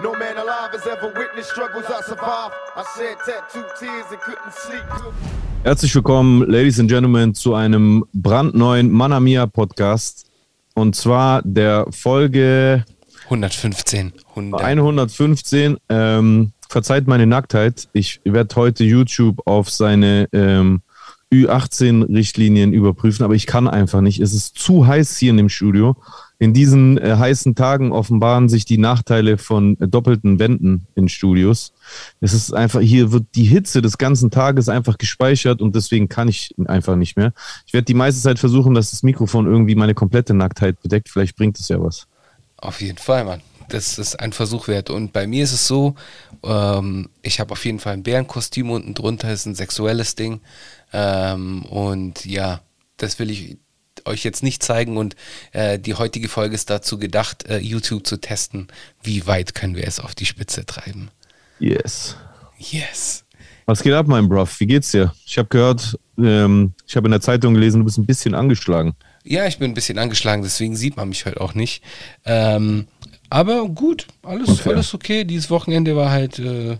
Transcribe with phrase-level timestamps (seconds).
[0.00, 2.54] No man alive has ever witnessed struggles I survived.
[2.76, 4.84] I shed tattooed tears and couldn't sleep.
[5.64, 10.30] Herzlich willkommen, Ladies and Gentlemen, zu einem brandneuen Manamia Podcast.
[10.74, 12.84] Und zwar der Folge
[13.24, 14.12] 115.
[14.36, 14.60] 100.
[14.62, 15.78] 115.
[15.88, 17.88] Ähm, verzeiht meine Nacktheit.
[17.92, 20.80] Ich werde heute YouTube auf seine ähm,
[21.32, 24.20] Ü18-Richtlinien überprüfen, aber ich kann einfach nicht.
[24.20, 25.96] Es ist zu heiß hier in dem Studio.
[26.38, 31.72] In diesen äh, heißen Tagen offenbaren sich die Nachteile von äh, doppelten Wänden in Studios.
[32.20, 36.28] Es ist einfach, hier wird die Hitze des ganzen Tages einfach gespeichert und deswegen kann
[36.28, 37.32] ich einfach nicht mehr.
[37.66, 41.08] Ich werde die meiste Zeit versuchen, dass das Mikrofon irgendwie meine komplette Nacktheit bedeckt.
[41.08, 42.06] Vielleicht bringt es ja was.
[42.56, 43.42] Auf jeden Fall, Mann.
[43.68, 44.88] Das ist ein Versuch wert.
[44.88, 45.94] Und bei mir ist es so,
[46.42, 50.40] ähm, ich habe auf jeden Fall ein Bärenkostüm unten drunter, ist ein sexuelles Ding.
[50.92, 52.60] Ähm, und ja,
[52.96, 53.58] das will ich
[54.04, 55.16] euch jetzt nicht zeigen und
[55.52, 58.68] äh, die heutige Folge ist dazu gedacht, äh, YouTube zu testen,
[59.02, 61.10] wie weit können wir es auf die Spitze treiben.
[61.58, 62.16] Yes.
[62.58, 63.24] Yes.
[63.66, 64.60] Was geht ab, mein Bruv?
[64.60, 65.12] Wie geht's dir?
[65.26, 68.94] Ich habe gehört, ähm, ich habe in der Zeitung gelesen, du bist ein bisschen angeschlagen.
[69.24, 71.82] Ja, ich bin ein bisschen angeschlagen, deswegen sieht man mich heute auch nicht.
[72.24, 72.86] Ähm,
[73.28, 74.72] aber gut, alles, Unfair.
[74.72, 75.24] alles okay.
[75.24, 76.78] Dieses Wochenende war halt, äh,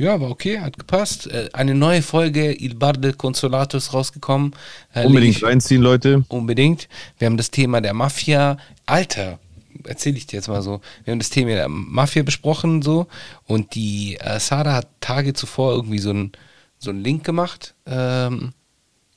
[0.00, 1.26] ja, war okay, hat gepasst.
[1.26, 4.54] Äh, eine neue Folge Il Bar del Consolato ist rausgekommen.
[4.94, 6.24] Äh, Unbedingt ich- reinziehen, Leute.
[6.28, 6.88] Unbedingt.
[7.18, 8.56] Wir haben das Thema der Mafia.
[8.86, 9.38] Alter,
[9.84, 10.80] erzähle ich dir jetzt mal so.
[11.04, 13.06] Wir haben das Thema der Mafia besprochen so
[13.46, 16.32] und die äh, Sarah hat Tage zuvor irgendwie so einen
[16.78, 18.52] so einen Link gemacht ähm,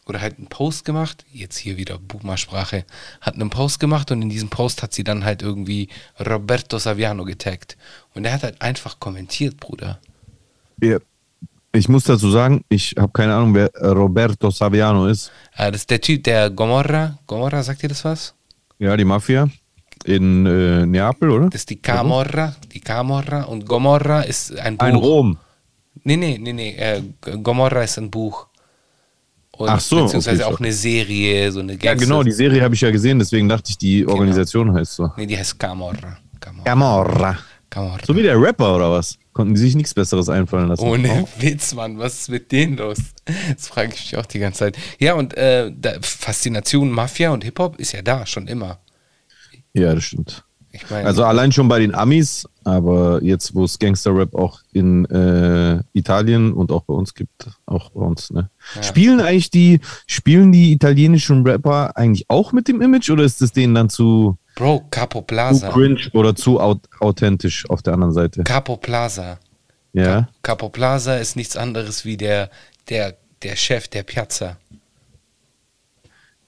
[0.05, 1.23] oder halt einen Post gemacht.
[1.31, 2.83] Jetzt hier wieder Boomer-Sprache.
[3.21, 5.87] Hat einen Post gemacht und in diesem Post hat sie dann halt irgendwie
[6.19, 7.77] Roberto Saviano getaggt.
[8.13, 9.99] Und er hat halt einfach kommentiert, Bruder.
[10.81, 10.97] Ja.
[11.75, 15.31] Ich muss dazu sagen, ich habe keine Ahnung, wer Roberto Saviano ist.
[15.57, 17.17] Äh, das ist der Typ, der Gomorra.
[17.25, 18.35] Gomorra, sagt ihr das was?
[18.77, 19.47] Ja, die Mafia
[20.05, 21.49] in äh, Neapel, oder?
[21.49, 24.85] Das ist die Camorra, die Camorra und Gomorra ist ein Buch.
[24.85, 25.37] Ein Rom.
[26.03, 26.75] Nee, nee, nee, nee.
[26.75, 27.01] Äh,
[27.41, 28.47] Gomorra ist ein Buch.
[29.57, 32.05] Und Ach so, Beziehungsweise okay, auch eine Serie, so eine Ja, Gangster.
[32.05, 35.11] genau, die Serie habe ich ja gesehen, deswegen dachte ich, die Organisation heißt so.
[35.15, 36.17] Nee, die heißt Camorra.
[36.39, 36.63] Camorra.
[36.65, 37.37] Camorra.
[37.69, 37.99] Camorra.
[38.05, 39.17] So wie der Rapper oder was?
[39.33, 40.83] Konnten die sich nichts Besseres einfallen lassen?
[40.83, 42.99] Ohne Witz, Mann, was ist mit denen los?
[43.55, 44.77] Das frage ich mich auch die ganze Zeit.
[44.99, 45.71] Ja, und äh,
[46.01, 48.79] Faszination Mafia und Hip-Hop ist ja da, schon immer.
[49.73, 50.45] Ja, das stimmt.
[50.75, 55.05] Ich meine, Also allein schon bei den Amis, aber jetzt, wo es Gangster-Rap auch in
[55.05, 58.49] äh, Italien und auch bei uns gibt, auch bei uns, ne?
[58.81, 63.51] Spielen eigentlich die, spielen die italienischen Rapper eigentlich auch mit dem Image oder ist es
[63.51, 65.69] denen dann zu, Bro, Capo zu Plaza.
[65.69, 68.43] cringe oder zu au authentisch auf der anderen Seite?
[68.43, 69.37] Capo Plaza.
[69.93, 70.27] Ja.
[70.41, 72.49] Capo Plaza ist nichts anderes wie der,
[72.89, 74.57] der, der Chef der Piazza.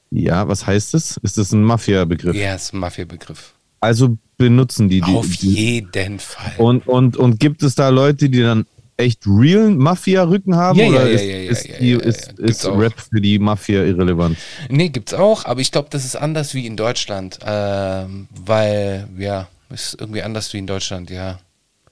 [0.10, 1.18] Ja, was heißt das?
[1.18, 2.36] Ist das ein Mafia-Begriff?
[2.36, 3.55] Ja, ist ein Mafia-Begriff.
[3.80, 5.14] Also benutzen die die.
[5.14, 6.54] Auf die jeden Fall.
[6.58, 8.66] und, und, und gibt es da Leute, die dann
[8.98, 10.80] echt real Mafia-Rücken haben?
[10.80, 12.66] Ja, oder ja, ist, ja, ist, ja, die, ist, ist.
[12.66, 14.38] Rap für die Mafia irrelevant?
[14.70, 17.40] Nee, gibt's auch, aber ich glaube, das ist anders wie in Deutschland.
[17.46, 21.40] Ähm, weil, ja, ist irgendwie anders wie in Deutschland, ja.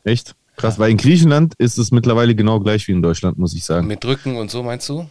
[0.03, 0.35] Echt?
[0.55, 3.87] Krass, weil in Griechenland ist es mittlerweile genau gleich wie in Deutschland, muss ich sagen.
[3.87, 5.09] Mit Rücken und so, meinst du?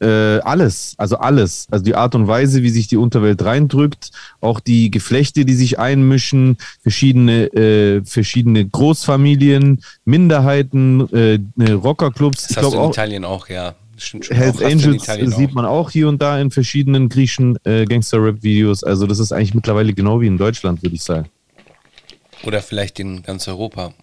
[0.00, 1.66] Äh, alles, also alles.
[1.70, 5.78] Also die Art und Weise, wie sich die Unterwelt reindrückt, auch die Geflechte, die sich
[5.78, 12.42] einmischen, verschiedene, äh, verschiedene Großfamilien, Minderheiten, äh, ne, Rockerclubs.
[12.42, 13.74] Das Ich hast du in auch, Italien auch, ja.
[13.96, 14.36] Stimmt schon.
[14.36, 14.66] Hells auch.
[14.66, 15.54] Angels sieht auch.
[15.54, 18.84] man auch hier und da in verschiedenen griechischen äh, Gangster-Rap-Videos.
[18.84, 21.30] Also das ist eigentlich mittlerweile genau wie in Deutschland, würde ich sagen.
[22.42, 23.94] Oder vielleicht in ganz Europa.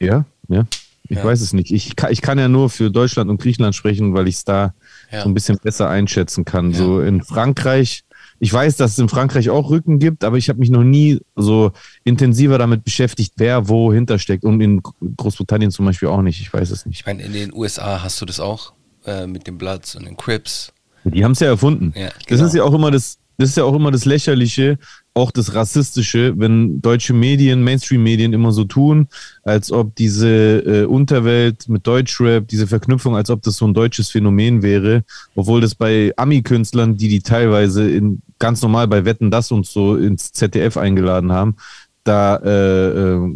[0.00, 0.66] Ja, ja.
[1.08, 1.24] Ich Ja.
[1.24, 1.70] weiß es nicht.
[1.72, 4.74] Ich kann, ich kann ja nur für Deutschland und Griechenland sprechen, weil ich es da
[5.12, 5.22] Ja.
[5.22, 6.72] so ein bisschen besser einschätzen kann.
[6.74, 8.02] So in Frankreich,
[8.38, 11.20] ich weiß, dass es in Frankreich auch Rücken gibt, aber ich habe mich noch nie
[11.36, 11.72] so
[12.04, 14.44] intensiver damit beschäftigt, wer wo hintersteckt.
[14.44, 14.82] Und in
[15.16, 16.40] Großbritannien zum Beispiel auch nicht.
[16.40, 17.00] Ich weiß es nicht.
[17.00, 18.72] Ich meine, in den USA hast du das auch
[19.06, 20.72] äh, mit den Bloods und den Crips.
[21.04, 21.92] Die haben es ja erfunden.
[21.96, 22.44] Ja, Das genau.
[22.46, 24.78] ist ja auch immer das, das ist ja auch immer das Lächerliche,
[25.14, 29.08] auch das Rassistische, wenn deutsche Medien, Mainstream-Medien immer so tun,
[29.42, 34.10] als ob diese äh, Unterwelt mit Deutschrap, diese Verknüpfung, als ob das so ein deutsches
[34.10, 35.04] Phänomen wäre,
[35.34, 39.96] obwohl das bei Ami-Künstlern, die die teilweise in ganz normal bei Wetten das und so
[39.96, 41.56] ins ZDF eingeladen haben,
[42.04, 43.32] da äh, äh,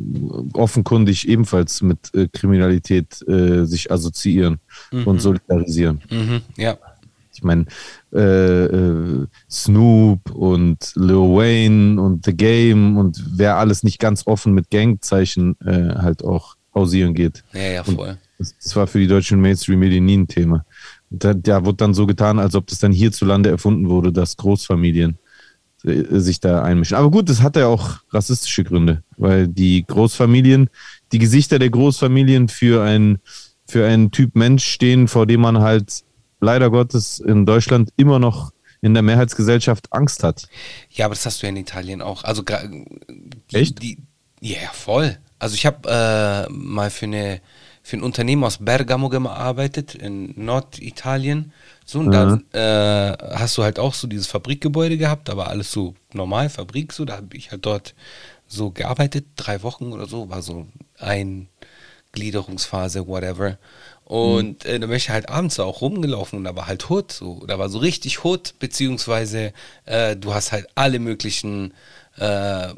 [0.52, 4.60] offenkundig ebenfalls mit äh, Kriminalität äh, sich assoziieren
[4.92, 6.00] und solidarisieren.
[6.10, 6.76] Mhm, ja.
[7.32, 7.64] Ich meine,
[8.12, 14.52] äh, äh, Snoop und Lil Wayne und The Game und wer alles nicht ganz offen
[14.52, 17.42] mit Gangzeichen äh, halt auch hausieren geht.
[17.52, 18.18] Ja, ja, voll.
[18.38, 20.64] Das, das war für die deutschen Mainstream-Medien nie ein Thema.
[21.10, 24.36] Und da, da wurde dann so getan, als ob das dann hierzulande erfunden wurde, dass
[24.36, 25.18] Großfamilien
[25.84, 26.96] äh, sich da einmischen.
[26.96, 30.70] Aber gut, das hat ja auch rassistische Gründe, weil die Großfamilien,
[31.12, 33.18] die Gesichter der Großfamilien für ein
[33.70, 36.02] für einen Typ Mensch stehen, vor dem man halt
[36.40, 38.52] leider Gottes in Deutschland immer noch
[38.82, 40.48] in der Mehrheitsgesellschaft Angst hat.
[40.90, 42.24] Ja, aber das hast du ja in Italien auch.
[42.24, 43.82] Also die, Echt?
[43.82, 43.98] Die,
[44.40, 45.18] ja, voll.
[45.38, 47.40] Also ich habe äh, mal für eine
[47.82, 51.52] für ein Unternehmen aus Bergamo gearbeitet in Norditalien.
[51.84, 55.94] So und dann äh, hast du halt auch so dieses Fabrikgebäude gehabt, aber alles so
[56.12, 57.04] normal Fabrik so.
[57.04, 57.94] Da habe ich halt dort
[58.46, 60.66] so gearbeitet, drei Wochen oder so, war so
[60.98, 61.48] ein
[62.12, 63.58] Gliederungsphase, whatever.
[64.10, 67.46] Und äh, da bin ich halt abends auch rumgelaufen und da war halt Hood, so,
[67.46, 69.52] da war so richtig Hood, beziehungsweise
[69.84, 71.74] äh, du hast halt alle möglichen
[72.16, 72.74] äh,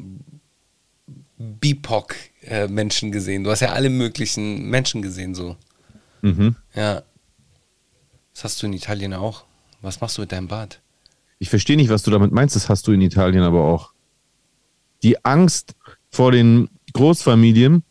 [1.39, 3.43] BIPOC-Menschen gesehen.
[3.43, 5.55] Du hast ja alle möglichen Menschen gesehen, so.
[6.21, 6.55] Mhm.
[6.75, 7.01] Ja.
[8.35, 9.45] Das hast du in Italien auch.
[9.81, 10.81] Was machst du mit deinem Bart?
[11.39, 13.91] Ich verstehe nicht, was du damit meinst, das hast du in Italien aber auch.
[15.01, 15.73] Die Angst
[16.11, 17.81] vor den Großfamilien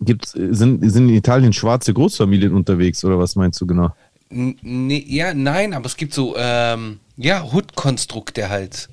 [0.00, 3.94] gibt's, sind, sind in Italien schwarze Großfamilien unterwegs oder was meinst du genau?
[4.30, 8.88] Nee, ja, nein, aber es gibt so, ähm, ja, Hood-Konstrukte halt.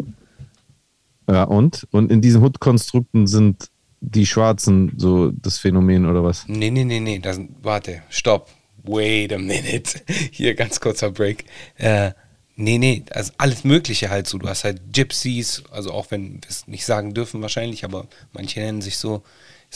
[1.28, 1.88] Ja, und?
[1.92, 3.70] Und in diesen Hood-Konstrukten sind
[4.00, 6.48] die Schwarzen so das Phänomen oder was?
[6.48, 7.20] Nee, nee, nee, nee.
[7.20, 8.50] Das, warte, stopp.
[8.84, 10.00] Wait a minute.
[10.32, 11.46] Hier ganz kurzer Break.
[11.78, 12.12] Äh,
[12.56, 14.38] nee, nee, also alles Mögliche halt so.
[14.38, 18.60] Du hast halt Gypsies, also auch wenn wir es nicht sagen dürfen wahrscheinlich, aber manche
[18.60, 19.24] nennen sich so.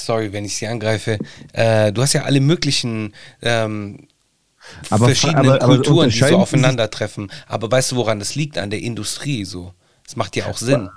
[0.05, 1.19] Sorry, wenn ich sie angreife.
[1.53, 4.07] Äh, du hast ja alle möglichen ähm,
[4.89, 7.31] Aber- verschiedenen aber- aber Kulturen, die so aufeinandertreffen.
[7.47, 8.57] Aber weißt du, woran das liegt?
[8.57, 9.73] An der Industrie so.
[10.05, 10.89] Das macht ja auch Sinn.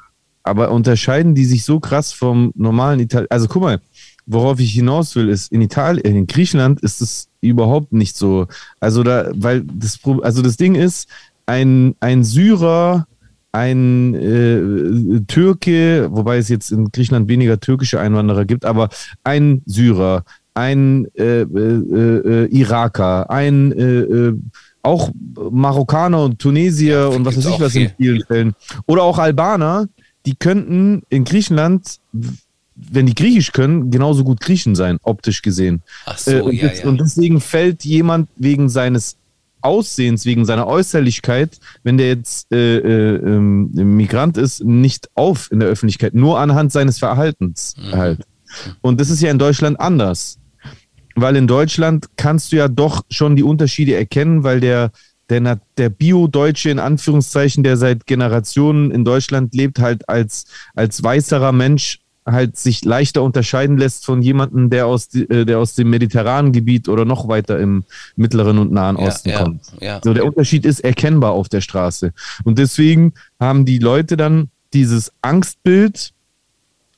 [0.44, 3.28] Aber unterscheiden die sich so krass vom normalen Italien?
[3.30, 3.80] Also guck mal,
[4.26, 8.46] worauf ich hinaus will, ist, in Italien, in Griechenland ist es überhaupt nicht so.
[8.80, 11.08] Also da, weil das, also das Ding ist,
[11.46, 13.06] ein, ein Syrer,
[13.52, 18.88] ein äh, Türke, wobei es jetzt in Griechenland weniger türkische Einwanderer gibt, aber
[19.24, 24.38] ein Syrer, ein äh, äh, äh, Iraker, ein äh, äh,
[24.82, 25.10] auch
[25.50, 27.94] Marokkaner und Tunesier Ja, und was weiß ich was in viel.
[27.96, 28.54] vielen Fällen.
[28.86, 29.86] Oder auch Albaner,
[30.26, 31.98] die könnten in Griechenland,
[32.74, 35.82] wenn die Griechisch können, genauso gut Griechen sein, optisch gesehen.
[36.06, 36.84] Ach so, Äh, und, ja, ja.
[36.86, 39.16] und deswegen fällt jemand wegen seines
[39.62, 45.60] Aussehens, wegen seiner Äußerlichkeit, wenn der jetzt äh, äh, ähm, Migrant ist, nicht auf in
[45.60, 47.92] der Öffentlichkeit, nur anhand seines Verhaltens Mhm.
[47.96, 48.20] halt.
[48.82, 50.38] Und das ist ja in Deutschland anders.
[51.14, 54.92] Weil in Deutschland kannst du ja doch schon die Unterschiede erkennen, weil der,
[55.28, 60.44] der, der Bio-Deutsche in Anführungszeichen, der seit Generationen in Deutschland lebt, halt als,
[60.74, 65.74] als weißerer Mensch halt sich leichter unterscheiden lässt von jemandem, der aus, äh, der aus
[65.74, 67.84] dem mediterranen Gebiet oder noch weiter im
[68.16, 69.72] Mittleren und Nahen Osten ja, kommt.
[69.80, 70.00] ja.
[70.02, 72.12] So, der Unterschied ist erkennbar auf der Straße.
[72.44, 76.12] Und deswegen haben die Leute dann dieses Angstbild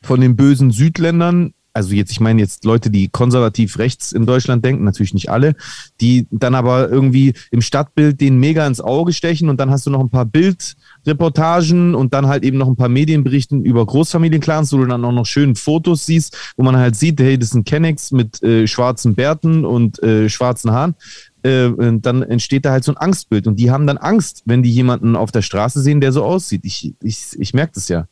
[0.02, 4.64] von den bösen Südländern, also jetzt, ich meine jetzt Leute, die konservativ rechts in Deutschland
[4.64, 5.56] denken, natürlich nicht alle,
[6.00, 9.90] die dann aber irgendwie im Stadtbild den mega ins Auge stechen und dann hast du
[9.90, 14.78] noch ein paar Bildreportagen und dann halt eben noch ein paar Medienberichten über Großfamilienclans, wo
[14.78, 18.12] du dann auch noch schön Fotos siehst, wo man halt sieht, hey, das sind Kennex
[18.12, 20.94] mit äh, schwarzen Bärten und äh, schwarzen Haaren.
[21.42, 24.72] Äh, dann entsteht da halt so ein Angstbild und die haben dann Angst, wenn die
[24.72, 26.64] jemanden auf der Straße sehen, der so aussieht.
[26.64, 28.06] Ich, ich, ich merke das ja.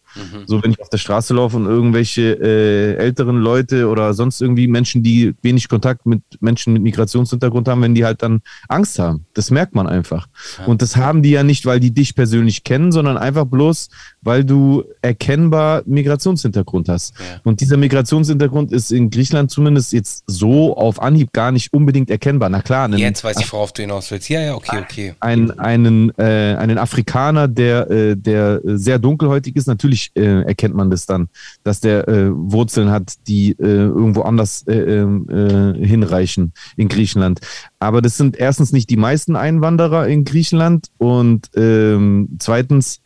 [0.46, 4.66] So, wenn ich auf der Straße laufe und irgendwelche äh, älteren Leute oder sonst irgendwie
[4.66, 9.26] Menschen, die wenig Kontakt mit Menschen mit Migrationshintergrund haben, wenn die halt dann Angst haben.
[9.34, 10.28] Das merkt man einfach.
[10.66, 13.88] Und das haben die ja nicht, weil die dich persönlich kennen, sondern einfach bloß,
[14.22, 17.14] weil du erkennbar Migrationshintergrund hast.
[17.18, 17.40] Ja.
[17.44, 22.48] Und dieser Migrationshintergrund ist in Griechenland zumindest jetzt so auf Anhieb gar nicht unbedingt erkennbar.
[22.48, 24.28] Na klar, einen, Jetzt weiß ich, worauf du hinaus willst.
[24.28, 25.14] Ja, ja, okay, okay.
[25.20, 30.90] einen, einen, äh, einen Afrikaner, der, äh, der sehr dunkelhäutig ist, natürlich äh, erkennt man
[30.90, 31.28] das dann,
[31.62, 37.40] dass der äh, Wurzeln hat, die äh, irgendwo anders äh, ähm, äh, hinreichen in Griechenland.
[37.78, 43.00] Aber das sind erstens nicht die meisten Einwanderer in Griechenland und ähm, zweitens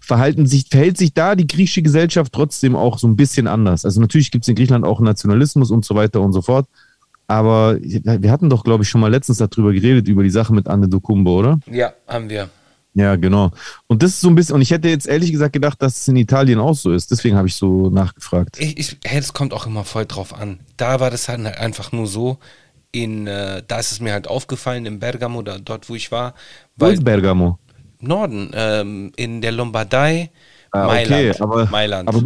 [0.00, 3.84] verhalten sich, verhält sich da die griechische Gesellschaft trotzdem auch so ein bisschen anders.
[3.84, 6.66] Also natürlich gibt es in Griechenland auch Nationalismus und so weiter und so fort.
[7.28, 10.68] Aber wir hatten doch, glaube ich, schon mal letztens darüber geredet, über die Sache mit
[10.68, 11.60] Anne Dokumbo, oder?
[11.70, 12.50] Ja, haben wir.
[12.94, 13.50] Ja, genau.
[13.86, 16.08] Und das ist so ein bisschen, und ich hätte jetzt ehrlich gesagt gedacht, dass es
[16.08, 17.10] in Italien auch so ist.
[17.10, 18.58] Deswegen habe ich so nachgefragt.
[18.60, 20.60] Ich, ich, hey, das kommt auch immer voll drauf an.
[20.76, 22.38] Da war das halt einfach nur so,
[22.90, 26.34] in, äh, da ist es mir halt aufgefallen, in Bergamo, da, dort wo ich war,
[26.76, 27.58] Wo ist Bergamo?
[28.00, 30.30] Norden, ähm, in der Lombardei,
[30.72, 31.40] Ah, Mailand.
[31.40, 32.08] aber, Mailand.
[32.08, 32.22] Aber,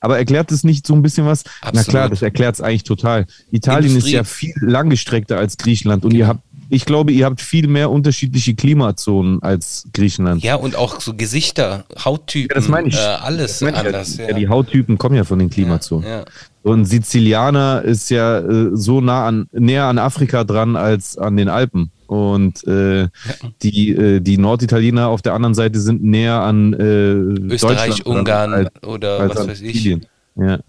[0.00, 1.44] aber erklärt das nicht so ein bisschen was?
[1.62, 1.88] Na Absolut.
[1.88, 3.26] klar, das erklärt es eigentlich total.
[3.50, 4.10] Italien Industrie.
[4.10, 7.90] ist ja viel langgestreckter als Griechenland und ihr habt ich glaube, ihr habt viel mehr
[7.90, 10.42] unterschiedliche Klimazonen als Griechenland.
[10.42, 12.96] Ja, und auch so Gesichter, Hauttypen, Ja, das meine ich.
[12.96, 14.16] Äh, alles meine ich anders.
[14.16, 14.28] ja.
[14.28, 16.08] Ja, die Hauttypen kommen ja von den Klimazonen.
[16.08, 16.24] Ja,
[16.64, 21.48] ein Sizilianer ist ja äh, so nah an, näher an Afrika dran als an den
[21.48, 21.90] Alpen.
[22.06, 23.08] Und äh,
[23.62, 27.12] die, äh, die Norditaliener auf der anderen Seite sind näher an äh,
[27.52, 29.98] Österreich, Ungarn als, oder als was weiß ich.
[30.36, 30.60] Ja.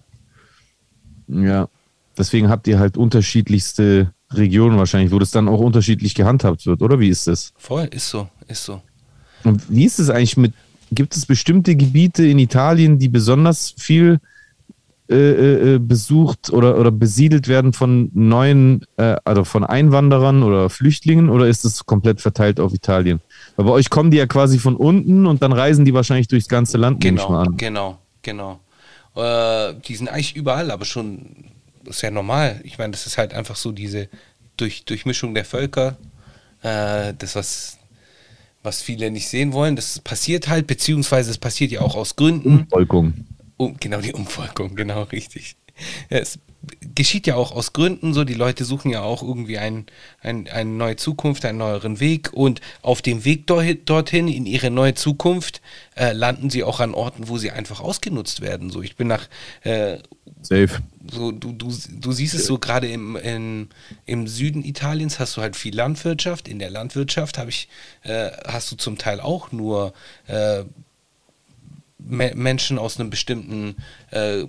[1.28, 1.68] ja.
[2.18, 7.00] Deswegen habt ihr halt unterschiedlichste Regionen wahrscheinlich, wo das dann auch unterschiedlich gehandhabt wird, oder?
[7.00, 7.54] Wie ist das?
[7.58, 8.82] Voll, ist so, ist so.
[9.44, 10.54] Und wie ist es eigentlich mit,
[10.92, 14.20] gibt es bestimmte Gebiete in Italien, die besonders viel
[15.10, 21.30] äh, äh, besucht oder, oder besiedelt werden von neuen, äh, also von Einwanderern oder Flüchtlingen
[21.30, 23.20] oder ist es komplett verteilt auf Italien?
[23.58, 26.48] Weil bei euch kommen die ja quasi von unten und dann reisen die wahrscheinlich durchs
[26.48, 27.58] ganze Land, nehme ich Genau, mal an.
[27.58, 28.60] genau, genau.
[29.16, 31.26] Äh, die sind eigentlich überall, aber schon,
[31.84, 32.62] das ist ja normal.
[32.64, 34.10] Ich meine, das ist halt einfach so diese
[34.58, 35.98] durch, Durchmischung der Völker.
[36.62, 37.78] Äh, das, was,
[38.64, 42.68] was viele nicht sehen wollen, das passiert halt, beziehungsweise es passiert ja auch aus Gründen.
[42.70, 43.26] Volkung.
[43.58, 45.56] Um, genau, die Umvolkung, genau, richtig.
[46.10, 46.40] Ja, es
[46.96, 49.88] geschieht ja auch aus Gründen so, die Leute suchen ja auch irgendwie ein,
[50.22, 54.70] ein, eine neue Zukunft, einen neueren Weg und auf dem Weg dorthin, dorthin in ihre
[54.70, 55.62] neue Zukunft
[55.96, 58.70] äh, landen sie auch an Orten, wo sie einfach ausgenutzt werden.
[58.70, 59.28] So, ich bin nach
[59.64, 59.98] äh,
[60.42, 60.82] Safe.
[61.12, 63.70] so, du, du, du siehst es so gerade im, in,
[64.06, 66.48] im Süden Italiens hast du halt viel Landwirtschaft.
[66.48, 67.68] In der Landwirtschaft habe ich,
[68.04, 69.94] äh, hast du zum Teil auch nur
[70.28, 70.64] äh,
[72.00, 73.76] Me Menschen aus einem bestimmten
[74.10, 74.46] äh,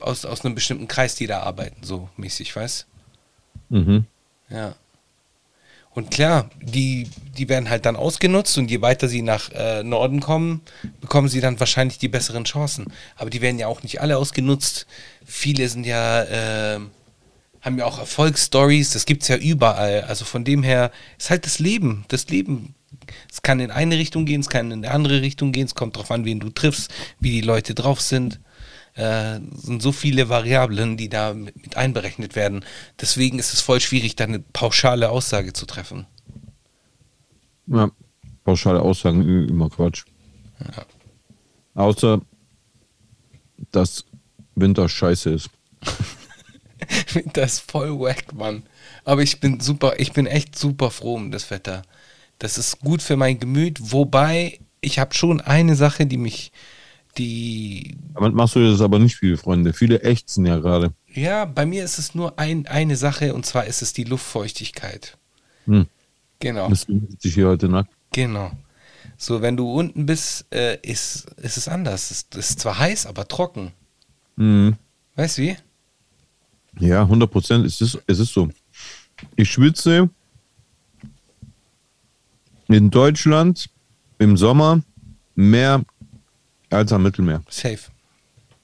[0.00, 2.86] aus, aus einem bestimmten Kreis, die da arbeiten, so mäßig, weißt
[3.68, 4.04] Mhm.
[4.48, 4.76] Ja.
[5.96, 10.20] Und klar, die, die werden halt dann ausgenutzt und je weiter sie nach äh, Norden
[10.20, 10.60] kommen,
[11.00, 12.92] bekommen sie dann wahrscheinlich die besseren Chancen.
[13.16, 14.86] Aber die werden ja auch nicht alle ausgenutzt.
[15.24, 16.80] Viele sind ja, äh,
[17.62, 20.02] haben ja auch Erfolgsstories, das gibt es ja überall.
[20.02, 22.04] Also von dem her ist halt das Leben.
[22.08, 22.74] Das Leben.
[23.32, 25.96] Es kann in eine Richtung gehen, es kann in eine andere Richtung gehen, es kommt
[25.96, 28.38] darauf an, wen du triffst, wie die Leute drauf sind.
[28.96, 32.64] Äh, sind so viele Variablen, die da mit, mit einberechnet werden.
[33.00, 36.06] Deswegen ist es voll schwierig, da eine pauschale Aussage zu treffen.
[37.66, 37.90] Ja.
[38.44, 40.04] Pauschale Aussagen, immer Quatsch.
[41.74, 42.20] Außer,
[43.72, 44.04] dass
[44.54, 45.50] Winter scheiße ist.
[47.32, 48.62] Das ist voll wack, Mann.
[49.04, 51.82] Aber ich bin super, ich bin echt super froh um das Wetter.
[52.38, 56.52] Das ist gut für mein Gemüt, wobei ich habe schon eine Sache, die mich,
[57.18, 59.72] die, Damit machst du das aber nicht viele Freunde.
[59.72, 60.92] Viele ächzen ja gerade.
[61.12, 65.16] ja, bei mir ist es nur ein, eine Sache und zwar ist es die Luftfeuchtigkeit.
[65.66, 65.86] Hm.
[66.38, 66.68] Genau.
[66.68, 67.90] Deswegen sitze ich hier heute nackt.
[68.12, 68.50] Genau.
[69.16, 72.10] So, wenn du unten bist, äh, ist, ist es anders.
[72.10, 73.72] Es ist zwar heiß, aber trocken.
[74.36, 74.76] Mhm.
[75.14, 75.56] Weißt du wie?
[76.78, 77.64] Ja, 100 Prozent.
[77.66, 78.48] Es ist, es ist so.
[79.34, 80.10] Ich schwitze
[82.68, 83.70] in Deutschland
[84.18, 84.82] im Sommer
[85.34, 85.82] mehr
[86.70, 87.42] als am Mittelmeer.
[87.48, 87.78] Safe.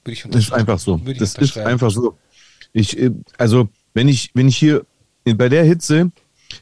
[0.03, 0.97] Würde ich Das ist einfach so.
[1.17, 2.17] Das ist einfach so.
[2.73, 4.85] Ich, äh, also, wenn ich, wenn ich hier
[5.25, 6.11] bei der Hitze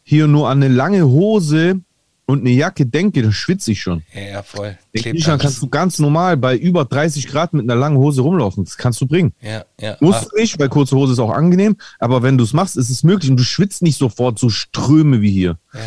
[0.04, 1.80] hier nur an eine lange Hose
[2.28, 4.04] und eine Jacke denke, dann schwitze ich schon.
[4.14, 4.78] Ja, ja, voll.
[4.94, 8.64] In Griechenland kannst du ganz normal bei über 30 Grad mit einer langen Hose rumlaufen.
[8.64, 9.34] Das kannst du bringen.
[9.42, 9.98] Ja, ja.
[10.00, 12.78] Musst Ah, du nicht, weil kurze Hose ist auch angenehm, aber wenn du es machst,
[12.78, 15.58] ist es möglich und du schwitzt nicht sofort so Ströme wie hier.
[15.74, 15.80] ja.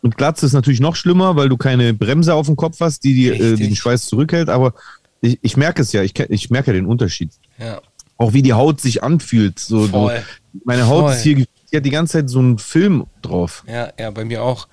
[0.00, 3.14] Und Glatze ist natürlich noch schlimmer, weil du keine Bremse auf dem Kopf hast, die,
[3.14, 4.74] die äh, den Schweiß zurückhält, aber
[5.20, 7.30] ich, ich merke es ja, ich, ich merke ja den Unterschied.
[7.58, 7.80] ja.
[8.20, 9.60] Auch wie die Haut sich anfühlt.
[9.60, 10.10] So, du,
[10.64, 11.12] meine Haut Voll.
[11.12, 13.62] ist hier, die hat die ganze Zeit so einen Film drauf.
[13.68, 14.66] Ja, ja, bei mir auch.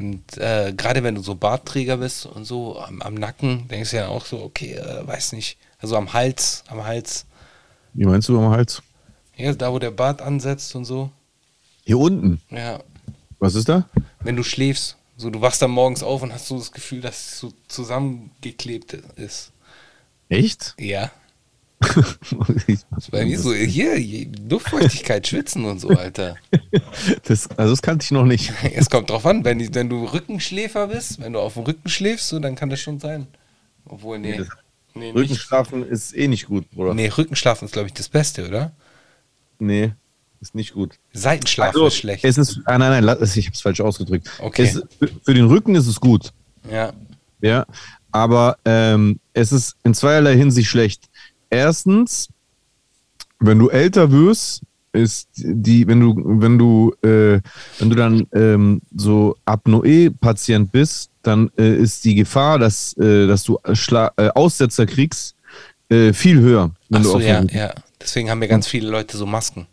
[0.00, 3.98] Und äh, gerade wenn du so Bartträger bist und so am, am Nacken, denkst du
[3.98, 5.58] ja auch so, okay, äh, weiß nicht.
[5.78, 7.24] Also am Hals, am Hals.
[7.94, 8.82] Wie meinst du am Hals?
[9.36, 11.10] Ja, da wo der Bart ansetzt und so.
[11.84, 12.40] Hier unten.
[12.50, 12.80] Ja,
[13.38, 13.88] Was ist da?
[14.20, 14.96] wenn du schläfst.
[15.16, 18.94] So, du wachst dann morgens auf und hast so das Gefühl, dass es so zusammengeklebt
[19.14, 19.52] ist.
[20.28, 20.74] Echt?
[20.78, 21.10] Ja.
[23.12, 26.36] Bei mir so, hier, Luftfeuchtigkeit, Schwitzen und so, Alter.
[27.24, 28.52] das, also das kannte ich noch nicht.
[28.74, 32.28] Es kommt drauf an, wenn, wenn du Rückenschläfer bist, wenn du auf dem Rücken schläfst,
[32.28, 33.28] so, dann kann das schon sein.
[33.84, 34.40] Obwohl, nee.
[34.94, 35.14] Nee, nicht.
[35.14, 36.94] Rückenschlafen ist eh nicht gut, Bruder.
[36.94, 38.72] nee Rückenschlafen ist, glaube ich, das Beste, oder?
[39.60, 39.92] Nee,
[40.40, 40.98] ist nicht gut.
[41.12, 42.24] Seitenschlafen Also, ist schlecht.
[42.24, 44.28] Es ist, ah, nein, nein, ich habe es falsch ausgedrückt.
[44.40, 44.64] Okay.
[44.64, 44.82] Es,
[45.22, 46.32] für den Rücken ist es gut,
[46.68, 46.92] ja,
[47.40, 47.66] ja,
[48.12, 51.08] aber ähm, es ist in zweierlei Hinsicht schlecht.
[51.50, 52.28] Erstens,
[53.40, 54.62] wenn du älter wirst,
[54.92, 57.40] ist die, wenn du, wenn du, äh,
[57.78, 63.44] wenn du dann ähm, so Apnoe-Patient bist, dann äh, ist die Gefahr, dass, äh, dass
[63.44, 65.34] du Schla äh, Aussetzer kriegst,
[65.88, 66.70] äh, viel höher.
[66.88, 67.74] Wenn auf dem ja, ja.
[68.00, 69.66] Deswegen haben ja ganz viele Leute so Masken.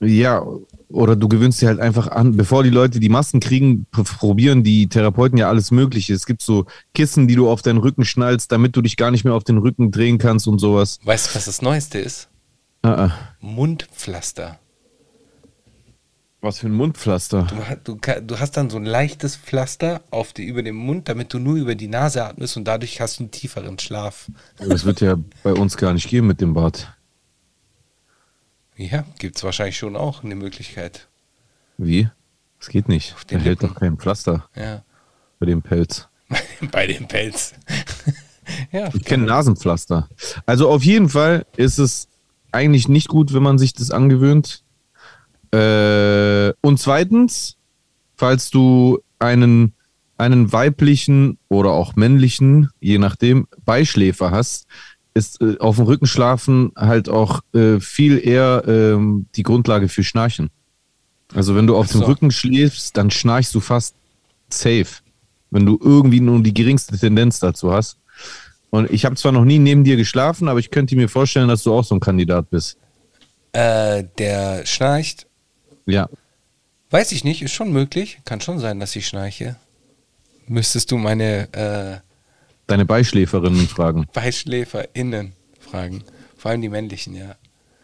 [0.00, 0.44] Ja,
[0.88, 4.88] oder du gewöhnst dir halt einfach an, bevor die Leute die Masken kriegen, probieren die
[4.88, 6.12] Therapeuten ja alles Mögliche.
[6.12, 9.24] Es gibt so Kissen, die du auf deinen Rücken schnallst, damit du dich gar nicht
[9.24, 10.98] mehr auf den Rücken drehen kannst und sowas.
[11.04, 12.28] Weißt du, was das Neueste ist?
[12.82, 13.18] Ah, ah.
[13.40, 14.58] Mundpflaster.
[16.42, 17.46] Was für ein Mundpflaster.
[17.82, 21.32] Du, du, du hast dann so ein leichtes Pflaster auf die, über dem Mund, damit
[21.32, 24.30] du nur über die Nase atmest und dadurch hast du einen tieferen Schlaf.
[24.58, 26.95] Das wird ja bei uns gar nicht geben mit dem Bart.
[28.76, 31.08] Ja, gibt es wahrscheinlich schon auch eine Möglichkeit.
[31.78, 32.08] Wie?
[32.58, 33.14] Das geht nicht.
[33.14, 34.82] Auf Da den hält doch kein Pflaster Ja.
[35.38, 36.08] bei dem Pelz.
[36.72, 37.54] Bei dem Pelz.
[38.72, 38.90] ja.
[38.92, 40.08] Ich kenne Nasenpflaster.
[40.44, 42.08] Also auf jeden Fall ist es
[42.50, 44.64] eigentlich nicht gut, wenn man sich das angewöhnt.
[45.52, 47.56] Äh, und zweitens,
[48.16, 49.74] falls du einen,
[50.18, 54.66] einen weiblichen oder auch männlichen, je nachdem, Beischläfer hast,
[55.16, 60.04] ist äh, auf dem Rücken schlafen halt auch äh, viel eher ähm, die Grundlage für
[60.04, 60.50] Schnarchen.
[61.34, 62.02] Also wenn du auf dem.
[62.02, 63.96] Rücken schläfst, dann schnarchst du fast
[64.48, 64.86] safe.
[65.50, 67.98] Wenn du irgendwie nur die geringste Tendenz dazu hast.
[68.70, 71.62] Und ich habe zwar noch nie neben dir geschlafen, aber ich könnte mir vorstellen, dass
[71.62, 72.76] du auch so ein Kandidat bist.
[73.52, 75.26] Äh, der schnarcht.
[75.86, 76.08] Ja.
[76.90, 78.18] Weiß ich nicht, ist schon möglich.
[78.24, 79.56] Kann schon sein, dass ich schnarche.
[80.46, 82.05] Müsstest du meine äh,
[82.66, 84.06] Deine Beischläferinnen fragen.
[84.12, 86.02] BeischläferInnen fragen.
[86.36, 87.36] Vor allem die männlichen, ja.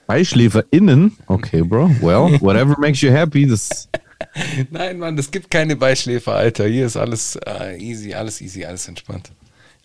[0.07, 1.17] BeischläferInnen?
[1.27, 1.91] Okay, Bro.
[2.01, 3.47] Well, whatever makes you happy.
[3.47, 3.89] Das,
[4.71, 6.67] Nein, Mann, es gibt keine Beischläfer, Alter.
[6.67, 9.33] Hier ist alles äh, easy, alles easy, alles entspannt.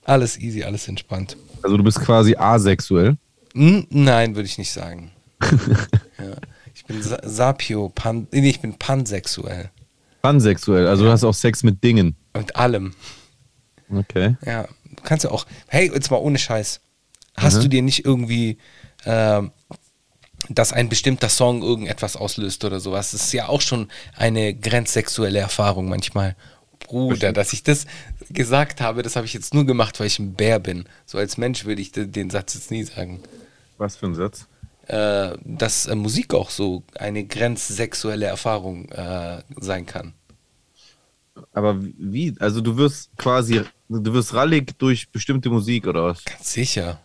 [0.03, 1.37] Alles easy, alles entspannt.
[1.61, 3.17] also du bist quasi asexuell.
[3.53, 5.11] Nein, würde ich nicht sagen.
[5.41, 6.35] ja.
[6.73, 9.71] Ich bin Sa Sapio, pan, nee, ich bin pansexuell.
[10.21, 10.87] Pansexuell.
[10.87, 12.15] Also du hast auch Sex mit Dingen.
[12.35, 12.93] Mit allem.
[13.89, 14.35] Okay.
[14.45, 14.67] Ja,
[15.03, 15.45] kannst ja auch.
[15.67, 16.79] Hey, jetzt mal ohne Scheiß.
[17.35, 17.61] Hast Mhm.
[17.61, 18.57] du dir nicht irgendwie,
[19.05, 19.51] ähm,
[20.49, 23.11] dass ein bestimmter Song irgendetwas auslöst oder sowas?
[23.11, 26.35] Das ist ja auch schon eine grenzsexuelle Erfahrung manchmal.
[26.79, 27.85] Bruder, dass ich das
[28.29, 30.85] gesagt habe, das habe ich jetzt nur gemacht, weil ich ein Bär bin.
[31.05, 33.21] So als Mensch würde ich de- den Satz jetzt nie sagen.
[33.77, 34.47] Was für ein Satz?
[34.87, 40.13] Äh, dass äh, Musik auch so eine grenzsexuelle Erfahrung äh, sein kann.
[41.51, 42.35] Aber wie?
[42.39, 46.23] Also du wirst quasi, du wirst rallig durch bestimmte Musik oder was?
[46.25, 46.99] Ganz sicher.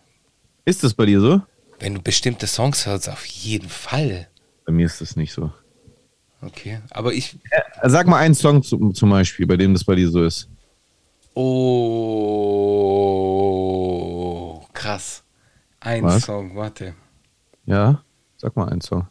[0.65, 1.41] Ist das bei dir so?
[1.79, 4.29] Wenn du bestimmte Songs hörst, auf jeden Fall.
[4.65, 5.51] Bei mir ist das nicht so.
[6.41, 7.37] Okay, aber ich,
[7.83, 10.49] Sag mal einen Song zum, zum Beispiel, bei dem das bei dir so ist.
[11.33, 11.51] Oh,
[14.73, 15.23] krass.
[15.79, 16.23] Ein Was?
[16.23, 16.95] Song, warte.
[17.65, 18.03] Ja?
[18.37, 19.07] Sag mal einen Song.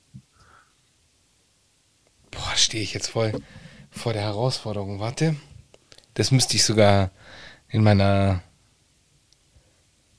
[2.31, 3.33] Boah, stehe ich jetzt voll
[3.93, 4.99] vor der Herausforderung.
[4.99, 5.37] Warte.
[6.15, 7.11] Das müsste ich sogar
[7.69, 8.43] in meiner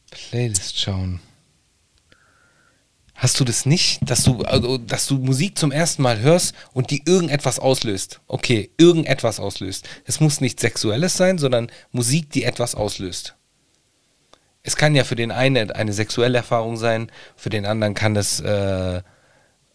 [0.10, 1.20] Playlist schauen.
[3.16, 6.90] Hast du das nicht, dass du, also, dass du Musik zum ersten Mal hörst und
[6.92, 8.20] die irgendetwas auslöst?
[8.28, 9.88] Okay, irgendetwas auslöst.
[10.06, 13.36] Es muss nicht Sexuelles sein, sondern Musik, die etwas auslöst.
[14.64, 18.40] Es kann ja für den einen eine sexuelle Erfahrung sein, für den anderen kann das
[18.40, 19.02] äh,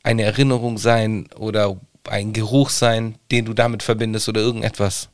[0.02, 5.08] eine Erinnerung sein oder ein Geruch sein, den du damit verbindest oder irgendetwas.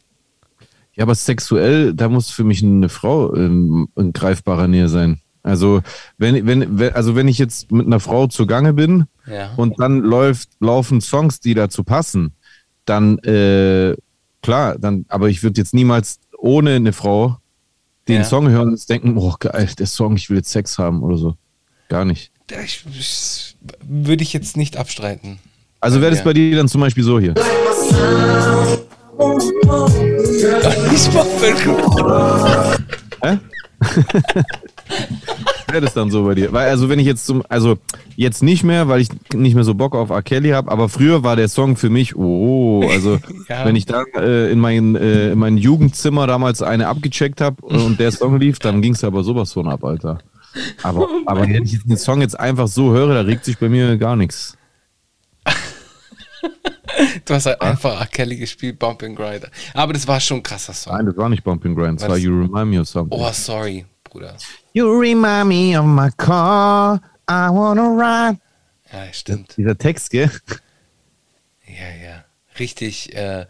[0.95, 5.21] Ja, aber sexuell, da muss für mich eine Frau in, in greifbarer Nähe sein.
[5.43, 5.83] Also
[6.19, 9.53] wenn, wenn, wenn, also wenn ich jetzt mit einer Frau zugange bin Ja.
[9.57, 12.33] und dann läuft, laufen Songs, die dazu passen,
[12.87, 13.95] dann äh,
[14.43, 17.39] klar, dann, aber ich würde jetzt niemals ohne eine Frau
[18.09, 18.25] den Ja.
[18.25, 21.35] Song hören und denken, oh geil, der Song, ich will jetzt Sex haben oder so.
[21.89, 22.31] Gar nicht.
[22.65, 25.39] Ich, ich, würde ich jetzt nicht abstreiten.
[25.85, 26.25] Also wäre das Ja.
[26.25, 27.35] bei dir dann zum Beispiel so hier.
[30.93, 31.27] Ich mach
[33.23, 33.39] Hä?
[35.69, 36.53] Wäre das dann so bei dir?
[36.53, 37.77] Weil, also wenn ich jetzt zum, also
[38.17, 40.23] jetzt nicht mehr, weil ich nicht mehr so Bock auf R.
[40.23, 43.19] Kelly habe, aber früher war der Song für mich, oh, also
[43.49, 43.67] Ja.
[43.67, 48.01] wenn ich da äh, in, mein, äh, in mein Jugendzimmer damals eine abgecheckt habe und
[48.01, 50.19] der Song lief, dann ging es aber sowas von ab, Alter.
[50.83, 53.99] Aber, aber wenn ich den Song jetzt einfach so höre, da regt sich bei mir
[53.99, 54.57] gar nichts.
[57.25, 58.07] Du hast halt einfach R.
[58.07, 59.49] Kelly gespielt, Bump and Grinder.
[59.73, 60.95] Aber das war schon ein krasser Song.
[60.97, 63.19] Nein, das war nicht Bumping Grind, das War war das- You Remind Me of Something.
[63.19, 64.37] Oh, sorry, Bruder.
[64.73, 67.89] You remind me of my car, I wanna
[68.29, 68.39] ride.
[68.93, 69.57] Ja, stimmt.
[69.57, 70.31] Dieser Text, gell?
[71.67, 72.25] Ja, ja.
[72.61, 73.13] Richtig.
[73.17, 73.47] Äh,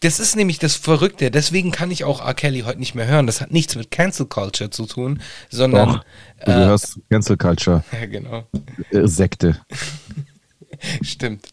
[0.00, 1.30] das ist nämlich das Verrückte.
[1.30, 2.32] Deswegen kann ich auch R.
[2.32, 3.26] Kelly heute nicht mehr hören.
[3.26, 5.88] Das hat nichts mit Cancel Culture zu tun, sondern.
[5.88, 6.04] Doch,
[6.40, 8.46] du gehörst zu Cancel Culture, Ja, genau.
[8.90, 9.60] äh, Sekte.
[11.02, 11.48] Stimmt.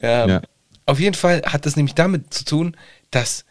[0.00, 0.40] Ähm, Ja.
[0.86, 2.76] Auf jeden Fall hat das nämlich damit zu tun,
[3.10, 3.44] dass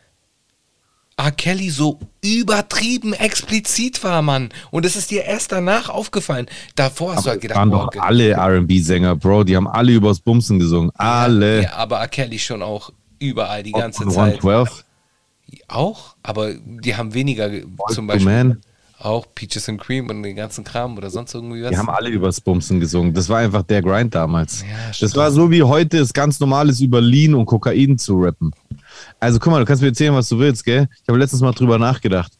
[1.18, 1.32] R.
[1.32, 4.50] Kelly so übertrieben explizit war, Mann.
[4.70, 6.48] Und es ist dir erst danach aufgefallen.
[6.76, 9.44] Davor hast du halt gedacht, waren doch alle R&B-Sänger, Bro.
[9.46, 10.92] Die haben alle übers Bumsen gesungen.
[10.96, 11.64] Alle.
[11.64, 12.08] Ja, aber R.
[12.08, 14.44] Kelly schon auch überall die ganze Zeit.
[14.44, 14.84] 112.
[15.68, 18.62] Auch, aber die haben weniger Boyz zum Beispiel Men.
[19.00, 21.70] Auch Peaches and Cream und den ganzen Kram oder sonst irgendwie was.
[21.70, 23.14] Die haben alle übers Bumsen gesungen.
[23.14, 24.62] Das war einfach der Grind damals.
[24.62, 24.68] Ja,
[25.00, 28.52] das war so wie heute es ganz normal ist, über Lean und Kokain zu rappen.
[29.20, 30.88] Also guck mal, du kannst mir erzählen, was du willst, gell?
[31.02, 32.32] Ich habe letztens mal drüber nachgedacht.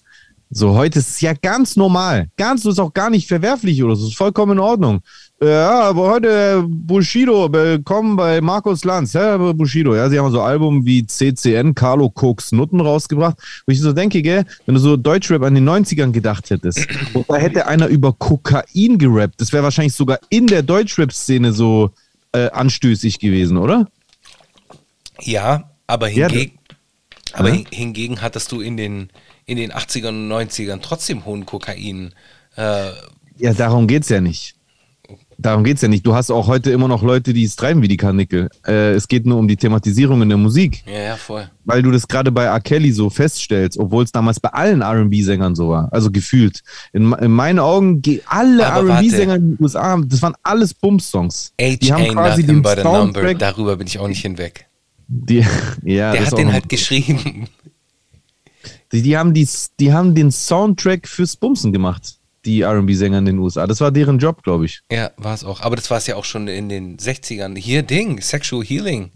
[0.50, 2.30] So, heute ist es ja ganz normal.
[2.38, 4.04] Ganz, das ist auch gar nicht verwerflich oder so.
[4.04, 5.02] Das ist vollkommen in Ordnung.
[5.40, 9.96] Ja, aber heute äh, Bushido, willkommen bei Markus Lanz, ja, Bushido.
[9.96, 13.38] Ja, sie haben so Album wie CCN, Carlo Koks Nutten rausgebracht.
[13.68, 17.26] Wo ich so denke, gell, wenn du so Deutschrap an den 90ern gedacht hättest, und
[17.30, 21.92] da hätte einer über Kokain gerappt, das wäre wahrscheinlich sogar in der Deutschrap-Szene so
[22.32, 23.88] äh, anstößig gewesen, oder?
[25.22, 26.58] Ja, aber Ja, hingegen,
[27.34, 27.56] aber Ja.
[27.58, 29.10] hin- hingegen hattest du in den,
[29.46, 32.16] in den 80ern und 90ern trotzdem hohen Kokain.
[32.56, 32.90] Äh,
[33.38, 34.56] Ja, darum geht's ja nicht.
[35.40, 36.06] Darum geht's ja nicht.
[36.06, 38.50] Du hast auch heute immer noch Leute, die es treiben wie die Karnickel.
[38.66, 40.84] Äh, es geht nur um die Thematisierung in der Musik.
[40.88, 41.48] ja, ja, voll.
[41.64, 42.60] weil du das gerade bei R.
[42.60, 45.90] Kelly so feststellst, obwohl es damals bei allen RB-Sängern so war.
[45.94, 46.64] Also gefühlt.
[46.92, 51.54] In, in meinen Augen, ge- alle RB-Sänger in den USA, das waren alles Bums-Songs.
[51.60, 52.64] Die haben quasi den.
[52.64, 53.38] Soundtrack.
[53.38, 54.66] Darüber bin ich auch nicht hinweg.
[55.08, 55.46] Die,
[55.84, 57.48] ja, Der hat den halt geschrieben.
[58.92, 59.48] die, die, haben die,
[59.80, 62.17] die haben den Soundtrack fürs Bumsen gemacht,
[62.48, 63.68] die RB-Sänger in den USA.
[63.68, 64.82] Das war deren Job, glaube ich.
[64.92, 65.62] Ja, war es auch.
[65.62, 67.58] Aber das war es ja auch schon in den 60ern.
[67.58, 69.12] Hier, Ding, Sexual Healing.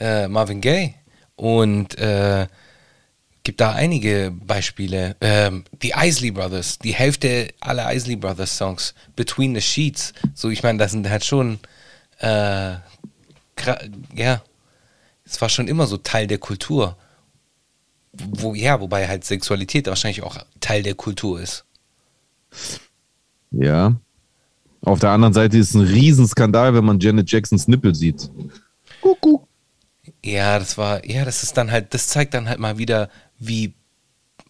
[0.00, 0.94] Äh, Marvin Gaye.
[1.36, 2.46] Und äh,
[3.44, 5.14] gibt da einige Beispiele.
[5.20, 10.14] Ähm, die Isley Brothers, die Hälfte aller Isley Brothers Songs, Between the Sheets.
[10.34, 11.60] So, ich meine, das sind halt schon,
[12.18, 12.74] äh,
[14.14, 14.42] ja,
[15.24, 16.96] es war schon immer so Teil der Kultur.
[18.12, 21.65] Wo, ja, wobei halt Sexualität wahrscheinlich auch Teil der Kultur ist.
[23.50, 23.96] Ja.
[24.82, 28.30] Auf der anderen Seite ist es ein Riesenskandal, wenn man Janet Jacksons Nippel sieht.
[29.00, 29.46] Kuckuck.
[30.24, 33.74] Ja, das war, ja, das ist dann halt, das zeigt dann halt mal wieder, wie,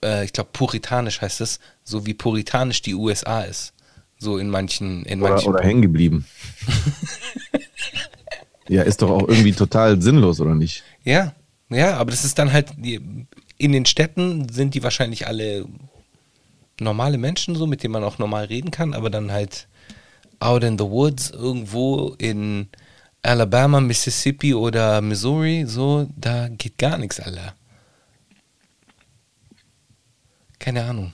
[0.02, 3.72] äh, ich glaube, puritanisch heißt es, so wie puritanisch die USA ist.
[4.18, 5.48] So in manchen, in Oder, manchen.
[5.48, 6.26] oder hängen geblieben.
[8.68, 10.82] ja, ist doch auch irgendwie total sinnlos, oder nicht?
[11.04, 11.34] Ja,
[11.68, 15.66] ja, aber das ist dann halt, in den Städten sind die wahrscheinlich alle
[16.80, 19.66] normale Menschen, so, mit denen man auch normal reden kann, aber dann halt
[20.40, 22.68] out in the woods, irgendwo in
[23.22, 27.54] Alabama, Mississippi oder Missouri, so, da geht gar nichts, Alter.
[30.58, 31.12] Keine Ahnung.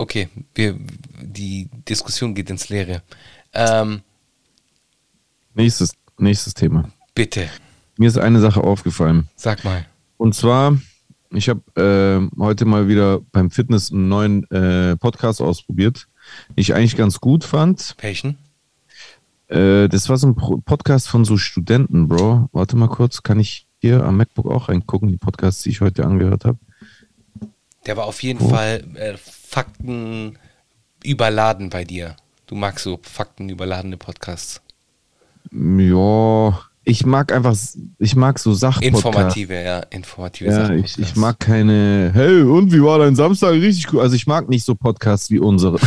[0.00, 0.78] Okay, wir,
[1.20, 3.02] die Diskussion geht ins Leere.
[3.52, 4.02] Ähm,
[5.54, 6.88] Nächstes, nächstes Thema.
[7.14, 7.48] bitte,
[7.96, 9.28] Mir ist eine Sache aufgefallen.
[9.34, 9.86] sag mal.
[10.18, 10.78] Und zwar,
[11.30, 16.08] ich habe äh, heute mal wieder beim Fitness einen neuen äh, Podcast ausprobiert,
[16.50, 17.96] den ich eigentlich ganz gut fand.
[18.00, 18.36] Welchen?
[19.48, 22.48] Äh, das war so ein Podcast von so Studenten, Bro.
[22.52, 26.04] Warte mal kurz, kann ich hier am MacBook auch reingucken, die Podcasts, die ich heute
[26.04, 26.58] angehört habe?
[27.86, 28.48] Der war auf jeden Oh.
[28.50, 30.36] Fall äh, Fakten
[31.04, 32.16] überladen bei dir.
[32.46, 34.60] Du magst so Fakten überladene Podcasts.
[35.52, 37.54] Ja, ich mag einfach,
[37.98, 39.04] ich mag so Sachpodcasts.
[39.04, 40.82] Informative, ja, informative Ja, Sachen.
[40.82, 43.52] ich, ich mag keine, hey, und wie war dein Samstag?
[43.52, 44.00] Richtig cool.
[44.00, 45.74] Also ich mag nicht so Podcasts wie unsere.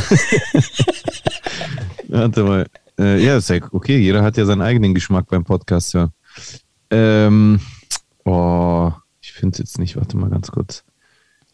[2.08, 2.68] Warte mal.
[3.00, 6.12] Äh, ja, ist ja okay, jeder hat ja seinen eigenen Geschmack beim Podcast, ja.
[6.92, 7.60] Ähm,
[8.24, 10.84] oh, ich finde es jetzt nicht, warte mal ganz kurz.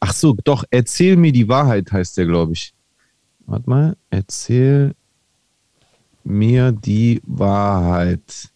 [0.02, 2.74] Ach so, doch, erzähl mir die Wahrheit heißt der, glaube ich.
[3.46, 4.94] Warte mal, erzähl
[6.26, 8.50] mir die Wahrheit.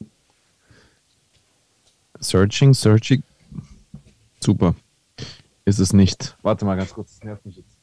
[2.22, 3.24] Searching, searching.
[4.40, 4.76] Super.
[5.66, 6.38] Ist es nicht.
[6.42, 7.78] Warte mal ganz kurz, das nervt mich jetzt.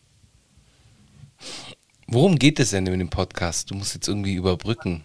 [2.07, 3.71] Worum geht es denn in dem Podcast?
[3.71, 5.05] Du musst jetzt irgendwie überbrücken.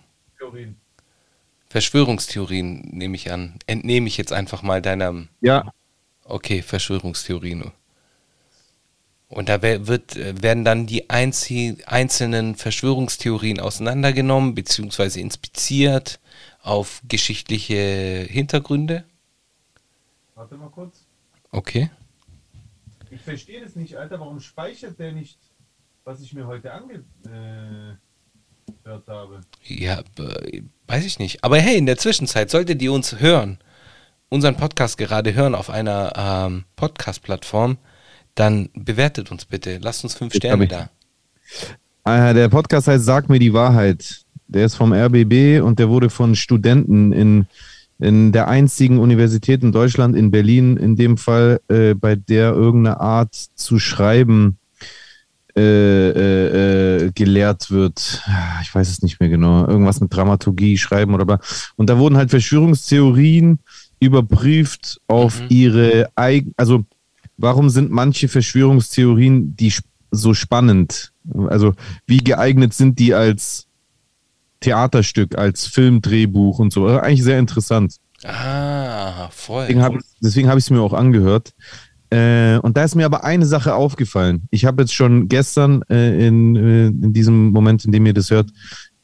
[1.70, 3.60] Verschwörungstheorien nehme ich an.
[3.68, 5.28] Entnehme ich jetzt einfach mal deiner.
[5.42, 5.74] Ja,
[6.26, 7.72] Okay, Verschwörungstheorien.
[9.28, 15.20] Und da wird, äh, werden dann die einzelnen Verschwörungstheorien auseinandergenommen bzw.
[15.20, 16.20] inspiziert
[16.62, 19.06] auf geschichtliche Hintergründe.
[20.36, 21.06] Warte mal kurz.
[21.52, 21.90] Okay.
[23.10, 24.20] Ich verstehe das nicht, Alter.
[24.20, 25.38] Warum speichert der nicht,
[26.04, 28.00] was ich mir heute angehört
[29.08, 29.42] habe?
[29.64, 31.44] Ja, äh, weiß ich nicht.
[31.44, 33.60] Aber hey, in der Zwischenzeit solltet ihr uns hören,
[34.30, 37.78] unseren Podcast gerade hören auf einer ähm, Podcast-Plattform,
[38.36, 39.78] dann bewertet uns bitte.
[39.78, 40.90] Lasst uns fünf Sterne da.
[42.04, 44.26] Ah, der Podcast heißt Sag mir die Wahrheit.
[44.48, 47.48] Der ist vom RBB und der wurde von Studenten in
[48.00, 53.00] in der einzigen Universität in Deutschland, in Berlin in dem Fall, äh, bei der irgendeine
[53.00, 54.58] Art zu schreiben
[55.56, 58.24] äh, äh, äh, gelehrt wird.
[58.64, 59.68] Ich weiß es nicht mehr genau.
[59.68, 61.40] Irgendwas mit Dramaturgie, Schreiben oder bla.
[61.76, 63.60] Und da wurden halt Verschwörungstheorien
[64.00, 65.48] überprüft auf Mhm.
[65.50, 66.86] ihre eigenen, also
[67.38, 69.72] warum sind manche Verschwörungstheorien die
[70.10, 71.14] so spannend?
[71.48, 71.74] Also
[72.08, 73.68] wie geeignet sind die als
[74.64, 76.86] Theaterstück, als Filmdrehbuch und so?
[76.86, 77.96] Also Eigentlich sehr interessant.
[78.24, 79.68] Ah, voll.
[80.22, 81.54] Deswegen habe ich es mir auch angehört.
[82.10, 84.48] Äh, und da ist mir aber eine Sache aufgefallen.
[84.52, 88.30] Ich habe jetzt schon gestern äh, in, äh, in diesem Moment, in dem ihr das
[88.30, 88.52] hört,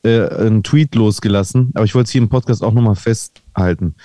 [0.04, 3.96] äh, einen Tweet losgelassen, aber ich wollte es hier im Podcast auch nochmal festhalten.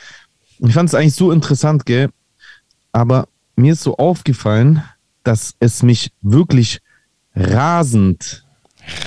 [0.59, 2.09] Ich fand es eigentlich so interessant, gell?
[2.93, 4.83] Aber mir ist so aufgefallen,
[5.23, 6.81] dass es mich wirklich
[7.37, 8.44] rasend,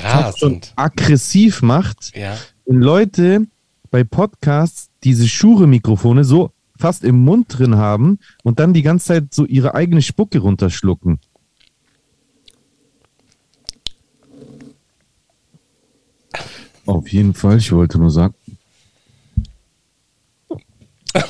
[0.04, 0.74] Rasend.
[0.76, 2.38] aggressiv macht, Ja.
[2.66, 3.48] wenn Leute
[3.92, 9.34] bei Podcasts diese Schure-Mikrofone so fast im Mund drin haben und dann die ganze Zeit
[9.34, 11.20] so ihre eigene Spucke runterschlucken.
[16.86, 18.34] Auf jeden Fall, ich wollte nur sagen.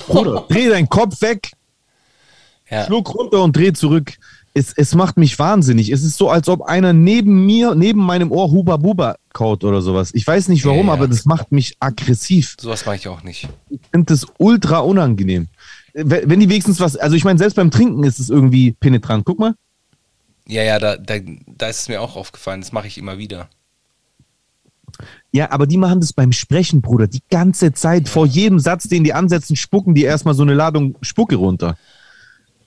[0.07, 1.51] Bruder, dreh deinen Kopf weg,
[2.69, 2.85] Ja.
[2.85, 4.17] schluck runter und dreh zurück.
[4.57, 5.91] Es, es macht mich wahnsinnig.
[5.91, 9.81] Es ist so, als ob einer neben mir, neben meinem Ohr Huba Buba kaut oder
[9.81, 10.11] sowas.
[10.13, 10.93] Ich weiß nicht warum, Ja, ja.
[10.93, 12.55] aber das macht mich aggressiv.
[12.59, 13.47] Sowas mache ich auch nicht.
[13.69, 15.47] Ich finde das ultra unangenehm.
[15.93, 19.25] Wenn die wenigstens was, also ich meine, selbst beim Trinken ist es irgendwie penetrant.
[19.25, 19.53] Guck mal.
[20.47, 21.15] Ja, ja, da, da,
[21.45, 22.61] da ist es mir auch aufgefallen.
[22.61, 23.49] Das mache ich immer wieder.
[25.31, 27.07] Ja, aber die machen das beim Sprechen, Bruder.
[27.07, 28.09] Die ganze Zeit.
[28.09, 31.77] Vor jedem Satz, den die ansetzen, spucken die erstmal so eine Ladung Spucke runter.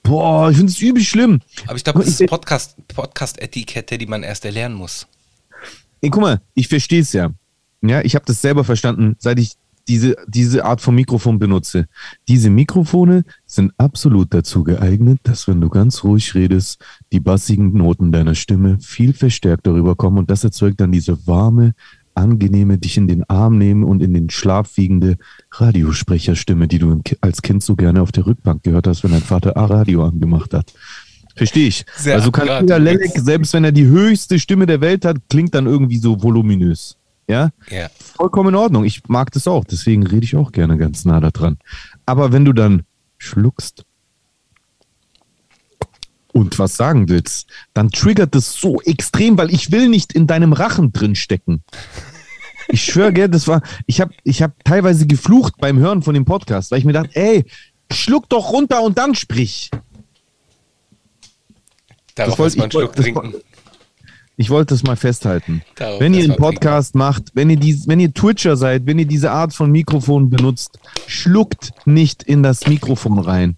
[0.03, 1.39] Boah, ich finde es übel schlimm.
[1.67, 5.07] Aber ich glaube, das ist Podcast, Podcast-Etikette, die man erst erlernen muss.
[6.01, 7.29] Ey, guck mal, ich verstehe es ja.
[7.81, 9.53] Ja, ich habe das selber verstanden, seit ich
[9.87, 11.87] diese, diese Art von Mikrofon benutze.
[12.27, 18.11] Diese Mikrofone sind absolut dazu geeignet, dass wenn du ganz ruhig redest, die bassigen Noten
[18.11, 21.73] deiner Stimme viel verstärkt darüber kommen und das erzeugt dann diese warme,
[22.15, 25.17] angenehme, dich in den Arm nehmen und in den Schlaf wiegende
[25.51, 29.57] Radiosprecherstimme, die du als Kind so gerne auf der Rückbank gehört hast, wenn dein Vater
[29.57, 30.73] A-Radio angemacht hat.
[31.35, 31.85] Verstehe ich.
[31.95, 35.55] Sehr also kann du Lelek, selbst wenn er die höchste Stimme der Welt hat, klingt
[35.55, 36.97] dann irgendwie so voluminös.
[37.27, 37.51] Ja?
[37.69, 37.89] Ja.
[37.97, 38.83] Vollkommen in Ordnung.
[38.83, 39.63] Ich mag das auch.
[39.63, 41.57] Deswegen rede ich auch gerne ganz nah da dran.
[42.05, 42.83] Aber wenn du dann
[43.17, 43.85] schluckst
[46.33, 50.53] und was sagen willst, dann triggert das so extrem, weil ich will nicht in deinem
[50.53, 51.63] Rachen drin stecken.
[52.69, 56.25] Ich schwöre, gell, das war, ich habe ich hab teilweise geflucht beim Hören von dem
[56.25, 57.45] Podcast, weil ich mir dachte, ey,
[57.91, 59.69] schluck doch runter und dann sprich.
[62.15, 63.41] Darauf wollte- muss man einen ich wollte- Schluck das trinken.
[64.37, 65.61] Ich wollte das mal festhalten.
[65.75, 69.05] Darauf wenn ihr einen Podcast macht, wenn ihr, die, wenn ihr Twitcher seid, wenn ihr
[69.05, 73.55] diese Art von Mikrofon benutzt, schluckt nicht in das Mikrofon rein.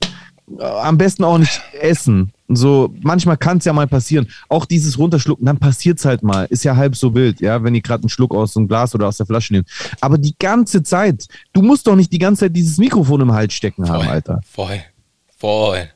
[0.60, 2.32] Am besten auch nicht essen.
[2.50, 4.28] So, manchmal kann es ja mal passieren.
[4.50, 6.46] Auch dieses Runterschlucken, dann passiert es halt mal.
[6.46, 8.94] Ist ja halb so wild, ja, wenn ihr gerade einen Schluck aus so einem Glas
[8.94, 9.68] oder aus der Flasche nehmt.
[10.02, 13.54] Aber die ganze Zeit, du musst doch nicht die ganze Zeit dieses Mikrofon im Hals
[13.54, 14.12] stecken haben, Voll.
[14.12, 14.42] Alter.
[14.46, 14.82] Voll.
[15.38, 15.90] Voll.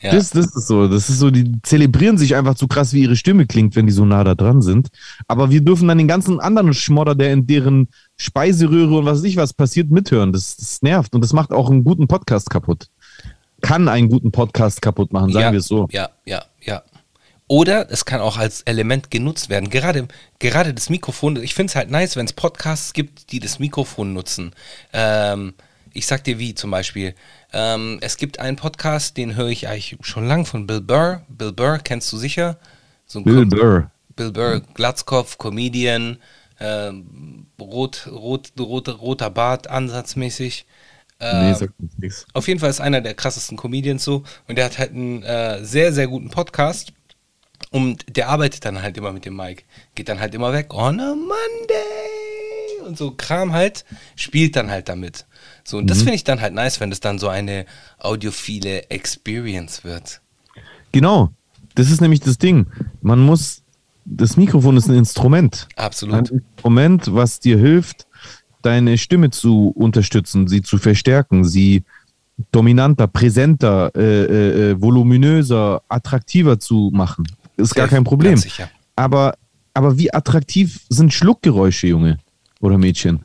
[0.00, 0.12] Ja.
[0.12, 0.88] Das, das ist so.
[0.88, 3.92] Das ist so, die zelebrieren sich einfach zu krass, wie ihre Stimme klingt, wenn die
[3.92, 4.88] so nah da dran sind.
[5.26, 9.24] Aber wir dürfen dann den ganzen anderen Schmodder, der in deren Speiseröhre und was weiß
[9.24, 10.32] ich was passiert, mithören.
[10.32, 12.88] Das, das nervt und das macht auch einen guten Podcast kaputt.
[13.62, 15.88] Kann einen guten Podcast kaputt machen, sagen ja, wir es so.
[15.90, 16.82] Ja, ja, ja.
[17.48, 19.70] Oder es kann auch als Element genutzt werden.
[19.70, 20.08] Gerade,
[20.40, 24.12] gerade das Mikrofon, ich finde es halt nice, wenn es Podcasts gibt, die das Mikrofon
[24.12, 24.52] nutzen.
[24.92, 25.54] Ähm,
[25.92, 27.14] ich sag dir wie zum Beispiel.
[27.52, 31.22] Ähm, es gibt einen Podcast, den höre ich eigentlich schon lang von Bill Burr.
[31.28, 32.58] Bill Burr kennst du sicher?
[33.06, 33.90] So Bill Com- Burr.
[34.16, 36.18] Bill Burr, Glatzkopf, Comedian,
[36.58, 40.66] ähm, rot, rot, rot, roter Bart, ansatzmäßig.
[41.20, 42.26] Nee, Ähm, sagt uns nichts.
[42.34, 45.64] auf jeden Fall ist einer der krassesten Comedians so und der hat halt einen äh,
[45.64, 46.92] sehr, sehr guten Podcast
[47.70, 49.62] und der arbeitet dann halt immer mit dem Mike.
[49.94, 54.88] Geht dann halt immer weg, on a Monday und so Kram halt, spielt dann halt
[54.88, 55.24] damit.
[55.64, 57.66] So, und das finde ich dann halt nice, wenn das dann so eine
[57.98, 60.20] audiophile Experience wird.
[60.92, 61.30] Genau.
[61.74, 62.66] Das ist nämlich das Ding.
[63.02, 63.62] Man muss,
[64.04, 65.66] das Mikrofon ist ein Instrument.
[65.76, 66.30] Ein Absolut.
[66.30, 68.05] Instrument, was dir hilft,
[68.66, 71.84] deine Stimme zu unterstützen, sie zu verstärken, sie
[72.50, 77.26] dominanter, präsenter, äh, äh, äh, voluminöser, attraktiver zu machen.
[77.56, 78.42] Ist gar kein Problem.
[78.96, 79.36] Aber,
[79.72, 82.18] aber wie attraktiv sind Schluckgeräusche, Junge
[82.60, 83.20] oder Mädchen?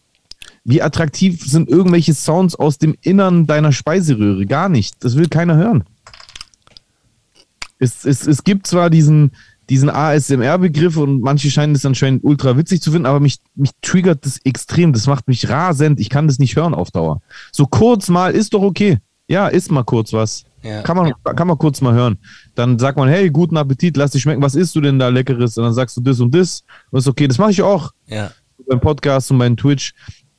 [0.63, 4.45] Wie attraktiv sind irgendwelche Sounds aus dem Innern deiner Speiseröhre?
[4.45, 5.03] Gar nicht.
[5.03, 5.83] Das will keiner hören.
[7.79, 9.31] Es, es, es gibt zwar diesen,
[9.71, 14.25] diesen ASMR-Begriff und manche scheinen es anscheinend ultra witzig zu finden, aber mich, mich triggert
[14.25, 14.91] das extrem.
[14.91, 15.99] Das macht mich rasend.
[15.99, 17.21] Ich kann das nicht hören auf Dauer.
[17.53, 18.99] So kurz mal ist doch okay.
[19.27, 20.43] Ja, isst mal kurz was.
[20.61, 20.81] Ja.
[20.81, 22.17] Kann, man, kann man kurz mal hören.
[22.53, 24.41] Dann sagt man, hey, guten Appetit, lass dich schmecken.
[24.41, 25.57] Was isst du denn da Leckeres?
[25.57, 26.63] Und dann sagst du das und das.
[26.91, 27.27] Und ist okay.
[27.29, 28.29] Das mache ich auch Ja.
[28.67, 29.93] beim Podcast und beim Twitch.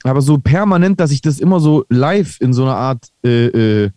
[0.04, 3.90] Aber so permanent, dass ich das immer so live in so einer Art äh, äh,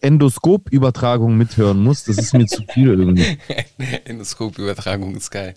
[0.00, 3.38] Endoskop-Übertragung mithören muss, das ist mir zu viel irgendwie.
[4.04, 5.54] Endoskop-Übertragung ist geil.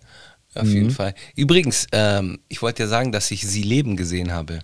[0.55, 0.71] Auf Mhm.
[0.73, 1.13] jeden Fall.
[1.35, 4.59] Übrigens, ähm, ich wollte ja sagen, dass ich Sie leben gesehen habe.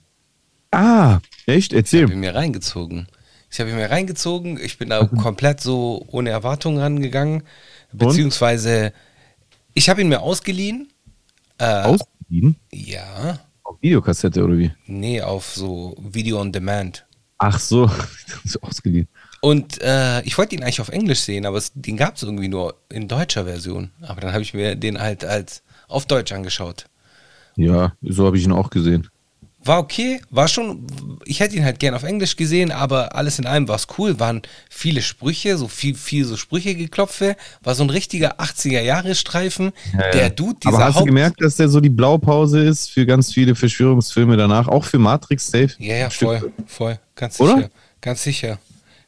[0.71, 1.71] Ah, echt?
[1.73, 2.07] Ich habe Erzähl.
[2.07, 3.07] mir reingezogen.
[3.49, 4.59] Ich habe ihn mir reingezogen.
[4.61, 7.43] Ich bin da komplett so ohne Erwartung rangegangen.
[7.93, 8.91] Beziehungsweise,
[9.73, 10.89] ich habe ihn mir ausgeliehen.
[11.57, 12.57] Äh, Ausgeliehen?
[12.73, 13.39] Ja.
[13.63, 14.71] Auf Videokassette oder wie?
[14.85, 17.05] Nee, auf so Video on Demand.
[17.37, 17.89] Ach so,
[18.43, 19.07] so ausgeliehen.
[19.47, 22.49] Und äh, ich wollte ihn eigentlich auf Englisch sehen, aber es, den gab es irgendwie
[22.49, 23.91] nur in deutscher Version.
[24.01, 26.87] Aber dann habe ich mir den halt als auf Deutsch angeschaut.
[27.55, 29.07] Ja, so habe ich ihn auch gesehen.
[29.63, 30.85] War okay, war schon,
[31.23, 34.19] ich hätte ihn halt gern auf Englisch gesehen, aber alles in allem war es cool,
[34.19, 39.71] waren viele Sprüche, so viel, viel so Sprüche geklopfe, war so ein richtiger 80er-Jahre-Streifen.
[40.13, 41.07] Der Dude, dieser Aber hast du Haupt...
[41.07, 44.67] gemerkt, dass der so die Blaupause ist für ganz viele Verschwörungsfilme danach?
[44.67, 45.71] Auch für Matrix Safe?
[45.79, 47.55] Ja, ja, voll, voll, ganz Oder?
[47.55, 47.69] sicher,
[48.01, 48.59] ganz sicher,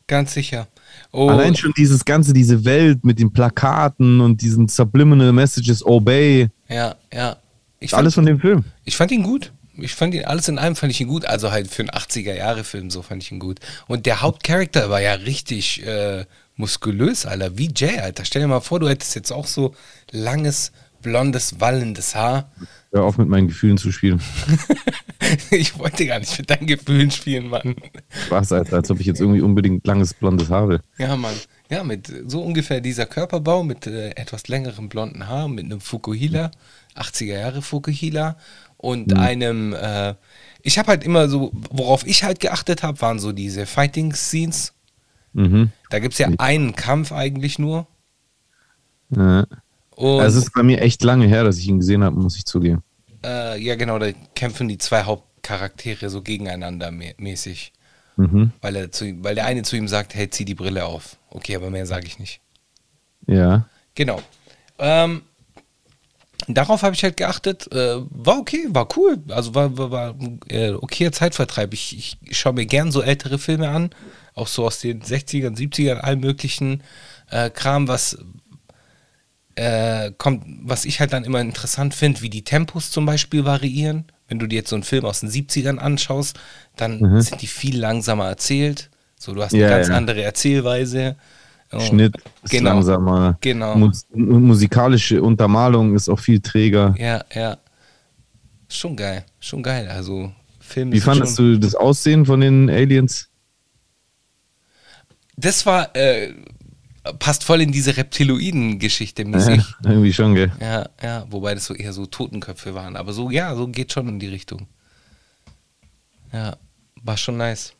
[0.10, 0.68] ganz sicher.
[1.14, 6.50] Oh, Allein schon dieses ganze, diese Welt mit den Plakaten und diesen Subliminal Messages, Obey,
[6.68, 7.38] ja, ja.
[7.80, 8.66] Ich alles von dem Film.
[8.84, 9.52] Ich fand ihn gut.
[9.78, 11.26] Ich fand ihn, alles in allem fand ich ihn gut.
[11.26, 13.60] Also halt für einen 80er-Jahre-Film, so fand ich ihn gut.
[13.88, 16.26] Und der Hauptcharakter war ja richtig äh,
[16.58, 17.58] muskulös, Alter.
[17.58, 18.26] Wie Jay, Alter.
[18.26, 19.74] Stell dir mal vor, du hättest jetzt auch so
[20.12, 22.52] langes, blondes, wallendes Haar.
[22.92, 24.20] Hör auf mit meinen Gefühlen zu spielen.
[25.52, 27.76] ich wollte gar nicht mit deinen Gefühlen spielen, Mann.
[28.30, 30.82] Was, Alter, als ob ich jetzt irgendwie unbedingt langes blondes Haar will.
[30.98, 31.36] Ja, Mann.
[31.70, 36.50] Ja, mit so ungefähr dieser Körperbau, mit äh, etwas längerem blonden Haar, mit einem Fukuhila,
[36.96, 38.38] 80er Jahre Fukuhila
[38.78, 40.16] und einem, äh,
[40.64, 44.74] ich habe halt immer so, worauf ich halt geachtet habe, waren so diese Fighting-Scenes.
[45.34, 45.72] Mhm.
[45.92, 47.86] Da gibt es ja einen Kampf eigentlich nur.
[49.10, 49.46] Ja.
[50.00, 52.46] Und Es ist bei mir echt lange her, dass ich ihn gesehen habe, muss ich
[52.46, 52.84] zugeben.
[53.26, 57.74] äh, ja, genau, da kämpfen die zwei Hauptcharaktere so gegeneinander mä mäßig.
[58.16, 58.52] Mhm.
[58.62, 61.18] Weil, er zu, weil der eine zu ihm sagt, hey, zieh die Brille auf.
[61.30, 62.40] Okay, aber mehr sage ich nicht.
[63.28, 63.66] Ja.
[63.96, 64.22] Genau.
[64.78, 65.24] Ähm,
[66.48, 67.70] darauf habe ich halt geachtet.
[67.74, 69.18] Äh, war okay, war cool.
[69.30, 70.16] Also war, war, war
[70.48, 71.74] äh, okayer Zeitvertreib.
[71.74, 73.90] Ich, ich schaue mir gern so ältere Filme an.
[74.34, 76.84] Auch so aus den 60ern, 70ern, allen möglichen
[77.30, 78.18] äh, Kram, was
[79.60, 84.06] äh, kommt, was ich halt dann immer interessant finde, wie die Tempos zum Beispiel variieren.
[84.30, 86.40] Wenn du dir jetzt so einen Film aus den 70ern anschaust,
[86.78, 88.90] dann sind die viel langsamer erzählt.
[89.18, 89.96] So, du hast eine Ja, ganz ja.
[89.96, 91.18] andere Erzählweise.
[91.74, 92.76] Oh, Schnitt ist genau.
[92.76, 93.38] langsamer.
[93.42, 93.76] Genau.
[93.76, 96.96] Mus musikalische Untermalung ist auch viel träger.
[96.98, 97.58] Ja, ja.
[98.70, 99.90] Schon geil, schon geil.
[99.90, 103.28] Also Film Wie fandest du das Aussehen von den Aliens?
[105.36, 106.34] Das war, äh,
[107.14, 109.64] passt voll in diese Reptiloiden-Geschichte mäßig.
[109.84, 110.52] Ja, irgendwie schon, gell?
[110.60, 112.96] Ja, ja, wobei das so eher so Totenköpfe waren.
[112.96, 114.68] Aber so, ja, so geht schon in die Richtung.
[116.34, 116.58] Ja,
[117.02, 117.74] war schon nice.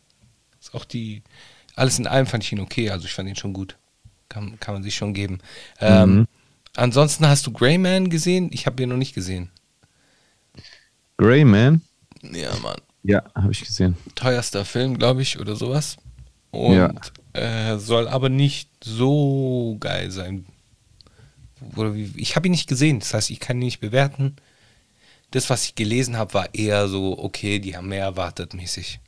[0.60, 1.24] Ist auch die,
[1.76, 3.78] alles in allem fand ich ihn okay, also ich fand ihn schon gut.
[4.28, 5.40] Kann, kann man sich schon geben.
[5.80, 6.28] Ähm, Mhm.
[6.76, 8.50] Ansonsten hast du Greyman gesehen?
[8.54, 9.50] Ich habe ihn noch nicht gesehen.
[11.18, 11.82] Grey Man?
[12.22, 12.78] Ja, Mann.
[13.04, 13.98] Ja, habe ich gesehen.
[14.16, 15.98] teuerster Film, glaube ich, oder sowas.
[16.52, 16.94] Und Ja.
[17.40, 20.46] Äh, soll aber nicht so geil sein.
[22.16, 24.36] Ich habe ihn nicht gesehen, das heißt, ich kann ihn nicht bewerten.
[25.32, 29.00] Das, was ich gelesen habe, war eher so, okay, die haben mehr erwartet mäßig.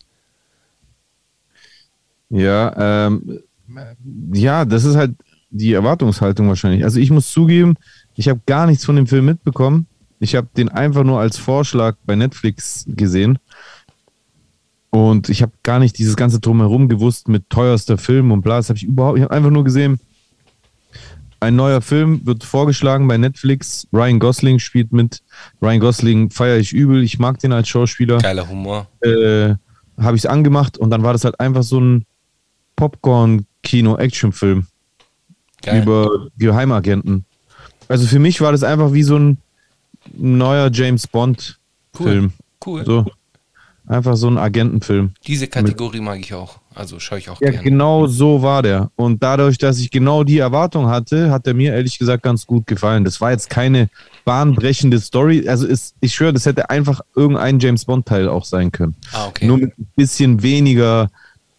[2.29, 3.41] Ja, ähm,
[4.33, 5.15] ja, das ist halt
[5.49, 6.83] die Erwartungshaltung wahrscheinlich.
[6.83, 7.75] Also ich muss zugeben,
[8.15, 9.87] ich habe gar nichts von dem Film mitbekommen.
[10.19, 13.39] Ich habe den einfach nur als Vorschlag bei Netflix gesehen.
[14.91, 18.57] Und ich habe gar nicht dieses ganze Drumherum gewusst mit teuerster Film und bla.
[18.57, 19.17] Das habe ich überhaupt.
[19.17, 19.99] Ich habe einfach nur gesehen,
[21.39, 23.87] ein neuer Film wird vorgeschlagen bei Netflix.
[23.91, 25.23] Ryan Gosling spielt mit.
[25.61, 27.01] Ryan Gosling feiere ich übel.
[27.03, 28.87] Ich mag den als Schauspieler Geiler Humor.
[29.01, 29.55] äh,
[29.97, 32.05] habe ich es angemacht und dann war das halt einfach so ein
[32.75, 34.67] Popcorn-Kino-Action-Film
[35.81, 37.25] über Geheimagenten.
[37.87, 39.37] Also für mich war das einfach wie so ein
[40.13, 42.33] neuer James Bond-Film.
[42.65, 42.85] Cool.
[42.85, 43.05] So.
[43.91, 45.11] Einfach so ein Agentenfilm.
[45.27, 46.59] Diese Kategorie mag ich auch.
[46.73, 47.63] Also schaue ich auch Ja, gerne.
[47.65, 48.89] genau so war der.
[48.95, 52.67] Und dadurch, dass ich genau die Erwartung hatte, hat er mir ehrlich gesagt ganz gut
[52.67, 53.03] gefallen.
[53.03, 53.89] Das war jetzt keine
[54.23, 55.45] bahnbrechende Story.
[55.49, 58.95] Also es, ich schwöre, das hätte einfach irgendein James Bond-Teil auch sein können.
[59.11, 59.45] Ah, okay.
[59.45, 61.09] Nur mit ein bisschen weniger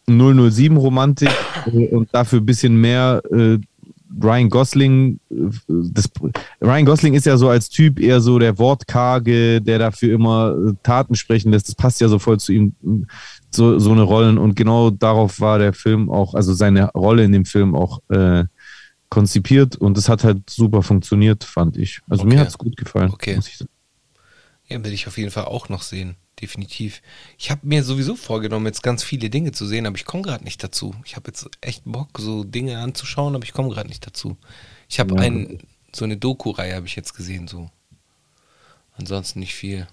[0.09, 1.29] 007-Romantik
[1.67, 3.59] äh, und dafür ein bisschen mehr äh,
[4.21, 5.35] Ryan Gosling, äh,
[5.69, 6.11] das,
[6.61, 10.73] Ryan Gosling ist ja so als Typ eher so der Wortkarge, der dafür immer äh,
[10.83, 11.69] Taten sprechen lässt.
[11.69, 12.75] Das passt ja so voll zu ihm,
[13.51, 14.39] so, so eine Rollen.
[14.39, 18.45] Und genau darauf war der Film auch, also seine Rolle in dem Film auch äh,
[19.09, 19.77] konzipiert.
[19.77, 22.01] Und das hat halt super funktioniert, fand ich.
[22.09, 22.35] Also Okay.
[22.35, 23.11] mir hat es gut gefallen.
[23.13, 23.37] Okay.
[23.37, 23.71] muss ich sagen.
[24.69, 26.17] Ja, will ich auf jeden Fall auch noch sehen.
[26.43, 27.03] Definitiv.
[27.39, 30.43] Ich habe mir sowieso vorgenommen, jetzt ganz viele Dinge zu sehen, aber ich komme gerade
[30.43, 30.93] nicht dazu.
[31.05, 34.37] Ich habe jetzt echt Bock, so Dinge anzuschauen, aber ich komme gerade nicht dazu.
[34.89, 35.21] Ich habe Ja.
[35.21, 35.61] ein,
[35.95, 37.71] so eine Doku-Reihe habe ich jetzt gesehen, so.
[38.97, 39.87] Ansonsten nicht viel.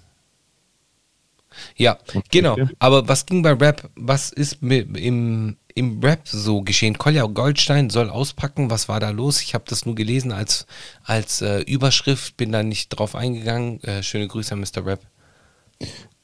[1.76, 1.98] Ja,
[2.30, 2.56] genau.
[2.80, 3.88] Aber was ging bei Rap?
[3.94, 6.98] Was ist mit, im, im Rap so geschehen?
[6.98, 8.70] Kolja Goldstein soll auspacken.
[8.70, 9.40] Was war da los?
[9.40, 10.66] Ich habe das nur gelesen als,
[11.04, 13.80] als äh, Überschrift, bin da nicht drauf eingegangen.
[13.84, 14.84] Äh, schöne Grüße an Mr.
[14.84, 15.00] Rap.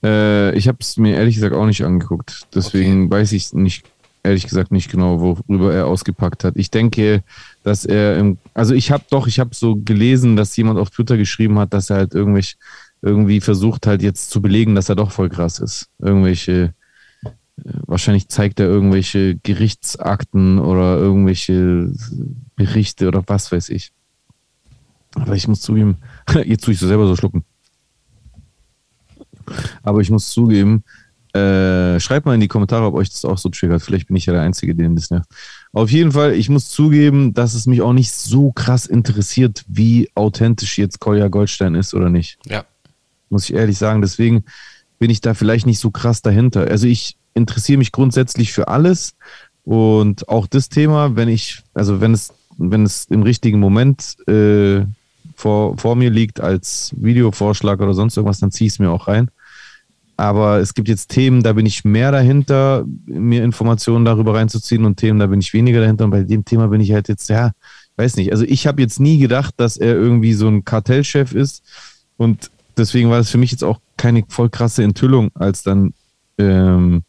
[0.07, 2.47] Äh, ich habe es mir ehrlich gesagt auch nicht angeguckt.
[2.55, 3.85] Deswegen weiß ich nicht,
[4.23, 6.55] ehrlich gesagt nicht genau, worüber er ausgepackt hat.
[6.57, 7.23] Ich denke,
[7.65, 11.17] dass er im, also ich habe doch, ich habe so gelesen, dass jemand auf Twitter
[11.17, 12.57] geschrieben hat, dass er halt irgendwelche,
[13.03, 15.89] irgendwie versucht halt jetzt zu belegen, dass er doch voll krass ist.
[15.99, 16.75] Irgendwelche,
[17.25, 17.31] äh,
[17.87, 21.93] wahrscheinlich zeigt er irgendwelche Gerichtsakten oder irgendwelche
[22.55, 23.93] Berichte oder was weiß ich.
[25.15, 25.97] Aber ich muss zugeben,
[26.45, 27.45] jetzt tue ich so selber so schlucken.
[29.83, 30.85] Aber ich muss zugeben,
[31.37, 33.83] äh, schreibt mal in die Kommentare, ob euch das auch so triggert.
[33.83, 35.29] Vielleicht bin ich ja der Einzige, den das nervt.
[35.73, 40.09] Auf jeden Fall, ich muss zugeben, dass es mich auch nicht so krass interessiert, wie
[40.15, 42.39] authentisch jetzt Kolja Goldstein ist oder nicht.
[42.47, 42.65] Ja.
[43.29, 44.01] Muss ich ehrlich sagen.
[44.01, 44.45] Deswegen
[44.99, 46.69] bin ich da vielleicht nicht so krass dahinter.
[46.69, 49.15] Also ich interessiere mich grundsätzlich für alles
[49.65, 54.87] und auch das Thema, wenn ich, also wenn es, wenn es im richtigen Moment äh,
[55.35, 59.09] vor, vor mir liegt als Videovorschlag oder sonst irgendwas, dann ziehe ich es mir auch
[59.09, 59.29] rein.
[60.17, 64.97] Aber es gibt jetzt Themen, da bin ich mehr dahinter, mir Informationen darüber reinzuziehen und
[64.97, 66.05] Themen, da bin ich weniger dahinter.
[66.05, 67.53] Und bei dem Thema bin ich halt jetzt, ja,
[67.97, 68.33] weiß nicht.
[68.33, 71.63] Also ich habe jetzt nie gedacht, dass er irgendwie so ein Kartellchef ist.
[72.17, 75.93] Und deswegen war es für mich jetzt auch keine voll krasse Enthüllung, als dann
[76.39, 77.03] ähm,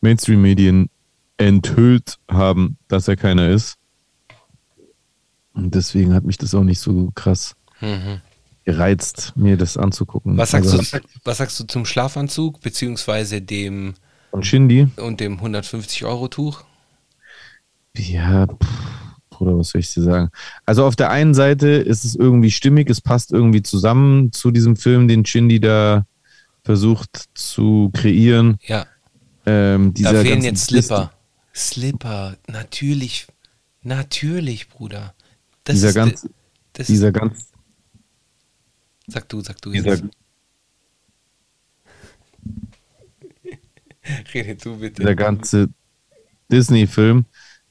[0.00, 0.88] Mainstream-Medien
[1.36, 3.76] enthüllt haben, dass er keiner ist.
[5.52, 8.20] Und deswegen hat mich das auch nicht so krass Mhm.
[8.64, 10.36] Gereizt, mir das anzugucken.
[10.36, 13.94] Was sagst, Also, du, was sagst du zum Schlafanzug, beziehungsweise dem
[14.30, 14.88] Und Shindy?
[14.96, 16.64] und dem 150-Euro-Tuch?
[17.96, 18.68] Ja, pff,
[19.30, 20.30] Bruder, was soll ich dir sagen?
[20.66, 24.76] Also auf der einen Seite ist es irgendwie stimmig, es passt irgendwie zusammen zu diesem
[24.76, 26.04] Film, den Shindy da
[26.64, 28.58] versucht zu kreieren.
[28.62, 28.86] Ja,
[29.46, 31.12] Ähm, da fehlen jetzt Slipper.
[31.54, 33.26] Slipper, natürlich,
[33.82, 35.14] natürlich, Bruder.
[35.64, 36.30] Das Dieser ist, ganz, de-
[36.72, 37.52] das dieser ganz,
[39.06, 40.04] sag du, sag du dieser, jetzt.
[44.34, 45.02] Rede du bitte.
[45.02, 45.68] dieser ganze
[46.50, 47.24] Disney-Film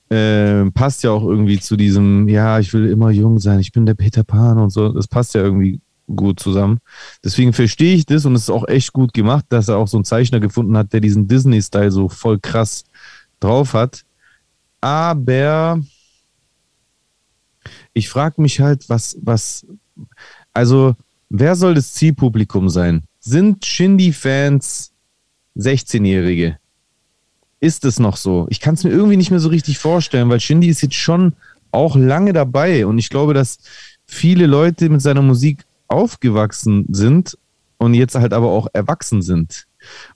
[0.09, 3.85] äh, passt ja auch irgendwie zu diesem, ja, ich will immer jung sein, ich bin
[3.85, 4.89] der Peter Pan und so.
[4.89, 5.81] Das passt ja irgendwie
[6.15, 6.79] gut zusammen.
[7.23, 9.97] Deswegen verstehe ich das und es ist auch echt gut gemacht, dass er auch so
[9.97, 12.83] einen Zeichner gefunden hat, der diesen Disney-Style so voll krass
[13.39, 14.03] drauf hat.
[14.81, 15.81] Aber
[17.93, 19.65] ich frage mich halt, was, was,
[20.53, 20.95] also,
[21.33, 23.03] wer soll das Zielpublikum sein?
[23.19, 24.91] Sind Shindy-Fans
[25.57, 26.57] 16-Jährige?
[27.59, 28.45] Ist es noch so?
[28.49, 31.33] Ich kann es mir irgendwie nicht mehr so richtig vorstellen, weil Shindy ist jetzt schon
[31.71, 33.57] auch lange dabei und ich glaube, dass
[34.05, 37.37] viele Leute mit seiner Musik aufgewachsen sind
[37.77, 39.65] und jetzt halt aber auch erwachsen sind.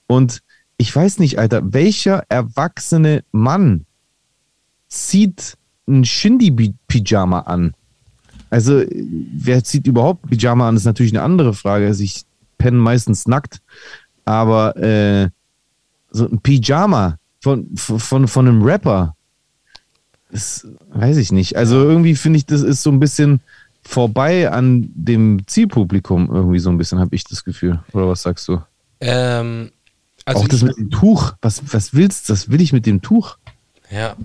[0.05, 0.43] Und
[0.77, 3.85] ich weiß nicht, Alter, welcher erwachsene Mann
[4.87, 5.57] zieht
[5.87, 7.73] ein Shindy-Pyjama an?
[8.49, 11.87] Also, wer zieht überhaupt Pyjama an, ist natürlich eine andere Frage.
[11.87, 12.23] Also, ich
[12.57, 13.61] penne meistens nackt,
[14.25, 15.29] aber äh,
[16.11, 19.15] so ein Pyjama von, von, von einem Rapper,
[20.31, 21.55] das weiß ich nicht.
[21.57, 23.41] Also, irgendwie finde ich, das ist so ein bisschen
[23.83, 27.79] vorbei an dem Zielpublikum, irgendwie so ein bisschen, habe ich das Gefühl.
[27.93, 28.61] Oder was sagst du?
[28.99, 29.71] Ähm,
[30.25, 31.35] also auch das mit dem Tuch.
[31.41, 32.33] Was, was willst du?
[32.33, 33.37] Was will ich mit dem Tuch?
[33.89, 34.15] ja,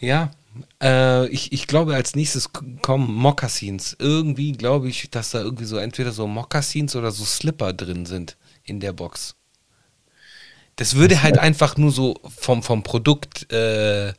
[0.00, 0.30] ja.
[0.82, 2.50] Äh, ich, ich glaube, als nächstes
[2.82, 3.96] kommen Mokassins.
[3.98, 8.36] Irgendwie glaube ich, dass da irgendwie so entweder so Mokassins oder so Slipper drin sind
[8.64, 9.36] in der Box.
[10.76, 14.12] Das würde halt einfach nur so vom, vom Produkt, äh,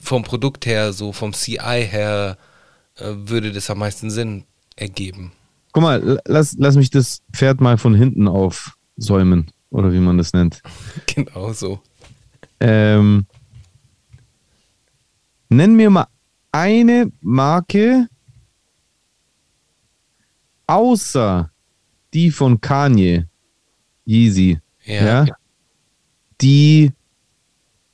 [0.00, 2.36] vom Produkt her, so vom CI her,
[2.96, 4.44] äh, würde das am meisten Sinn
[4.76, 5.32] ergeben.
[5.72, 9.50] Guck mal, lass, lass mich das Pferd mal von hinten aufsäumen.
[9.70, 10.62] Oder wie man das nennt.
[11.06, 11.80] Genau so.
[12.58, 13.26] Ähm,
[15.50, 16.06] nenn mir mal
[16.52, 18.08] eine Marke
[20.66, 21.50] außer
[22.14, 23.26] die von Kanye,
[24.06, 25.24] Yeezy, Ja.
[25.24, 25.34] ja,
[26.40, 26.92] die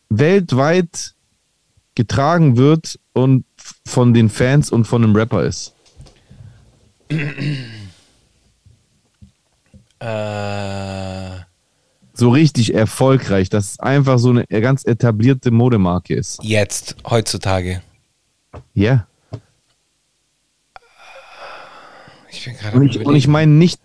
[0.08, 1.14] weltweit
[1.94, 3.44] getragen wird und
[3.84, 5.74] von den Fans und von einem Rapper ist.
[9.98, 11.35] Äh,
[12.18, 16.42] So richtig erfolgreich, dass es einfach so eine ganz etablierte Modemarke ist.
[16.42, 17.82] jetzt, heutzutage.
[18.72, 19.06] Ja.
[22.30, 23.80] Ich bin gerade Und ich, und ich meine nicht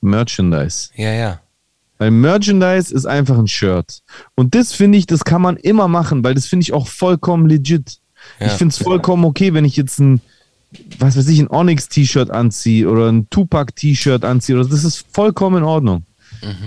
[0.00, 0.90] Merchandise.
[0.96, 1.40] Ja, ja.
[1.98, 4.02] Weil Merchandise ist einfach ein Shirt.
[4.34, 7.46] Und das finde ich, das kann man immer machen, weil das finde ich auch vollkommen
[7.46, 7.98] legit.
[8.40, 8.48] Ja.
[8.48, 10.20] Ich finde es vollkommen okay, wenn ich jetzt ein,
[10.98, 14.58] was weiß ich, ein Onyx-T-Shirt anziehe oder ein Tupac-T-Shirt anziehe.
[14.58, 16.04] Oder das ist vollkommen in Ordnung.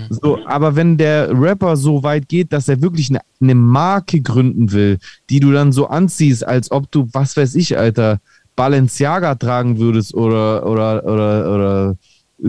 [0.08, 4.72] So, aber wenn der Rapper so weit geht, dass er wirklich eine, eine Marke gründen
[4.72, 4.98] will,
[5.28, 8.20] die du dann so anziehst, als ob du, was weiß ich, Alter,
[8.56, 11.96] Balenciaga tragen würdest oder, oder, oder, oder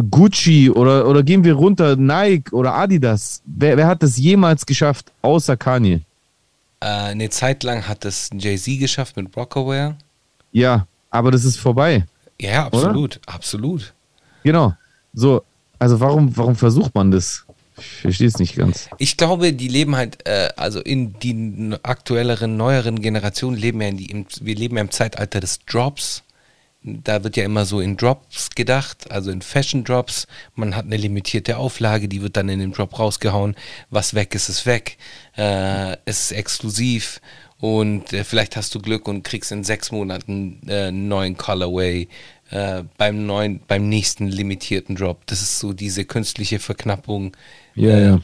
[0.09, 3.41] Gucci oder, oder gehen wir runter, Nike oder Adidas.
[3.45, 6.01] Wer, wer hat das jemals geschafft, außer Kanye?
[6.79, 9.95] Äh, eine Zeit lang hat das Jay-Z geschafft mit Rockaware.
[10.51, 12.05] Ja, aber das ist vorbei.
[12.39, 13.93] Ja, ja, absolut, absolut.
[14.43, 14.73] Genau.
[15.13, 15.43] So,
[15.79, 17.45] also warum, warum versucht man das?
[17.77, 18.89] Ich verstehe es nicht ganz.
[18.97, 23.87] Ich glaube, die leben halt, äh, also in die n- aktuelleren, neueren Generationen leben ja
[23.89, 26.23] in die, im, wir leben ja im Zeitalter des Drops.
[26.81, 30.25] Da wird ja immer so in Drops gedacht, also in Fashion Drops.
[30.55, 33.55] Man hat eine limitierte Auflage, die wird dann in den Drop rausgehauen.
[33.89, 34.97] Was weg ist, ist weg.
[35.35, 37.19] Äh, es ist exklusiv
[37.59, 42.07] und äh, vielleicht hast du Glück und kriegst in sechs Monaten äh, einen neuen Colorway
[42.49, 45.25] äh, beim neuen, beim nächsten limitierten Drop.
[45.27, 47.35] Das ist so diese künstliche Verknappung
[47.75, 48.19] Ja, äh, ja.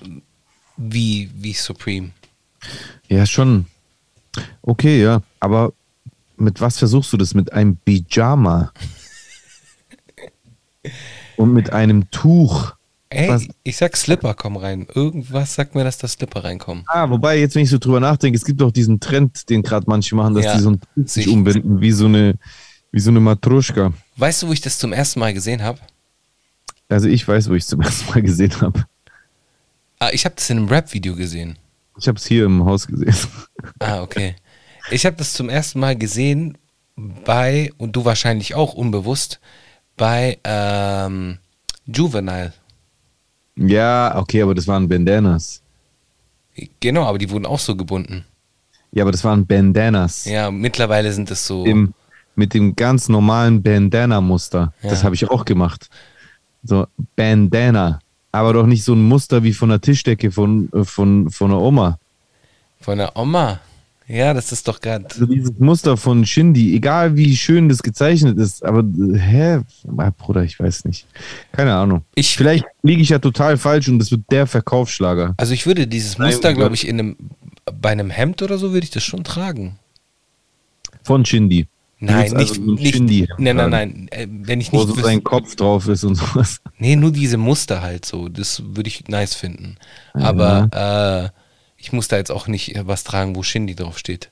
[0.77, 2.11] wie, wie Supreme.
[3.09, 3.65] Ja, schon.
[4.61, 5.21] Okay, ja.
[5.39, 5.73] Aber
[6.37, 7.33] mit was versuchst du das?
[7.33, 8.71] Mit einem Pyjama.
[11.37, 12.73] Und mit einem Tuch.
[13.09, 13.47] Ey, Was?
[13.63, 14.87] ich sag Slipper, komm rein.
[14.93, 16.83] Irgendwas sagt mir, dass da Slipper reinkommen.
[16.87, 19.85] Ah, wobei, jetzt, wenn ich so drüber nachdenke, es gibt doch diesen Trend, den gerade
[19.87, 22.35] manche machen, dass Ja, die so ein Tuch sich sich- umbinden, wie so eine,
[22.93, 23.91] wie so eine Matruschka.
[24.15, 25.79] Weißt du, wo ich das zum ersten Mal gesehen habe?
[26.87, 28.85] Also ich weiß, wo ich es zum ersten Mal gesehen habe.
[29.99, 31.57] Ah, ich habe das in einem Rap-Video gesehen.
[31.99, 33.15] Ich habe es hier im Haus gesehen.
[33.79, 34.35] Ah, okay.
[34.91, 36.57] Ich habe das zum ersten Mal gesehen
[36.95, 39.39] bei, und du wahrscheinlich auch unbewusst,
[39.97, 41.39] bei ähm,
[41.85, 42.53] Juvenile.
[43.55, 45.61] Ja, okay, aber das waren Bandanas.
[46.79, 48.25] Genau, aber die wurden auch so gebunden.
[48.91, 50.25] Ja, aber das waren Bandanas.
[50.25, 51.65] Ja, mittlerweile sind es so.
[51.65, 51.93] Im,
[52.35, 54.73] mit dem ganz normalen Bandana-Muster.
[54.81, 55.03] Das Ja.
[55.05, 55.89] habe ich auch gemacht.
[56.63, 57.99] So, Bandana.
[58.31, 61.59] Aber doch nicht so ein Muster wie von der Tischdecke von, äh, von, von der
[61.59, 61.99] Oma.
[62.81, 63.59] Von der Oma.
[64.07, 65.05] Ja, das ist doch gerade.
[65.05, 68.83] Also dieses Muster von Shindy, egal wie schön das gezeichnet ist, aber
[69.15, 69.59] hä?
[69.97, 71.05] Ah, Bruder, ich weiß nicht.
[71.53, 72.03] Keine Ahnung.
[72.15, 75.35] Ich- Vielleicht liege ich ja total falsch und das wird der Verkaufsschlager.
[75.37, 77.15] Also ich würde dieses Muster, glaube ich, in einem,
[77.81, 79.77] bei einem Hemd oder so würde ich das schon tragen.
[81.03, 81.67] Von Shindy.
[82.05, 84.07] Nein, willst nicht, also so nicht Shindy nein, nein, nein.
[84.11, 86.61] Äh, wenn ich Wo nicht so wüs- sein Kopf drauf ist und sowas.
[86.77, 88.29] Nee, nur diese Muster halt so.
[88.29, 89.77] Das würde ich nice finden.
[90.13, 91.39] Aber äh,
[91.77, 94.31] ich muss da jetzt auch nicht äh, was tragen, wo Shindy drauf steht.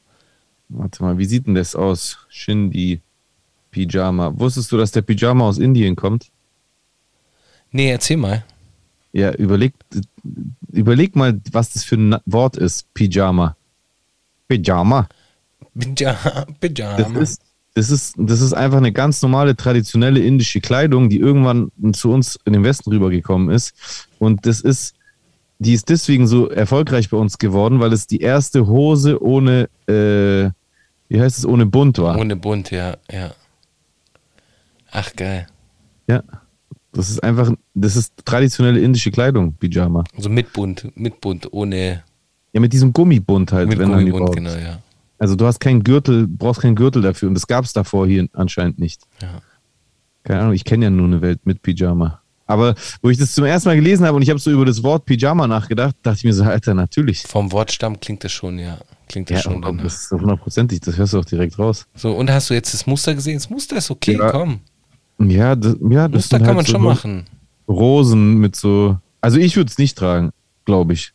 [0.70, 2.20] Warte mal, wie sieht denn das aus?
[2.30, 3.02] Shindy
[3.72, 4.34] Pyjama.
[4.38, 6.30] Wusstest du, dass der Pyjama aus Indien kommt?
[7.72, 8.44] Nee, erzähl mal.
[9.14, 9.74] Ja, überleg,
[10.72, 12.94] überleg mal, was das für ein Wort ist.
[12.94, 13.56] Pyjama.
[14.48, 15.08] Pyjama.
[15.74, 16.18] Pyjama.
[16.36, 17.20] Das Pyjama.
[17.20, 17.42] ist,
[17.74, 22.38] das, ist, das ist einfach eine ganz normale, traditionelle indische Kleidung, die irgendwann zu uns
[22.46, 24.08] in den Westen rübergekommen ist.
[24.20, 24.96] Und das ist,
[25.60, 30.50] die ist deswegen so erfolgreich bei uns geworden, weil es die erste Hose ohne, äh,
[31.08, 32.18] wie heißt es, ohne Bund war.
[32.18, 33.32] Ohne Bund, ja, ja.
[34.92, 35.48] Ach, geil.
[36.08, 36.24] Ja.
[36.94, 40.04] Das ist einfach, das ist traditionelle indische Kleidung, Pyjama.
[40.18, 42.04] Also mit Bund, mit Bund, ohne
[42.52, 44.80] Ja, mit diesem Gummibund halt, mit wenn Gummibund, genau, ja.
[45.22, 48.28] Also du hast keinen Gürtel, brauchst keinen Gürtel dafür und das gab es davor hier
[48.34, 49.04] anscheinend nicht.
[49.22, 49.28] ja.
[50.24, 52.22] Keine Ahnung, ich kenne ja nur eine Welt mit Pyjama.
[52.48, 54.82] Aber wo ich das zum ersten Mal gelesen habe und ich habe so über das
[54.84, 57.22] Wort Pyjama nachgedacht, dachte ich mir so, Alter, natürlich.
[57.22, 58.78] Vom Wortstamm klingt das schon, ja.
[59.08, 59.84] Klingt das Ja, schon aber danach.
[59.84, 61.86] das ist hundertprozentig, das hörst du auch direkt raus.
[61.96, 63.36] So, und hast du jetzt das Muster gesehen?
[63.36, 64.32] Das Muster ist okay, Ja.
[64.32, 64.60] komm.
[65.20, 67.26] Ja, das, ja, das Muster kann halt man so schon machen.
[67.68, 68.98] Rosen mit so.
[69.22, 70.32] Also ich würde es nicht tragen,
[70.66, 71.14] glaube ich.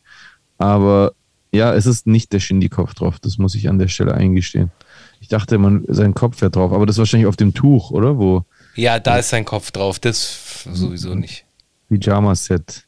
[0.57, 1.11] Aber
[1.51, 4.71] ja, es ist nicht der Shindy-Kopf drauf, das muss ich an der Stelle eingestehen.
[5.19, 8.17] Ich dachte, man, sein Kopf wäre drauf, aber das ist wahrscheinlich auf dem Tuch, oder?
[8.17, 8.45] Wo
[8.75, 9.99] Ja, da ist sein Kopf drauf.
[9.99, 11.45] Das sowieso nicht.
[11.89, 12.83] Pyjama-Set.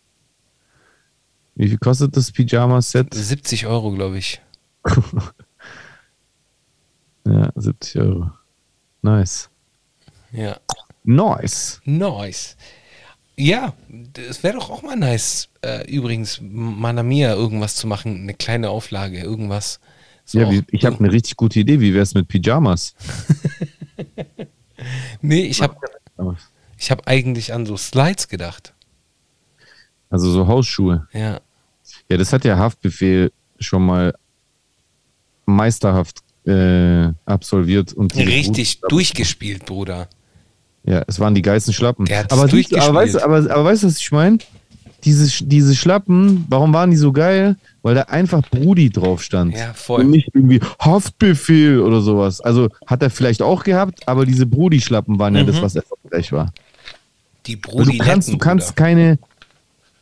[1.55, 3.13] Wie viel kostet das Pyjama-Set?
[3.13, 4.41] 70 Euro, glaube ich.
[7.25, 8.31] Ja, 70 Euro.
[9.01, 9.49] Nice.
[10.31, 10.57] Ja.
[11.03, 11.81] Nice.
[11.85, 12.57] Nice.
[13.41, 13.73] Ja,
[14.29, 19.19] es wäre doch auch mal nice, äh, übrigens, Manamia irgendwas zu machen, eine kleine Auflage,
[19.19, 19.79] irgendwas.
[20.25, 21.79] So ja, wie, ich habe eine richtig gute Idee.
[21.79, 22.93] Wie wär's mit Pyjamas?
[25.21, 25.75] Nee, ich habe
[26.77, 28.73] ich hab eigentlich an so Slides gedacht.
[30.09, 31.05] Also so Hausschuhe.
[31.11, 31.41] Ja.
[32.09, 34.13] Ja, das hat ja Haftbefehl schon mal
[35.45, 37.91] meisterhaft äh, absolviert.
[37.91, 40.07] Und Richtig Brut- durchgespielt, Bruder.
[40.83, 42.05] Ja, es waren die geilsten Schlappen.
[42.05, 44.37] Der aber, du, aber, weißt, aber, aber weißt du, was ich meine?
[45.05, 47.55] Diese, diese Schlappen, warum waren die so geil?
[47.83, 49.55] Weil da einfach Brudi drauf stand.
[49.55, 50.01] Ja, voll.
[50.01, 52.41] Und nicht irgendwie Haftbefehl oder sowas.
[52.41, 55.47] Also hat er vielleicht auch gehabt, aber diese Brudi-Schlappen waren ja Mhm.
[55.47, 56.51] das, was erfolgreich war.
[57.45, 59.19] Die Brudi du kannst, du kannst keine,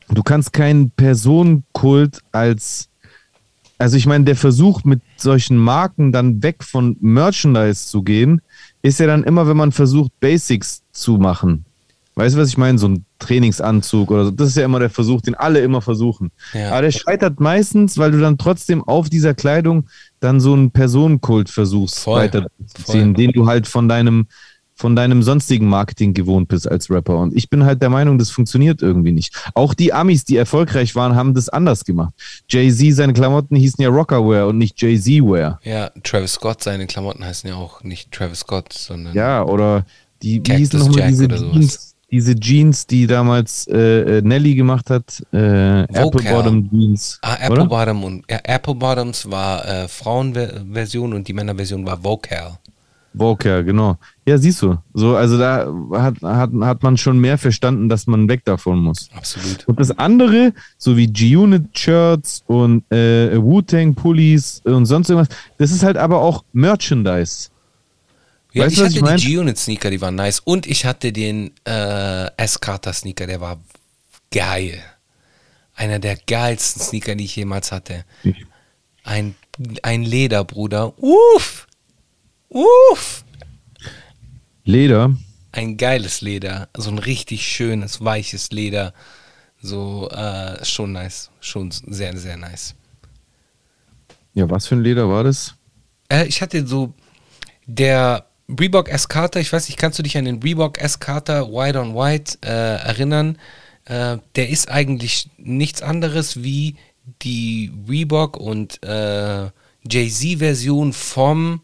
[0.09, 2.89] du kannst keinen Personenkult als,
[3.77, 8.41] also ich meine, der Versuch mit solchen Marken dann weg von Merchandise zu gehen,
[8.87, 11.65] ist ja dann immer, wenn man versucht, Basics zu machen.
[12.17, 12.79] Weißt du, was ich meine?
[12.79, 14.31] So ein Trainingsanzug oder so.
[14.31, 16.31] Das ist ja immer der Versuch, den alle immer versuchen.
[16.51, 16.71] Ja.
[16.71, 19.87] Aber der scheitert meistens, weil du dann trotzdem auf dieser Kleidung
[20.19, 24.25] dann so einen Personenkult versuchst weiterzuziehen, den du halt von deinem,
[24.77, 27.17] von deinem sonstigen Marketing gewohnt bist als Rapper.
[27.17, 29.35] Und ich bin halt der Meinung, das funktioniert irgendwie nicht.
[29.55, 32.13] Auch die Amis, die erfolgreich waren, haben das anders gemacht.
[32.47, 35.59] Jay-Z, seine Klamotten hießen ja Rockerwear und nicht Jay-Z-Wear.
[35.63, 39.85] Ja, Travis Scott, seine Klamotten heißen ja auch nicht Travis Scott, sondern Ja, oder
[40.21, 41.27] die, wie hießen nochmal diese.
[41.27, 47.19] Jeans, diese Jeans, die damals äh, äh, Nelly gemacht hat, äh, Apple Bottom Jeans.
[47.21, 47.65] Ah, Apple oder?
[47.65, 52.57] Bottom und ja, Apple Bottoms war äh, Frauenversion und die Männerversion war Vocal.
[53.19, 53.97] Walker, genau.
[54.25, 54.77] Ja, siehst du.
[54.93, 59.09] So, also da hat, hat, hat man schon mehr verstanden, dass man weg davon muss.
[59.15, 59.67] Absolut.
[59.67, 65.97] Und das andere, so wie G-Unit-Shirts und äh, Wu-Tang-Pullis und sonst irgendwas, das ist halt
[65.97, 67.49] aber auch Merchandise.
[68.53, 69.17] Ja, Weißt ich du, was hatte ich mein?
[69.17, 70.39] die G-Unit-Sneaker, die waren nice.
[70.39, 73.59] Und ich hatte den äh, S-Carter-Sneaker, der war
[74.31, 74.81] geil.
[75.75, 78.03] Einer der geilsten Sneaker, die ich jemals hatte.
[79.03, 79.35] Ein,
[79.83, 80.93] ein Leder, Bruder.
[80.97, 81.66] Uff!
[82.49, 83.23] Uff!
[84.63, 85.15] Leder.
[85.51, 86.69] Ein geiles Leder.
[86.75, 88.93] So ein richtig schönes, weiches Leder.
[89.61, 91.31] So, äh, schon nice.
[91.39, 92.75] Schon sehr, sehr nice.
[94.33, 95.55] Ja, was für ein Leder war das?
[96.09, 96.93] Äh, ich hatte so
[97.65, 101.51] der Reebok S Carter, ich weiß nicht, kannst du dich an den Reebok S Carter
[101.51, 103.37] White on White äh, erinnern?
[103.85, 106.75] Äh, der ist eigentlich nichts anderes wie
[107.21, 109.49] die Reebok und äh,
[109.89, 111.61] Jay-Z-Version vom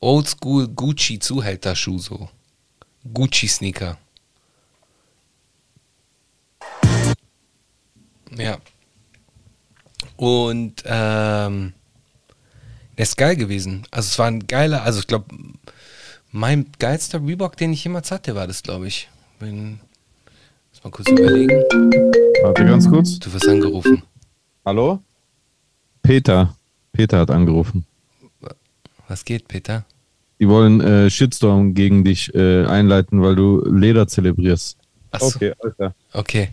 [0.00, 2.28] Oldschool Gucci Zuhälterschuh so.
[3.12, 3.98] Gucci Sneaker.
[8.36, 8.58] Ja.
[10.16, 11.72] Und ähm,
[12.96, 13.86] der ist geil gewesen.
[13.90, 15.26] Also es war ein geiler, also ich glaube,
[16.30, 19.08] mein geilster Reebok, den ich jemals hatte, war das, glaube ich.
[19.40, 19.80] Wenn,
[20.70, 21.62] muss mal kurz überlegen.
[22.42, 23.18] Warte ganz kurz.
[23.18, 24.02] Du wirst angerufen.
[24.64, 25.00] Hallo?
[26.02, 26.54] Peter.
[26.92, 27.86] Peter hat angerufen.
[29.08, 29.84] Was geht, Peter?
[30.38, 34.78] Die wollen äh, Shitstorm gegen dich äh, einleiten, weil du Leder zelebrierst.
[35.10, 35.38] Achso.
[35.60, 35.94] Alter.
[36.12, 36.50] Okay.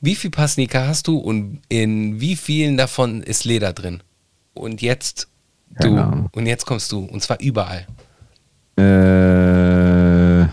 [0.00, 4.02] Wie viel Paar Sneaker hast du und in wie vielen davon ist Leder drin?
[4.54, 5.28] Und jetzt
[5.80, 5.96] du.
[5.96, 6.28] Ahnung.
[6.32, 7.00] Und jetzt kommst du.
[7.04, 7.86] Und zwar überall.
[8.76, 10.46] Äh,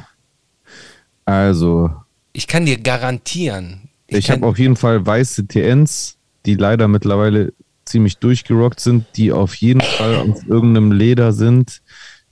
[1.26, 1.92] also,
[2.34, 3.90] Ich kann dir garantieren.
[4.08, 7.54] ich, kann- habe auf jeden Fall weiße TNs, die leider mittlerweile
[7.86, 11.82] ziemlich durchgerockt sind, die auf jeden Fall aus irgendeinem Leder sind.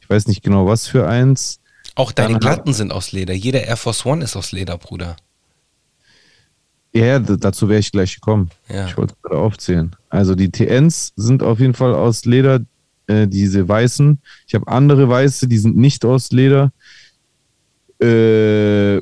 [0.02, 1.60] Ich weiß nicht genau, was für eins.
[1.96, 3.34] auch deine dann- Glatten sind aus Leder.
[3.34, 5.16] Jeder Air Force One ist aus Leder, Bruder.
[6.96, 8.50] Ja, dazu wäre ich gleich gekommen.
[8.70, 8.88] Ja.
[8.88, 9.96] Ich wollte gerade aufzählen.
[10.10, 12.60] Also die TNs sind auf jeden Fall aus Leder,
[13.08, 14.20] äh, diese weißen.
[14.48, 16.72] Ich habe andere weiße, die sind nicht aus Leder.
[18.00, 19.02] Äh,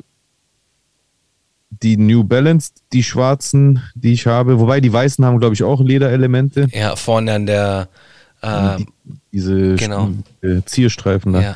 [1.82, 4.58] die New Balance, die schwarzen, die ich habe.
[4.60, 6.68] Wobei die weißen haben, glaube ich, auch Lederelemente.
[6.72, 7.88] Ja, vorne an der.
[8.42, 8.86] Äh, Die-
[9.32, 10.10] Diese genau.
[10.42, 11.40] äh, Zierstreifen da.
[11.42, 11.54] ja.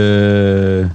[0.00, 0.88] Äh,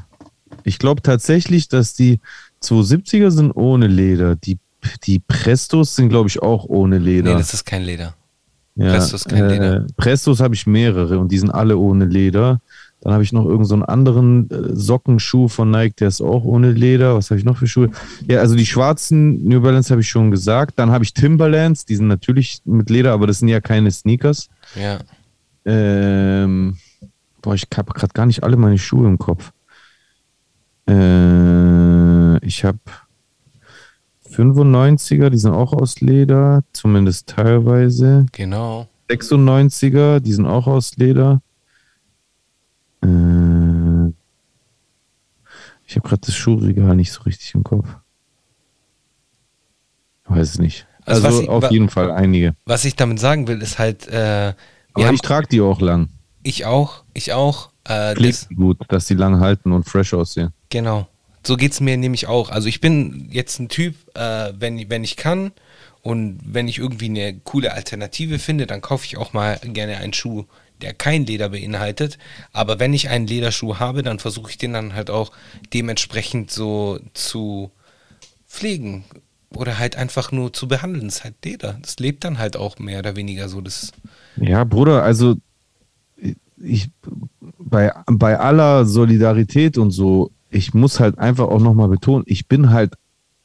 [0.64, 2.20] ich glaube tatsächlich, dass die
[2.64, 4.36] 270er sind ohne Leder.
[4.36, 4.58] Die,
[5.04, 7.32] die Prestos sind, glaube ich, auch ohne Leder.
[7.34, 8.16] Nee, das ist kein Leder.
[8.76, 9.86] ja, Prestos kein Leder.
[9.98, 12.62] Prestos habe ich mehrere und die sind alle ohne Leder.
[13.06, 16.44] Dann habe ich noch irgendeinen so einen anderen äh, Sockenschuh von Nike, der ist auch
[16.44, 17.16] ohne Leder.
[17.16, 17.92] Was habe ich noch für Schuhe?
[18.28, 20.80] Ja, also die schwarzen New Balance habe ich schon gesagt.
[20.80, 24.50] Dann habe ich Timberlands, die sind natürlich mit Leder, aber das sind ja keine Sneakers.
[24.74, 24.98] Ja.
[25.66, 26.78] Ähm,
[27.44, 29.52] boah, ich habe gerade gar nicht alle meine Schuhe im Kopf.
[30.90, 32.80] Äh, ich habe
[34.32, 38.26] 95er, die sind auch aus Leder, zumindest teilweise.
[38.32, 38.88] Genau.
[39.12, 41.44] 96er, die sind auch aus Leder.
[43.06, 44.12] Äh,
[45.88, 47.88] ich habe gerade das Schuhregal nicht so richtig im Kopf.
[50.26, 50.88] Ich weiß es nicht.
[51.06, 52.56] Also Also, ich- auf jeden Fall einige.
[52.66, 54.54] Was ich damit sagen will, ist halt, äh,
[54.94, 56.10] Aber haben, ich trage die auch lang.
[56.42, 57.70] ich auch, ich auch.
[57.88, 60.52] Äh, das, gut, dass die lang halten und fresh aussehen.
[60.70, 61.08] Genau.
[61.46, 62.50] So geht es mir nämlich auch.
[62.50, 65.52] Also ich bin jetzt ein Typ, äh, wenn, wenn ich kann
[66.02, 70.14] und wenn ich irgendwie eine coole Alternative finde, dann kaufe ich auch mal gerne einen
[70.14, 70.46] Schuh,
[70.82, 72.18] der kein Leder beinhaltet.
[72.52, 75.32] Aber wenn ich einen Lederschuh habe, dann versuche ich den dann halt auch
[75.74, 77.72] dementsprechend so zu
[78.48, 79.06] pflegen
[79.54, 81.06] oder halt einfach nur zu behandeln.
[81.06, 81.78] Das ist halt Leder.
[81.82, 83.62] Das lebt dann halt auch mehr oder weniger so.
[83.62, 83.92] Das
[84.38, 85.36] Ja, Bruder, also
[86.58, 86.90] ich
[87.60, 92.70] bei, bei aller Solidarität und so, ich muss halt einfach auch nochmal betonen, ich bin
[92.70, 92.94] halt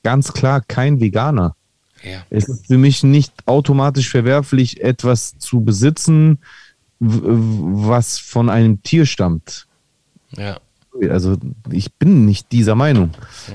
[0.02, 1.56] ganz klar kein Veganer.
[2.02, 2.24] ja.
[2.30, 6.38] Es ist für mich nicht automatisch verwerflich, etwas zu besitzen,
[7.00, 9.66] was von einem Tier stammt.
[10.36, 10.58] Ja.
[11.08, 11.36] Also
[11.70, 13.10] ich bin nicht dieser Meinung.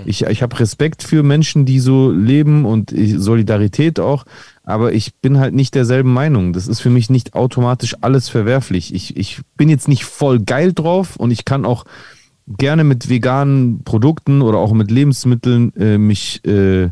[0.06, 4.26] Ich, ich habe Respekt für Menschen, die so leben und ich, Solidarität auch,
[4.64, 6.54] aber ich bin halt nicht derselben Meinung.
[6.54, 8.94] Das ist für mich nicht automatisch alles verwerflich.
[8.96, 11.86] Ich, ich bin jetzt nicht voll geil drauf und ich kann auch
[12.48, 16.90] gerne mit veganen Produkten oder auch mit Lebensmitteln äh, mich äh,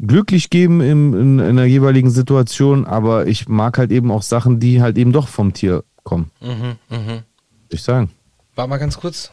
[0.00, 4.58] glücklich geben im, in, in einer jeweiligen Situation, aber ich mag halt eben auch Sachen,
[4.58, 6.30] die halt eben doch vom Tier kommen.
[6.40, 7.06] Mhm, mhm.
[7.06, 7.24] Würde
[7.70, 8.10] ich sagen.
[8.54, 9.32] War mal ganz kurz.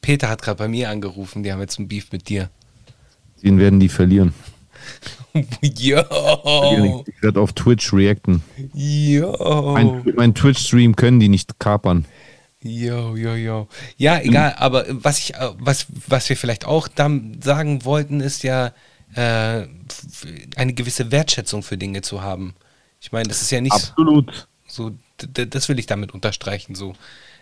[0.00, 2.50] Peter hat gerade bei mir angerufen, die haben jetzt ein Beef mit dir.
[3.42, 4.34] Den werden die verlieren.
[5.62, 7.04] Yo!
[7.06, 8.42] Ich werde auf Twitch reacten.
[8.74, 9.72] Yo!
[9.72, 12.06] Mein, mein Twitch-Stream können die nicht kapern.
[12.66, 13.68] Yo, yo, yo.
[13.98, 18.42] Ja, egal, aber was ich, äh, was, was wir vielleicht auch dann sagen wollten, ist
[18.42, 18.72] ja
[19.14, 19.66] äh,
[20.56, 22.54] eine gewisse Wertschätzung für Dinge zu haben.
[23.00, 24.48] Ich meine, das ist ja nicht Absolut.
[24.74, 26.94] So, das will ich damit unterstreichen, so.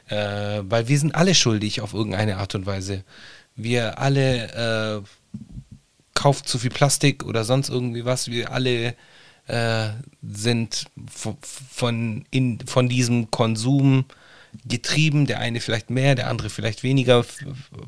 [0.09, 3.05] Äh, weil wir sind alle schuldig auf irgendeine Art und Weise.
[3.57, 5.03] Wir alle äh,
[6.15, 8.29] kauft zu viel Plastik oder sonst irgendwie was.
[8.29, 8.95] Wir alle
[9.47, 9.89] äh,
[10.23, 14.05] sind von, in, von diesem Konsum
[14.67, 17.25] getrieben, der eine vielleicht mehr, der andere vielleicht weniger,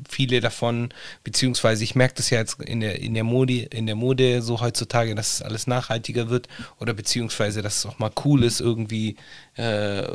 [0.09, 0.89] viele davon,
[1.23, 4.61] beziehungsweise ich merke das ja jetzt in der, in der Mode, in der Mode so
[4.61, 6.47] heutzutage, dass es alles nachhaltiger wird
[6.79, 9.15] oder beziehungsweise, dass es auch mal cool ist, irgendwie
[9.57, 10.09] äh, äh,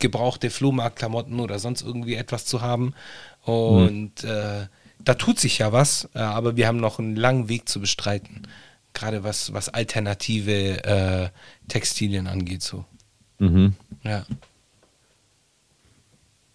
[0.00, 2.94] gebrauchte Flohmarktklamotten oder sonst irgendwie etwas zu haben.
[3.42, 4.66] Und äh,
[4.98, 8.42] da tut sich ja was, äh, aber wir haben noch einen langen Weg zu bestreiten.
[8.92, 11.28] Gerade was, was alternative äh,
[11.68, 12.84] Textilien angeht, so.
[13.38, 13.74] Mhm.
[14.04, 14.24] Ja,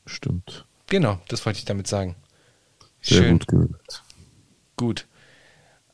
[0.10, 0.66] Stimmt.
[0.88, 2.16] genau, das wollte ich damit sagen.
[3.01, 4.03] Sehr Schön, gut gewählt.
[4.76, 5.05] gut.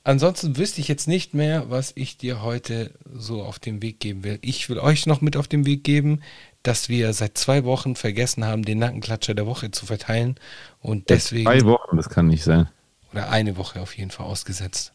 [0.04, 4.24] Ansonsten wüsste ich jetzt nicht mehr, was ich dir heute so auf den Weg geben
[4.24, 4.38] will.
[4.42, 6.22] Ich will euch noch mit auf den Weg geben,
[6.62, 10.36] dass wir seit zwei Wochen vergessen haben, den Nackenklatscher der Woche zu verteilen
[10.80, 12.70] und deswegen Drei Wochen, das kann nicht sein.
[13.14, 14.94] oder eine Woche auf jeden Fall ausgesetzt.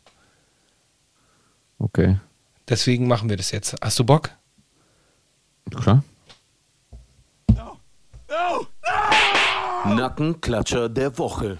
[1.78, 2.18] Okay.
[2.68, 3.74] Deswegen machen wir das jetzt.
[3.82, 4.30] Hast du Bock?
[5.70, 6.04] Klar.
[9.84, 11.58] Nackenklatscher der Woche.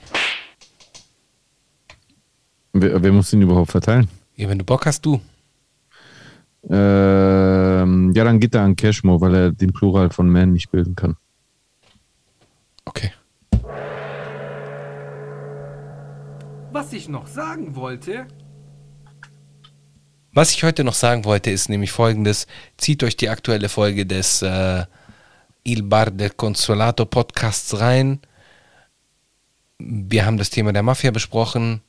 [2.73, 4.09] Wer, wer muss den überhaupt verteilen?
[4.37, 5.21] Ja, wenn du Bock hast, du.
[6.69, 10.95] Ähm, ja, dann geht er an Cashmo, weil er den Plural von Man nicht bilden
[10.95, 11.17] kann.
[12.85, 13.13] Okay.
[16.73, 18.27] Was ich noch sagen wollte,
[20.33, 22.47] Was ich heute noch sagen wollte, ist nämlich folgendes.
[22.77, 24.85] Zieht euch die aktuelle Folge des äh,
[25.63, 28.21] Il Bar del Consolato Podcasts rein.
[29.79, 31.83] Wir haben das Thema der Mafia besprochen.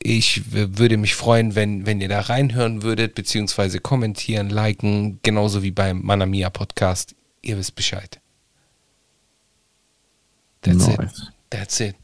[0.00, 5.72] Ich würde mich freuen, wenn, wenn ihr da reinhören würdet, beziehungsweise kommentieren, liken, genauso wie
[5.72, 7.16] beim Manamia Podcast.
[7.42, 8.20] Ihr wisst Bescheid.
[10.62, 10.98] That's it.
[10.98, 11.22] Nice.
[11.50, 11.96] That's it.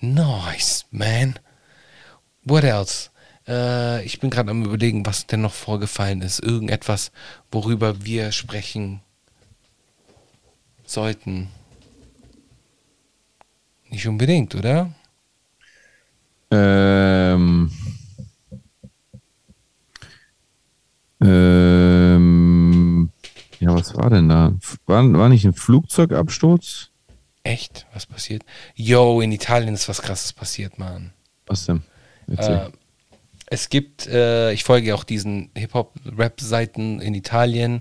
[0.00, 1.38] Nice, man.
[2.44, 3.10] What else?
[3.46, 6.40] Äh, ich bin gerade am überlegen, was denn noch vorgefallen ist.
[6.40, 7.12] Irgendetwas,
[7.50, 9.00] worüber wir sprechen
[10.90, 11.48] sollten.
[13.90, 14.94] Nicht unbedingt, oder?
[16.50, 17.70] Ähm,
[21.22, 23.10] ähm,
[23.60, 24.54] ja, was war denn da?
[24.86, 26.90] War, war nicht ein Flugzeugabsturz?
[27.42, 27.86] Echt?
[27.94, 28.44] Was passiert?
[28.74, 31.12] Yo, in Italien ist was krasses passiert, Mann.
[31.46, 31.82] Was denn?
[32.36, 32.70] Äh,
[33.46, 37.80] es gibt, äh, ich folge auch diesen Hip-Hop-Rap-Seiten in Italien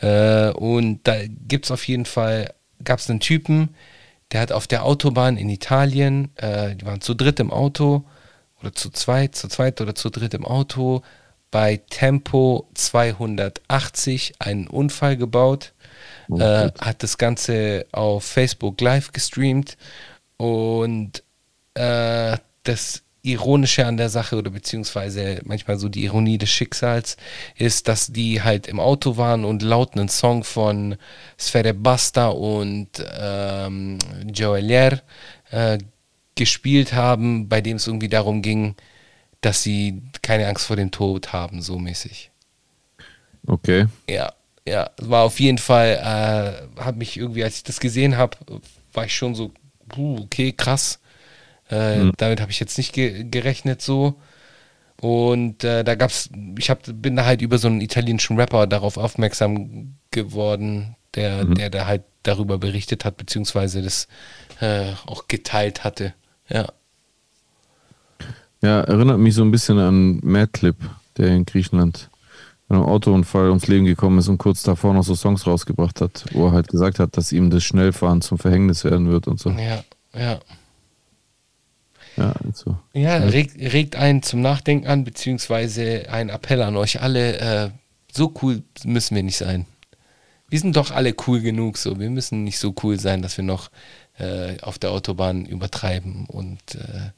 [0.00, 3.74] äh, und da gibt es auf jeden Fall, gab es einen Typen,
[4.32, 8.04] der hat auf der Autobahn in Italien, äh, die waren zu dritt im Auto
[8.60, 11.02] oder zu zweit, zu zweit oder zu dritt im Auto,
[11.50, 15.72] bei Tempo 280 einen Unfall gebaut,
[16.28, 19.78] Oh äh, hat das Ganze auf Facebook live gestreamt
[20.36, 21.22] und
[21.74, 27.16] äh, das Ironische an der Sache oder beziehungsweise manchmal so die Ironie des Schicksals
[27.56, 30.96] ist, dass die halt im Auto waren und laut einen Song von
[31.38, 33.98] Sfere Basta und ähm,
[34.32, 35.02] Joelier
[35.50, 35.78] äh,
[36.34, 38.76] gespielt haben, bei dem es irgendwie darum ging,
[39.40, 42.30] dass sie keine Angst vor dem Tod haben, so mäßig.
[43.46, 43.86] Okay.
[44.08, 44.32] Ja,
[44.68, 48.36] ja, war auf jeden Fall, äh, hat mich irgendwie, als ich das gesehen habe,
[48.92, 49.52] war ich schon so,
[49.96, 51.00] okay, krass.
[51.70, 52.12] Äh, Mhm.
[52.16, 54.14] Damit habe ich jetzt nicht ge gerechnet so.
[55.00, 58.96] Und äh, da gab's, ich hab, bin da halt über so einen italienischen Rapper darauf
[58.96, 61.54] aufmerksam geworden, der, Mhm.
[61.54, 64.08] der da halt darüber berichtet hat, beziehungsweise das
[64.60, 66.14] äh, auch geteilt hatte.
[66.48, 66.66] Ja.
[68.60, 70.76] Ja, erinnert mich so ein bisschen an Madclip,
[71.16, 72.10] der in Griechenland
[72.66, 76.24] bei einem Autounfall ums Leben gekommen ist und kurz davor noch so Songs rausgebracht hat,
[76.32, 79.50] wo er halt gesagt hat, dass ihm das Schnellfahren zum Verhängnis werden wird und so.
[79.50, 80.40] Ja, ja.
[82.18, 82.76] Ja, also.
[82.92, 87.38] Ja, regt, regt einen zum Nachdenken an, beziehungsweise ein Appell an euch alle.
[87.38, 87.70] Äh,
[88.12, 89.66] so cool müssen wir nicht sein.
[90.48, 91.98] Wir sind doch alle cool genug so.
[92.00, 93.70] Wir müssen nicht so cool sein, dass wir noch
[94.18, 96.26] äh, auf der Autobahn übertreiben.
[96.26, 97.10] Und äh,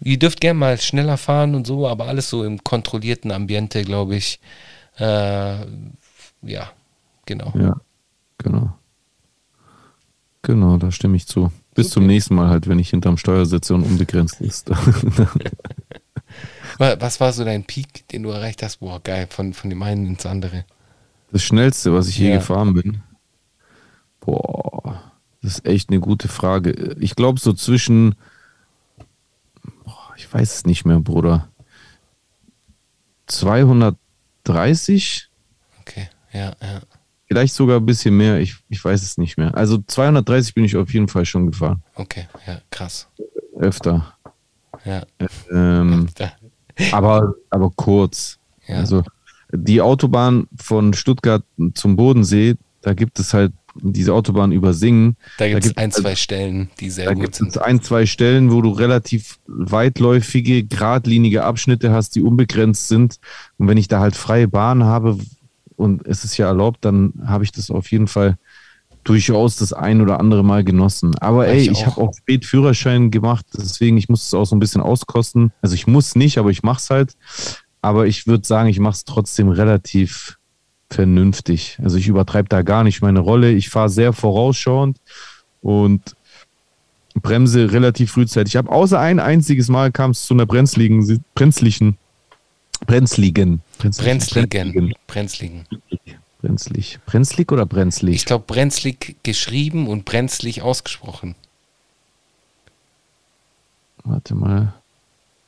[0.00, 4.16] ihr dürft gerne mal schneller fahren und so, aber alles so im kontrollierten Ambiente, glaube
[4.16, 4.40] ich.
[4.98, 5.56] Äh,
[6.42, 6.70] ja,
[7.24, 7.52] genau.
[7.58, 7.80] Ja,
[8.38, 8.76] genau.
[10.42, 11.50] Genau, da stimme ich zu.
[11.76, 14.70] Bis zum nächsten Mal halt, wenn ich hinterm Steuer sitze und unbegrenzt ist.
[16.78, 18.78] Wa- Was war so dein Peak, den du erreicht hast?
[18.78, 20.64] Boah, geil, von, von dem einen ins andere.
[21.32, 22.36] Das schnellste, was ich je Ja.
[22.36, 23.02] gefahren bin.
[24.20, 25.12] Boah,
[25.42, 26.96] das ist echt eine gute Frage.
[26.98, 28.14] Ich glaube so zwischen,
[29.84, 31.48] boah, ich weiß es nicht mehr, Bruder.
[34.44, 35.28] 230,
[35.80, 36.80] Okay, ja, ja.
[37.26, 39.56] Vielleicht sogar ein bisschen mehr, ich, ich weiß es nicht mehr.
[39.56, 41.82] Also 230 bin ich auf jeden Fall schon gefahren.
[41.94, 43.08] Okay, ja, krass.
[43.58, 44.14] Öfter.
[44.84, 45.02] Ja,
[45.50, 46.32] Ähm, da,
[46.92, 48.38] aber, aber kurz.
[48.68, 48.76] Ja.
[48.76, 49.02] Also
[49.52, 51.42] die Autobahn von Stuttgart
[51.74, 53.52] zum Bodensee, da gibt es halt
[53.82, 55.16] diese Autobahn über Singen.
[55.38, 57.48] da gibt es gibt ein, zwei Stellen, die sehr Da gut gibt sind.
[57.48, 63.18] es ein, zwei Stellen, wo du relativ weitläufige, geradlinige Abschnitte hast, die unbegrenzt sind.
[63.58, 65.18] Und wenn ich da halt freie Bahn habe
[65.76, 68.36] und es ist ja erlaubt, dann habe ich das auf jeden Fall
[69.04, 71.16] durchaus das ein oder andere Mal genossen.
[71.20, 74.56] Aber ey, ich ich, habe auch spät Führerschein gemacht, deswegen ich muss es auch so
[74.56, 75.52] ein bisschen auskosten.
[75.62, 77.16] Also ich muss nicht, aber ich mache es halt.
[77.82, 80.38] Aber ich würde sagen, ich mache es trotzdem relativ
[80.90, 81.78] vernünftig.
[81.82, 83.52] Also ich übertreibe da gar nicht meine Rolle.
[83.52, 84.98] Ich fahre sehr vorausschauend
[85.60, 86.16] und
[87.14, 88.54] bremse relativ frühzeitig.
[88.54, 91.96] Ich habe außer ein einziges Mal kam es zu einer brenzligen, brenzlichen,
[92.86, 94.94] brenzligen, Brenzligen.
[95.06, 95.66] Brenzligen.
[96.40, 98.14] brenzlig, brenzlig oder brenzlig?
[98.16, 101.34] Ich glaube, brenzlig geschrieben und brenzlig ausgesprochen.
[104.04, 104.72] Warte mal,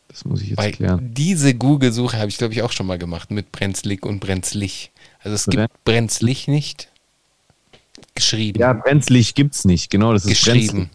[0.08, 1.14] das muss ich jetzt Weil klären.
[1.14, 4.90] diese Google-Suche habe ich, glaube ich, auch schon mal gemacht mit brenzlig und brenzlig.
[5.20, 6.88] Also es gibt Bren- brenzlig nicht.
[8.14, 8.58] Geschrieben.
[8.58, 9.90] Ja, brenzlig gibt's nicht.
[9.90, 10.66] Genau, das ist geschrieben.
[10.66, 10.88] brenzlig.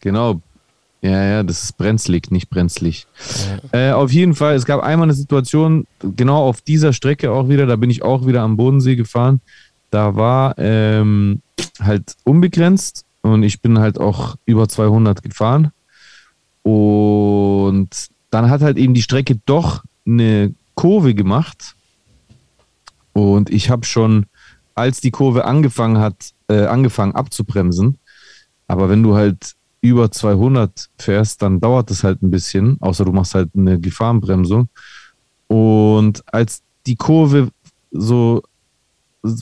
[0.00, 0.40] Genau.
[1.06, 3.06] Ja, ja, das ist brenzlig, nicht brenzlig.
[3.70, 7.64] Äh, auf jeden Fall, es gab einmal eine Situation, genau auf dieser Strecke auch wieder,
[7.66, 9.40] da bin ich auch wieder am Bodensee gefahren.
[9.90, 11.42] Da war ähm,
[11.80, 15.70] halt unbegrenzt und ich bin halt auch über 200 gefahren.
[16.64, 21.76] Und dann hat halt eben die Strecke doch eine Kurve gemacht.
[23.12, 24.26] Und ich habe schon,
[24.74, 27.98] als die Kurve angefangen hat, äh, angefangen abzubremsen.
[28.66, 29.54] Aber wenn du halt
[29.88, 34.68] über 200 fährst, dann dauert das halt ein bisschen, außer du machst halt eine Gefahrenbremsung.
[35.48, 37.48] Und als die Kurve
[37.90, 38.42] so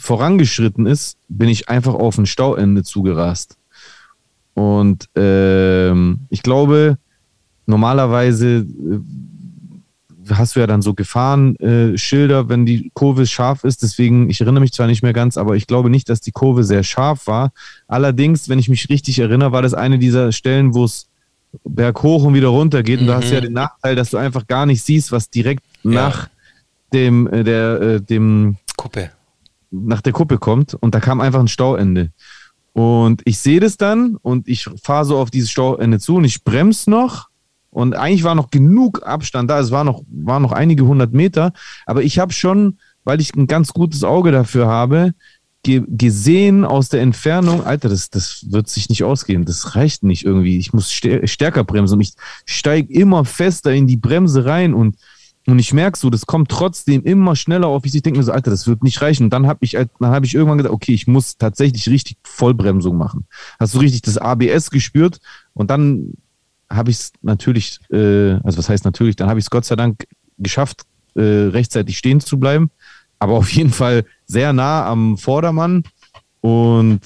[0.01, 3.57] vorangeschritten ist, bin ich einfach auf ein Stauende zugerast.
[4.55, 6.99] Und ähm, ich glaube,
[7.66, 9.01] normalerweise äh,
[10.31, 13.83] hast du ja dann so Gefahrenschilder, Schilder, wenn die Kurve scharf ist.
[13.83, 16.64] Deswegen, ich erinnere mich zwar nicht mehr ganz, aber ich glaube nicht, dass die Kurve
[16.64, 17.53] sehr scharf war.
[17.89, 21.09] Allerdings, wenn ich mich richtig erinnere, war das eine dieser Stellen, wo es
[21.64, 23.01] berghoch und wieder runter geht.
[23.01, 25.62] Und da hast du ja den Nachteil, dass du einfach gar nicht siehst, was direkt
[25.83, 26.29] nach
[26.93, 29.11] dem, äh, der, äh, dem Kuppe.
[29.70, 32.11] nach der Kuppe kommt und da kam einfach ein Stauende.
[32.72, 36.43] Und ich sehe das dann und ich fahre so auf dieses Stauende zu und ich
[36.43, 37.29] bremse noch.
[37.75, 41.53] Und eigentlich war noch genug Abstand da, es war noch, war noch einige hundert Meter,
[41.87, 45.12] aber ich habe schon, weil ich ein ganz gutes Auge dafür habe,
[45.64, 50.25] ge gesehen aus der Entfernung, Alter, das, das wird sich nicht ausgehen, das reicht nicht
[50.25, 52.12] irgendwie, ich muss stär stärker bremsen und ich
[52.47, 54.97] steige immer fester in die Bremse rein und
[55.47, 57.85] und ich merke so, das kommt trotzdem immer schneller auf.
[57.85, 59.25] Ich denke mir so, Alter, das wird nicht reichen.
[59.25, 62.16] Und dann habe ich, halt- dann habe ich irgendwann gedacht, okay, ich muss tatsächlich richtig
[62.25, 63.27] Vollbremsung machen.
[63.61, 65.18] Hast du richtig das ABS gespürt?
[65.53, 66.14] Und dann
[66.71, 69.77] habe ich es natürlich, äh, also was heißt natürlich, dann habe ich es Gott sei
[69.77, 70.07] Dank
[70.39, 70.83] geschafft,
[71.15, 72.71] äh, rechtzeitig stehen zu bleiben.
[73.19, 75.85] Aber auf jeden Fall sehr nah am Vordermann.
[76.41, 77.01] Und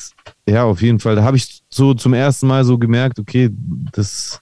[0.49, 3.51] ja, auf jeden Fall, da habe ich so zum ersten Mal so gemerkt, okay,
[3.93, 4.41] das,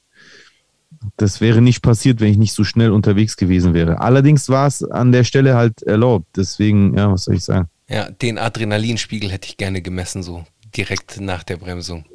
[1.16, 4.00] das wäre nicht passiert, wenn ich nicht so schnell unterwegs gewesen wäre.
[4.00, 6.28] Allerdings war es an der Stelle halt erlaubt.
[6.36, 7.68] Deswegen, ja, was soll ich sagen?
[7.88, 10.44] Ja, den Adrenalinspiegel hätte ich gerne gemessen, so
[10.76, 12.06] direkt nach der Bremsung.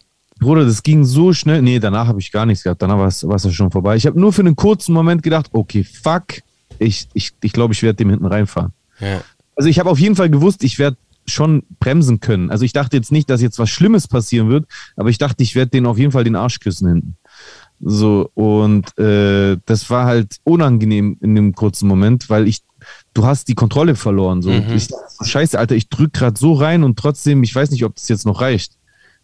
[0.42, 1.62] Bruder, das ging so schnell.
[1.62, 2.82] Nee, danach habe ich gar nichts gehabt.
[2.82, 3.96] Danach war es ja schon vorbei.
[3.96, 6.42] Ich habe nur für einen kurzen Moment gedacht, okay, fuck,
[6.80, 8.74] ich glaube, ich, ich, glaub, ich werde dem hinten reinfahren.
[9.00, 9.22] Ja.
[9.56, 12.50] Also ich habe auf jeden Fall gewusst, ich werde schon bremsen können.
[12.50, 14.66] Also ich dachte jetzt nicht, dass jetzt was Schlimmes passieren wird,
[14.96, 17.18] aber ich dachte, ich werde den auf jeden Fall den Arsch küssen hinten.
[17.80, 22.62] So, und äh, das war halt unangenehm in dem kurzen Moment, weil ich,
[23.14, 24.42] du hast die Kontrolle verloren.
[24.42, 24.50] So.
[24.50, 24.74] Mhm.
[24.74, 27.96] Ich dachte, scheiße, Alter, ich drück gerade so rein und trotzdem, ich weiß nicht, ob
[27.96, 28.74] das jetzt noch reicht.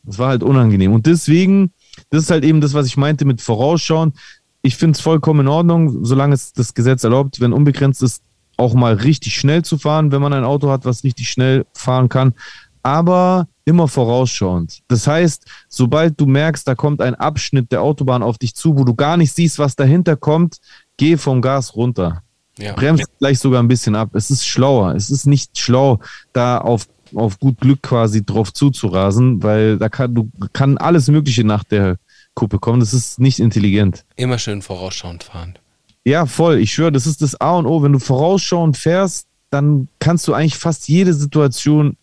[0.07, 0.93] Das war halt unangenehm.
[0.93, 1.71] Und deswegen,
[2.09, 4.13] das ist halt eben das, was ich meinte mit Vorausschauen.
[4.61, 8.23] Ich finde es vollkommen in Ordnung, solange es das Gesetz erlaubt, wenn unbegrenzt ist,
[8.55, 12.09] auch mal richtig schnell zu fahren, wenn man ein Auto hat, was richtig schnell fahren
[12.09, 12.33] kann.
[12.81, 14.79] Aber immer vorausschauend.
[14.87, 18.85] Das heißt, sobald du merkst, da kommt ein Abschnitt der Autobahn auf dich zu, wo
[18.85, 20.57] du gar nicht siehst, was dahinter kommt,
[20.95, 22.23] geh vom Gas runter.
[22.57, 22.73] Ja.
[22.73, 24.11] Bremst gleich sogar ein bisschen ab.
[24.13, 24.95] Es ist schlauer.
[24.95, 25.99] Es ist nicht schlau,
[26.33, 31.43] da auf, auf gut Glück quasi drauf zuzurasen, weil da kann, du, kann alles Mögliche
[31.43, 31.97] nach der
[32.33, 32.79] Kuppe kommen.
[32.79, 34.05] Das ist nicht intelligent.
[34.15, 35.57] Immer schön vorausschauend fahren.
[36.05, 36.59] Ja, voll.
[36.59, 37.81] Ich schwöre, das ist das A und O.
[37.83, 41.97] Wenn du vorausschauend fährst, dann kannst du eigentlich fast jede Situation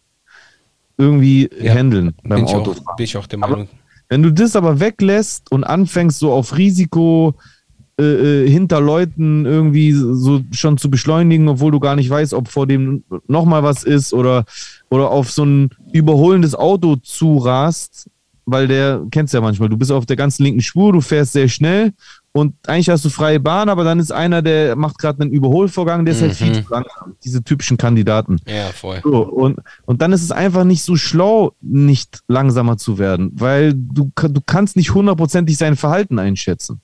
[0.97, 1.75] irgendwie Ja.
[1.75, 2.73] handeln beim Bin ich, Auto.
[2.73, 3.69] auch, bin ich auch der Aber- Meinung.
[4.09, 7.35] Wenn du das aber weglässt und anfängst, so auf Risiko
[8.01, 8.03] äh,
[8.45, 12.67] äh, hinter Leuten irgendwie so schon zu beschleunigen, obwohl du gar nicht weißt, ob vor
[12.67, 14.45] dem nochmal was ist oder,
[14.91, 18.11] oder auf so ein überholendes Auto zurast,
[18.47, 21.49] weil der, kennst ja manchmal, du bist auf der ganzen linken Spur, du fährst sehr
[21.49, 21.93] schnell
[22.33, 26.05] und eigentlich hast du freie Bahn, aber dann ist einer, der macht gerade einen Überholvorgang,
[26.05, 26.65] der ist halt viel Mhm.
[26.65, 27.15] zu langsam.
[27.25, 28.39] Diese typischen Kandidaten.
[28.47, 29.01] Ja, voll.
[29.05, 33.73] So, und, und dann ist es einfach nicht so schlau, nicht langsamer zu werden, weil
[33.73, 36.81] du, du kannst nicht hundertprozentig sein Verhalten einschätzen.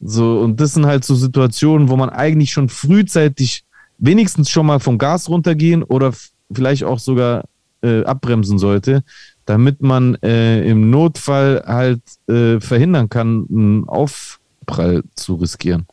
[0.00, 3.64] So, und das sind halt so Situationen, wo man eigentlich schon frühzeitig
[3.98, 6.12] wenigstens schon mal vom Gas runtergehen oder
[6.50, 7.44] vielleicht auch sogar
[7.82, 9.04] äh, abbremsen sollte,
[9.44, 15.86] damit man äh, im Notfall halt äh, verhindern kann, einen Aufprall zu riskieren.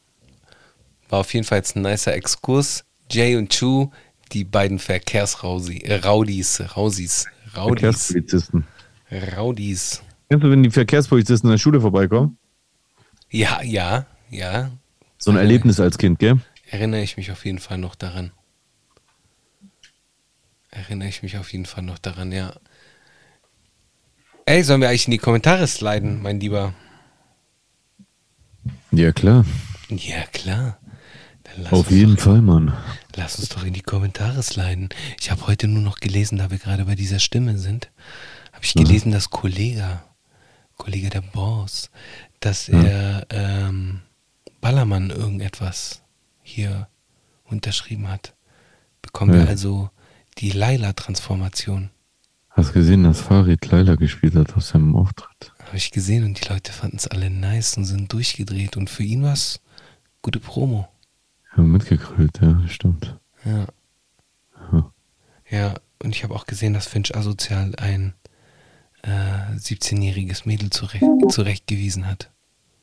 [1.10, 2.84] War auf jeden Fall jetzt ein nicer Exkurs.
[3.12, 3.92] Jay und Chu,
[4.32, 8.68] die beiden Verkehrsraudis, äh, Raudis, Rausis, Raudis, Verkehrspolizisten.
[9.38, 10.02] Raudis.
[10.30, 12.38] Kennst du, wenn die Verkehrspolizisten in der Schule vorbeikommen?
[13.30, 14.72] Ja, ja, ja.
[15.18, 16.40] So ein Erlebnis als Kind, gell?
[16.70, 18.32] Erinnere ich mich auf jeden Fall noch daran.
[20.70, 22.54] Erinnere ich mich auf jeden Fall noch daran, ja.
[24.46, 26.74] Ey, sollen wir eigentlich in die Kommentare sliden, mein Lieber?
[28.92, 29.46] Ja, klar.
[29.90, 30.78] Ja, klar.
[31.44, 32.74] Dann lass Auf jeden doch, Fall, Mann.
[33.16, 34.90] Lass uns doch in die Kommentare sliden.
[35.20, 37.90] Ich habe heute nur noch gelesen, da wir gerade bei dieser Stimme sind,
[38.54, 40.02] habe ich gelesen, dass Kollege,
[40.78, 41.90] Kollege der Boss,
[42.40, 44.02] dass er ähm,
[44.62, 46.02] Ballermann irgendetwas
[46.44, 46.88] hier
[47.46, 48.34] unterschrieben hat.
[49.02, 49.48] Bekommen wir Ja.
[49.48, 49.90] also
[50.38, 51.90] die Laila-Transformation.
[52.50, 55.54] Hast gesehen, dass Farid Laila gespielt hat aus seinem Auftritt?
[55.66, 59.04] Habe ich gesehen und die Leute fanden es alle nice und sind durchgedreht und für
[59.04, 59.60] ihn war es
[60.22, 60.88] gute Promo.
[61.56, 63.16] Ja, mitgegrillt, ja, stimmt.
[63.46, 63.68] Ja.
[64.72, 64.92] Ja.
[65.50, 65.74] Ja,
[66.04, 68.14] und ich habe auch gesehen, dass Finch asozial ein
[69.08, 72.30] äh, 17-jähriges Mädel zurecht, zurechtgewiesen hat.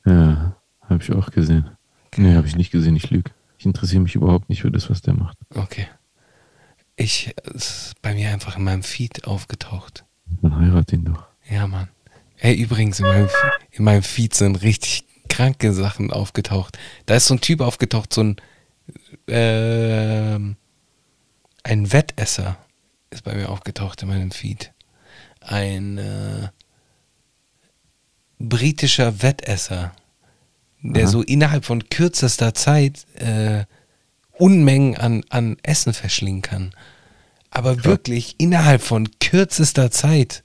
[0.06, 0.56] Ja,
[0.88, 1.70] habe ich auch gesehen.
[2.16, 3.30] Nee, habe ich nicht gesehen, ich lüge.
[3.58, 5.38] Ich interessiere mich überhaupt nicht für das, was der macht.
[5.54, 5.86] Okay.
[6.96, 10.04] Ich, es ist bei mir einfach in meinem Feed aufgetaucht.
[10.42, 11.26] Dann heirat ihn doch.
[11.50, 11.88] Ja, Mann.
[12.38, 13.28] Ey, übrigens, in meinem,
[13.70, 16.78] in meinem Feed sind richtig kranke Sachen aufgetaucht.
[17.06, 18.36] Da ist so ein Typ aufgetaucht, so ein,
[19.28, 20.56] ähm,
[21.62, 22.56] ein Wettesser
[23.10, 24.73] ist bei mir aufgetaucht in meinem Feed.
[25.46, 26.48] Ein äh,
[28.38, 29.92] britischer Wettesser,
[30.82, 31.10] der Aha.
[31.10, 33.64] so innerhalb von kürzester Zeit äh,
[34.32, 36.74] Unmengen an, an Essen verschlingen kann.
[37.50, 40.42] Aber wirklich innerhalb von kürzester Zeit.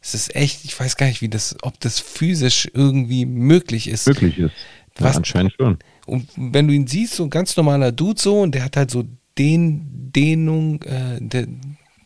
[0.00, 4.06] Es ist echt, ich weiß gar nicht, wie das, ob das physisch irgendwie möglich ist.
[4.06, 4.52] Wirklich ist.
[4.98, 5.78] Ja, Was- anscheinend schon.
[6.06, 8.90] Und wenn du ihn siehst, so ein ganz normaler Dude so, und der hat halt
[8.90, 9.04] so
[9.36, 11.46] den Dehnung äh, de,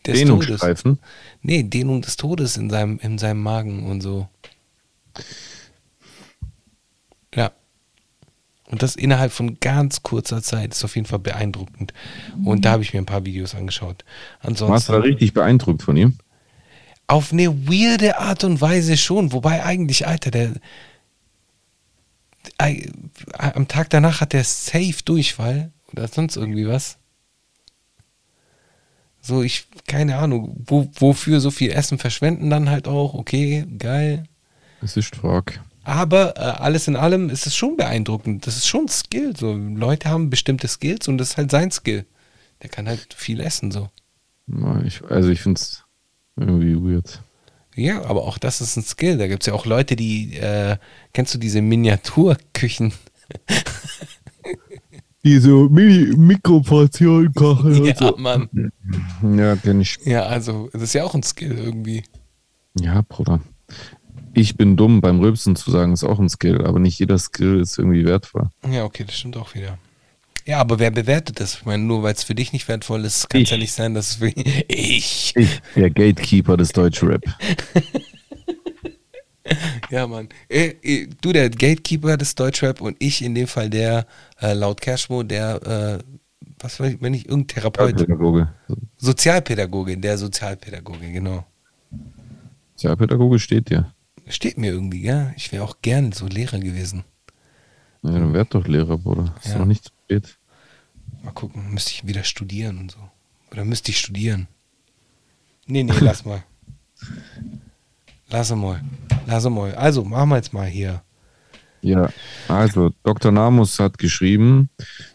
[0.05, 0.45] des Todes.
[0.45, 0.99] Dehnungsstreifen.
[1.41, 4.27] Nee, Dehnung des Todes in seinem, in seinem Magen und so.
[7.35, 7.51] Ja.
[8.69, 11.93] Und das innerhalb von ganz kurzer Zeit ist auf jeden Fall beeindruckend.
[12.43, 14.03] Und da habe ich mir ein paar Videos angeschaut.
[14.41, 16.17] Warst du Ansonsten da richtig beeindruckt von ihm?
[17.07, 19.31] auf eine weirde Art und Weise schon.
[19.33, 20.53] Wobei eigentlich, Alter, der,
[23.37, 26.97] Am Tag danach hat der safe Durchfall oder sonst irgendwie was.
[29.25, 34.25] So, ich, keine Ahnung, wo, wofür so viel Essen verschwenden dann halt auch, okay, geil.
[34.81, 35.61] Das ist Frag.
[35.85, 38.45] Aber äh, alles in allem ist es schon beeindruckend.
[38.45, 39.33] Das ist schon ein Skill.
[39.35, 42.05] So, Leute haben bestimmte Skills und das ist halt sein Skill.
[42.61, 43.89] Der kann halt viel essen, so.
[44.47, 45.83] Ja, Ich, also ich finde es
[46.35, 47.21] irgendwie weird.
[47.75, 49.17] Ja, aber auch das ist ein Skill.
[49.17, 50.75] Da gibt es ja auch Leute, die, äh,
[51.13, 52.93] kennst du diese Miniaturküchen?
[55.25, 58.49] Die so Mini Mikroportionen kochen Ja, Mann.
[59.37, 59.97] Ja, kenn ich.
[60.03, 62.03] Ja, also, das ist ja auch ein Skill irgendwie.
[62.79, 63.39] Ja, Bruder.
[64.33, 67.61] Ich bin dumm, beim Rülpsen zu sagen, ist auch ein Skill, aber nicht jeder Skill
[67.61, 68.49] ist irgendwie wertvoll.
[68.69, 69.77] Ja, okay, das stimmt auch wieder.
[70.45, 71.55] Ja, aber wer bewertet das?
[71.55, 73.93] Ich meine, nur weil es für dich nicht wertvoll ist, kann es ja nicht sein,
[73.93, 74.27] dass es für
[74.67, 75.33] ich.
[75.37, 77.23] Ich, der Gatekeeper des Deutschrap.
[79.89, 80.29] Ja, Mann.
[80.49, 84.07] Äh, äh, du, der Gatekeeper des Deutschrap und ich in dem Fall der,
[84.41, 86.03] äh, laut Cashmo, der, äh,
[86.59, 88.53] was weiß ich, wenn ich, irgendein Therapeut, Pädagoge.
[88.97, 91.45] Sozialpädagoge, der Sozialpädagoge, genau.
[92.75, 93.93] Sozialpädagoge steht dir.
[94.27, 95.33] Steht mir irgendwie, ja.
[95.35, 97.03] Ich wäre auch gern so Lehrer gewesen.
[98.01, 99.35] Ja, dann werd doch Lehrer, Bruder.
[99.43, 99.59] Ist Ja.
[99.59, 100.37] noch nicht zu spät.
[101.23, 102.97] Mal gucken, müsste ich wieder studieren und so.
[103.51, 104.47] Oder müsste ich studieren?
[105.67, 106.43] Nee, nee, lass mal.
[108.33, 108.81] Lass mal.
[109.27, 109.75] Lass mal.
[109.75, 111.03] Also, machen wir jetzt mal hier.
[111.83, 112.09] Ja,
[112.47, 113.31] also Dr.
[113.31, 114.69] Namus hat geschrieben,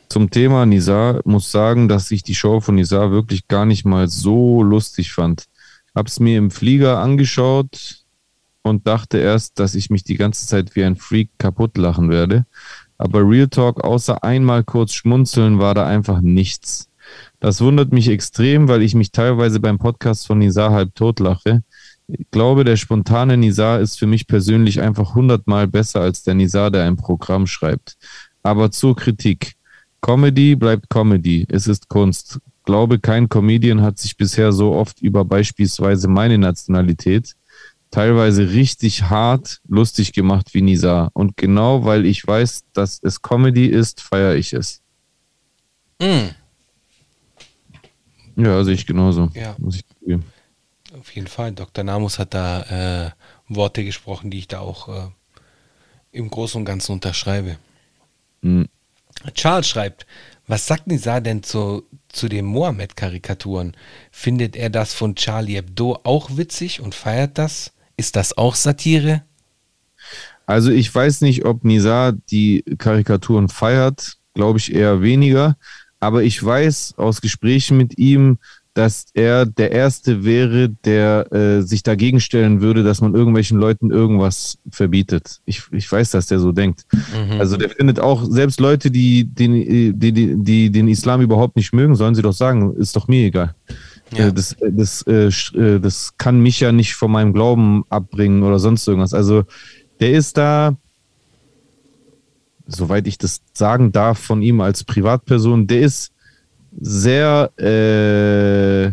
[0.09, 4.07] zum Thema Nizar muss sagen, dass ich die Show von Nizar wirklich gar nicht mal
[4.07, 5.47] so lustig fand.
[5.97, 8.05] Hab's mir im Flieger angeschaut
[8.63, 12.47] und dachte erst, dass ich mich die ganze Zeit wie ein Freak kaputt lachen werde.
[12.99, 16.89] Aber Real Talk, außer einmal kurz schmunzeln, war da einfach nichts.
[17.41, 21.65] Das wundert mich extrem, weil ich mich teilweise beim Podcast von Nizar halb tot lache.
[22.09, 26.71] Ich glaube, der spontane Nizar ist für mich persönlich einfach hundertmal besser als der Nizar,
[26.71, 27.97] der ein Programm schreibt.
[28.43, 29.55] Aber zur Kritik.
[30.01, 31.47] Comedy bleibt Comedy.
[31.51, 32.41] Es ist Kunst.
[32.65, 37.35] Glaube, kein Comedian hat sich bisher so oft über beispielsweise meine Nationalität
[37.91, 41.11] teilweise richtig hart lustig gemacht wie Nizar.
[41.15, 44.83] Und genau weil ich weiß, dass es Comedy ist, feiere ich es.
[46.01, 46.29] Mm,
[48.37, 49.31] Ja, also ich genauso.
[49.35, 49.57] Ja.
[49.59, 50.23] Muss ich zugeben.
[50.99, 51.53] Auf jeden Fall.
[51.53, 51.85] Dr.
[51.85, 53.11] Namus hat da äh,
[53.49, 55.11] Worte gesprochen, die ich da auch äh,
[56.13, 57.57] im Großen und Ganzen unterschreibe.
[58.43, 58.69] Mhm.
[59.35, 60.07] Charles schreibt,
[60.47, 63.77] was sagt Nizar denn zu, zu den Mohammed-Karikaturen?
[64.11, 67.73] Findet er das von Charlie Hebdo auch witzig und feiert das?
[67.97, 69.25] Ist das auch Satire?
[70.47, 75.57] Also ich weiß nicht, ob Nizar die Karikaturen feiert, glaube ich eher weniger.
[76.01, 78.39] Aber ich weiß aus Gesprächen mit ihm,
[78.79, 83.91] dass er der Erste wäre, der äh, sich dagegen stellen würde, dass man irgendwelchen Leuten
[83.91, 85.41] irgendwas verbietet.
[85.47, 86.87] Ich, ich weiß, dass der so denkt.
[87.41, 89.53] Also der findet auch, selbst Leute, die den,
[89.99, 93.27] die, die, die den Islam überhaupt nicht mögen, sollen sie doch sagen, ist doch mir
[93.27, 93.57] egal.
[94.17, 94.29] Ja.
[94.29, 98.45] Äh, Das, das, äh, sch- äh, das kann mich ja nicht von meinem Glauben abbringen
[98.45, 99.13] oder sonst irgendwas.
[99.13, 99.43] Also
[99.99, 100.77] der ist da,
[102.69, 106.13] soweit ich das sagen darf von ihm als Privatperson, der ist
[106.81, 108.93] sehr, äh,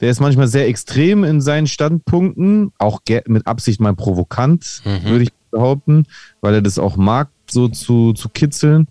[0.00, 5.04] der ist manchmal sehr extrem in seinen Standpunkten, auch mit Absicht mal provokant, Mhm.
[5.04, 6.06] würde ich behaupten,
[6.40, 8.86] weil er das auch mag, so zu, zu kitzeln.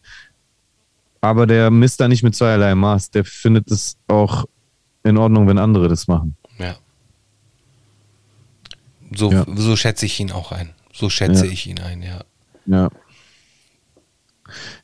[1.21, 3.11] Aber der misst da nicht mit zweierlei Maß.
[3.11, 4.45] Der findet es auch
[5.03, 6.35] in Ordnung, wenn andere das machen.
[6.57, 6.75] Ja.
[9.15, 9.45] So, Ja.
[9.55, 10.69] so schätze ich ihn auch ein.
[10.93, 11.51] So schätze Ja.
[11.51, 12.21] ich ihn ein, ja.
[12.67, 12.89] Ja.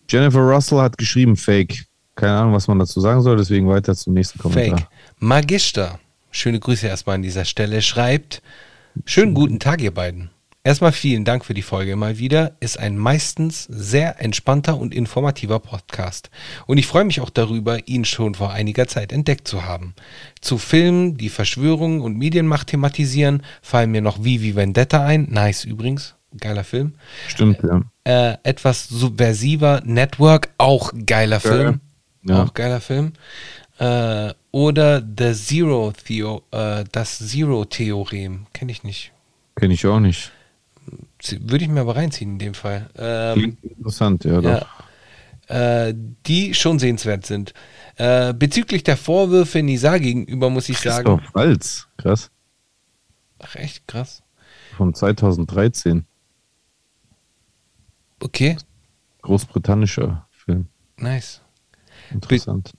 [0.09, 1.85] Jennifer Russell hat geschrieben Fake.
[2.15, 4.79] Keine Ahnung, was man dazu sagen soll, deswegen weiter zum nächsten Kommentar.
[4.79, 4.87] Fake.
[5.19, 5.99] Magister,
[6.31, 8.41] schöne Grüße erstmal an dieser Stelle, schreibt,
[9.05, 10.29] schönen guten Tag ihr beiden.
[10.65, 12.53] Erstmal vielen Dank für die Folge mal wieder.
[12.59, 16.31] Ist ein meistens sehr entspannter und informativer Podcast.
[16.65, 19.93] Und ich freue mich auch darüber, ihn schon vor einiger Zeit entdeckt zu haben.
[20.41, 25.27] Zu Filmen, die Verschwörungen und Medienmacht thematisieren, fallen mir noch Vivi Vendetta ein.
[25.29, 26.15] Nice übrigens.
[26.39, 26.95] Geiler Film.
[27.27, 27.81] Stimmt, ja.
[28.03, 31.79] Äh, etwas subversiver Network, auch geiler Film.
[32.25, 32.43] Ja.
[32.43, 33.13] Auch geiler Film.
[33.77, 38.47] Äh, oder The Zero Theo, äh, das Zero Theorem.
[38.53, 39.11] Kenne ich nicht.
[39.55, 40.31] Kenne ich auch nicht.
[41.39, 42.89] Würde ich mir aber reinziehen in dem Fall.
[42.97, 44.67] Ähm, Klingt interessant, ja, doch.
[45.49, 45.93] ja, äh,
[46.25, 47.53] die schon sehenswert sind.
[47.97, 51.05] Äh, bezüglich der Vorwürfe Nisa gegenüber muss ich sagen.
[51.05, 52.31] Christoph Walz, krass.
[53.39, 54.23] Ach, echt krass.
[54.77, 56.05] Von 2013.
[58.21, 58.57] Okay,
[59.21, 60.67] Großbritannischer Film.
[60.97, 61.41] nice.
[62.11, 62.73] Interessant.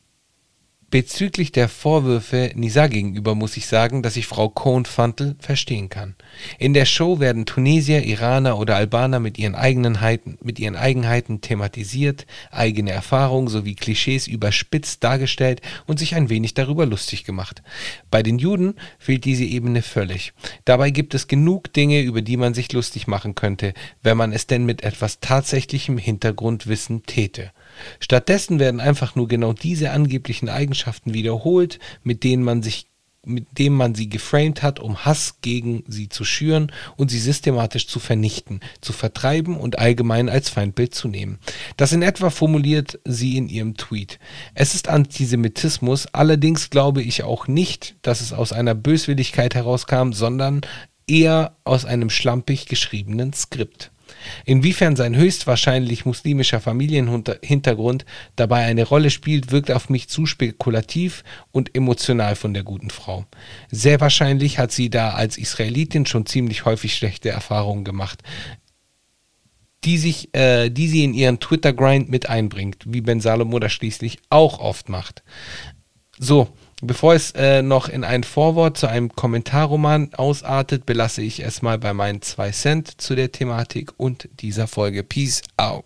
[0.88, 6.14] Bezüglich der Vorwürfe Nisa gegenüber muss ich sagen, dass ich Frau Cohn-Fantel verstehen kann.
[6.60, 12.24] In der Show werden Tunesier, Iraner oder Albaner mit ihren, Eigenheiten, mit ihren Eigenheiten thematisiert,
[12.52, 17.64] eigene Erfahrungen sowie Klischees überspitzt dargestellt und sich ein wenig darüber lustig gemacht.
[18.08, 20.34] Bei den Juden fehlt diese Ebene völlig.
[20.64, 23.74] Dabei gibt es genug Dinge, über die man sich lustig machen könnte,
[24.04, 27.50] wenn man es denn mit etwas tatsächlichem Hintergrundwissen täte.
[28.00, 32.86] Stattdessen werden einfach nur genau diese angeblichen Eigenschaften wiederholt, mit denen man sich
[33.26, 37.88] mit dem man sie geframed hat, um Hass gegen sie zu schüren und sie systematisch
[37.88, 41.38] zu vernichten, zu vertreiben und allgemein als Feindbild zu nehmen.
[41.76, 44.20] Das in etwa formuliert sie in ihrem Tweet.
[44.54, 50.60] Es ist Antisemitismus, allerdings glaube ich auch nicht, dass es aus einer Böswilligkeit herauskam, sondern
[51.08, 53.90] eher aus einem schlampig geschriebenen Skript.
[54.44, 58.04] Inwiefern sein höchstwahrscheinlich muslimischer Familienhintergrund
[58.36, 63.26] dabei eine Rolle spielt, wirkt auf mich zu spekulativ und emotional von der guten Frau.
[63.70, 68.22] Sehr wahrscheinlich hat sie da als Israelitin schon ziemlich häufig schlechte Erfahrungen gemacht
[69.86, 74.18] die, sich, äh, die sie in ihren Twitter-Grind mit einbringt, wie Ben Salomo das schließlich
[74.30, 75.22] auch oft macht.
[76.18, 76.48] So,
[76.82, 81.78] Bevor es äh, noch in ein Vorwort zu einem Kommentarroman ausartet, belasse ich es mal
[81.78, 85.02] bei meinen zwei Cent zu der Thematik und dieser Folge.
[85.02, 85.84] Peace out.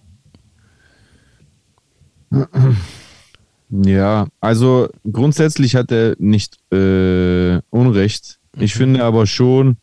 [3.71, 8.41] Ja, also grundsätzlich hat er nicht äh, Unrecht.
[8.59, 8.79] Ich mhm.
[8.79, 9.77] finde aber schon,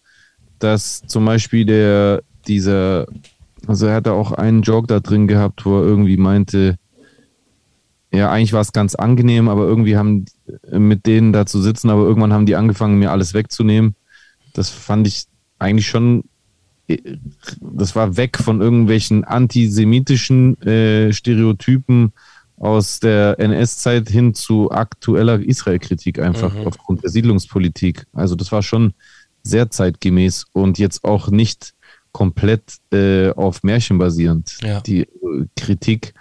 [0.60, 3.08] dass zum Beispiel der, dieser,
[3.66, 6.78] also er hatte auch einen Joke da drin gehabt, wo er irgendwie meinte,
[8.18, 10.26] ja, eigentlich war es ganz angenehm, aber irgendwie haben
[10.72, 13.96] mit denen da zu sitzen, aber irgendwann haben die angefangen, mir alles wegzunehmen.
[14.54, 15.26] Das fand ich
[15.60, 16.24] eigentlich schon,
[17.60, 22.14] das war weg von irgendwelchen antisemitischen äh, Stereotypen
[22.58, 26.66] aus der NS-Zeit hin zu aktueller Israel-Kritik einfach mhm.
[26.66, 28.06] aufgrund der Siedlungspolitik.
[28.14, 28.94] Also das war schon
[29.44, 31.74] sehr zeitgemäß und jetzt auch nicht
[32.12, 34.58] komplett äh, auf Märchen basierend.
[34.62, 34.82] Ja.
[34.82, 35.08] Die äh,
[35.56, 36.16] Kritik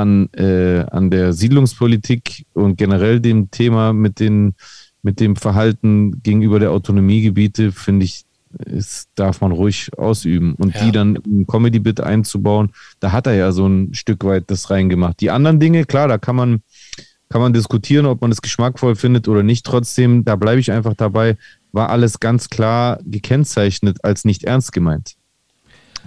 [0.00, 4.54] an, äh, an der Siedlungspolitik und generell dem Thema mit, den,
[5.02, 8.24] mit dem Verhalten gegenüber der Autonomiegebiete, finde ich,
[8.58, 10.54] es darf man ruhig ausüben.
[10.54, 10.84] Und ja.
[10.84, 15.20] die dann im Comedy-Bit einzubauen, da hat er ja so ein Stück weit das reingemacht.
[15.20, 16.62] Die anderen Dinge, klar, da kann man,
[17.28, 19.66] kann man diskutieren, ob man es geschmackvoll findet oder nicht.
[19.66, 21.36] Trotzdem, da bleibe ich einfach dabei,
[21.72, 25.16] war alles ganz klar gekennzeichnet als nicht ernst gemeint.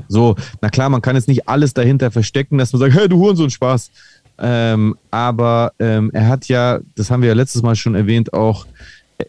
[0.07, 3.17] So, na klar, man kann jetzt nicht alles dahinter verstecken, dass man sagt, hey, du
[3.17, 3.91] Hurensohn, Spaß.
[4.39, 8.67] Ähm, aber ähm, er hat ja, das haben wir ja letztes Mal schon erwähnt, auch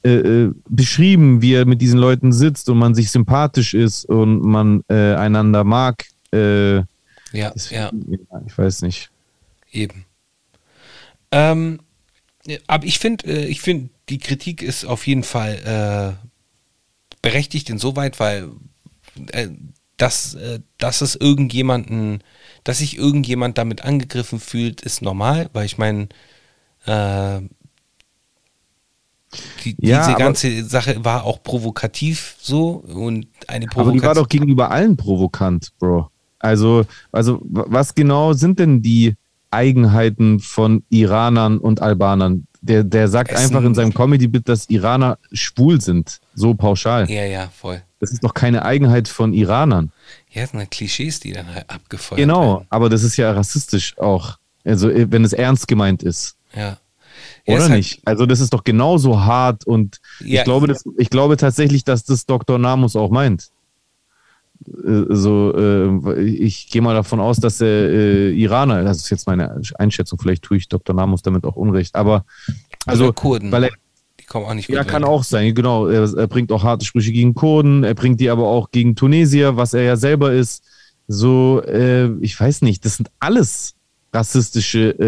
[0.03, 4.43] äh, äh, beschrieben, wie er mit diesen Leuten sitzt und man sich sympathisch ist und
[4.43, 6.05] man äh, einander mag.
[6.33, 6.77] Äh,
[7.33, 7.91] ja, ja.
[8.47, 9.11] Ich weiß nicht.
[9.73, 10.05] Eben.
[11.31, 11.81] Ähm,
[12.67, 16.29] aber ich finde, äh, ich finde, die Kritik ist auf jeden Fall äh,
[17.23, 18.51] berechtigt insoweit, weil
[19.99, 22.23] dass, äh, dass es irgendjemanden,
[22.65, 26.09] dass sich irgendjemand damit angegriffen fühlt, ist normal, weil ich meine,
[26.87, 27.41] äh,
[29.65, 33.89] die, ja, diese ganze Sache war auch provokativ so und eine Provokation.
[33.89, 36.11] Aber die war doch gegenüber allen provokant, Bro.
[36.39, 39.17] Also, also was genau sind denn die
[39.51, 42.47] Eigenheiten von Iranern und Albanern?
[42.61, 43.45] Der, der sagt Essen.
[43.45, 46.21] einfach in seinem Comedy-Bit, dass Iraner schwul sind.
[46.35, 47.11] So pauschal.
[47.11, 47.83] Ja, ja, voll.
[48.01, 49.91] Das ist doch keine Eigenheit von Iranern.
[50.31, 52.55] Ja, das sind Klischees, die dann halt abgefeuert genau, werden.
[52.59, 54.39] Genau, aber das ist ja rassistisch auch.
[54.65, 56.37] Also, wenn es ernst gemeint ist.
[56.55, 56.79] Ja.
[57.47, 57.97] ja Oder nicht?
[57.99, 61.85] Halt also, das ist doch genauso hart und ja, ich, glaube, das, ich glaube tatsächlich,
[61.85, 62.59] dass das Dr.
[62.59, 63.51] Namus auch meint.
[64.67, 69.27] Äh, so, äh, ich gehe mal davon aus, dass der äh, Iraner, das ist jetzt
[69.27, 70.95] meine Einschätzung, vielleicht tue ich Dr.
[70.95, 72.25] Namus damit auch Unrecht, aber
[72.87, 73.53] also, Kurden.
[73.53, 73.71] weil er,
[74.29, 75.89] kommen auch nicht Ja, kann auch sein, genau.
[75.89, 79.57] Er, er, bringt auch harte Sprüche gegen Kurden, er bringt die aber auch gegen Tunesier,
[79.57, 80.63] was er ja selber ist.
[81.07, 83.75] So, äh, ich weiß nicht, das sind alles
[84.13, 84.99] rassistische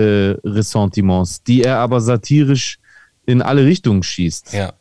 [0.45, 2.79] äh, Ressentiments, die er aber satirisch
[3.27, 4.53] in alle Richtungen schießt.
[4.53, 4.73] Ja.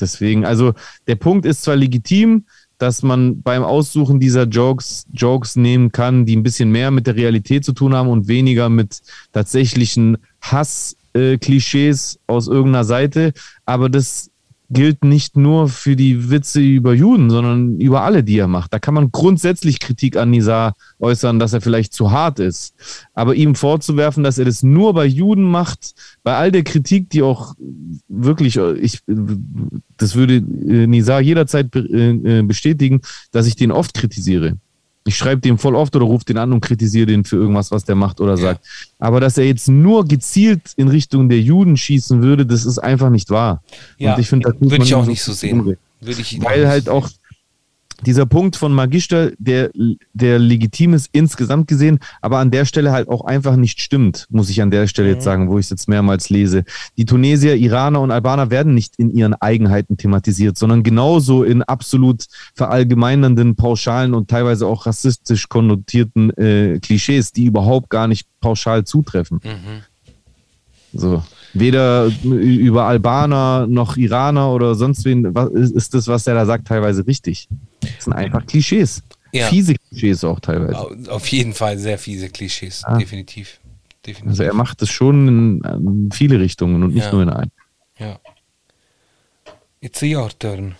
[0.00, 0.74] Deswegen, also
[1.06, 2.44] der Punkt ist zwar legitim,
[2.78, 7.16] dass man beim Aussuchen dieser Jokes Jokes nehmen kann, die ein bisschen mehr mit der
[7.16, 9.00] Realität zu tun haben und weniger mit
[9.32, 13.32] tatsächlichen Hass äh, Klischees aus irgendeiner Seite,
[13.64, 14.30] aber das
[14.70, 18.72] gilt nicht nur für die Witze über Juden, sondern über alle, die er macht.
[18.74, 22.74] Da kann man grundsätzlich Kritik an Nizar äußern, dass er vielleicht zu hart ist.
[23.14, 27.22] Aber ihm vorzuwerfen, dass er das nur bei Juden macht, bei all der Kritik, die
[27.22, 27.54] auch
[28.08, 29.00] wirklich, ich,
[29.96, 34.58] das würde äh, Nizar jederzeit äh, bestätigen, dass ich den oft kritisiere.
[35.08, 37.84] Ich schreibe dem voll oft oder rufe den an und kritisiere den für irgendwas, was
[37.84, 38.64] der macht oder sagt.
[38.98, 43.08] Aber dass er jetzt nur gezielt in Richtung der Juden schießen würde, das ist einfach
[43.08, 43.62] nicht wahr.
[43.96, 45.76] Ja, und ich finde, das würde ich auch nicht so sehen.
[46.00, 47.08] Würde ich Weil halt auch
[48.06, 49.70] dieser Punkt von Magister, der,
[50.12, 54.50] der legitim ist insgesamt gesehen, aber an der Stelle halt auch einfach nicht stimmt, muss
[54.50, 56.64] ich an der Stelle jetzt sagen, wo ich es jetzt mehrmals lese.
[56.96, 62.26] Die Tunesier, Iraner und Albaner werden nicht in ihren Eigenheiten thematisiert, sondern genauso in absolut
[62.54, 69.40] verallgemeinernden, pauschalen und teilweise auch rassistisch konnotierten äh, Klischees, die überhaupt gar nicht pauschal zutreffen.
[70.92, 71.22] So.
[71.54, 76.44] Weder über Albaner noch Iraner oder sonst wen was, ist, ist das, was er da
[76.46, 77.48] sagt, teilweise richtig.
[77.80, 79.02] Das sind einfach Klischees.
[79.32, 79.46] Ja.
[79.48, 80.78] Fiese Klischees auch teilweise.
[80.78, 82.98] Au- Auf jeden Fall sehr fiese Klischees, Ah.
[82.98, 83.60] definitiv.
[84.06, 84.30] definitiv.
[84.30, 87.12] Also er macht das schon in, in viele Richtungen und nicht Ja.
[87.12, 87.50] nur in eine.
[87.98, 88.18] ja.
[89.80, 90.74] It's your turn.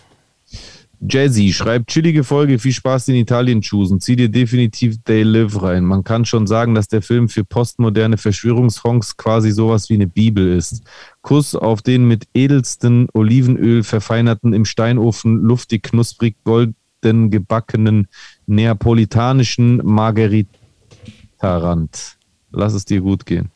[1.01, 4.01] Jazzy schreibt, chillige Folge, viel Spaß in Italien choosen.
[4.01, 5.85] Zieh dir definitiv They Live rein.
[5.85, 10.57] Man kann schon sagen, dass der Film für postmoderne Verschwörungshonks quasi sowas wie eine Bibel
[10.57, 10.83] ist.
[11.21, 18.09] Kuss auf den mit edelsten Olivenöl verfeinerten, im Steinofen luftig, knusprig, golden gebackenen
[18.45, 22.17] neapolitanischen Margeritarand.
[22.51, 23.51] Lass es dir gut gehen.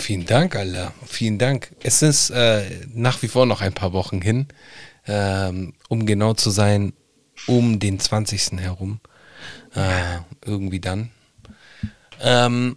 [0.00, 0.92] Vielen Dank, Alter.
[1.04, 1.72] Vielen Dank.
[1.82, 2.62] Es ist äh,
[2.94, 4.46] nach wie vor noch ein paar Wochen hin,
[5.08, 6.92] ähm, um genau zu sein,
[7.46, 8.60] um den 20.
[8.60, 9.00] herum.
[9.74, 11.10] Äh, irgendwie dann.
[12.20, 12.76] Ähm,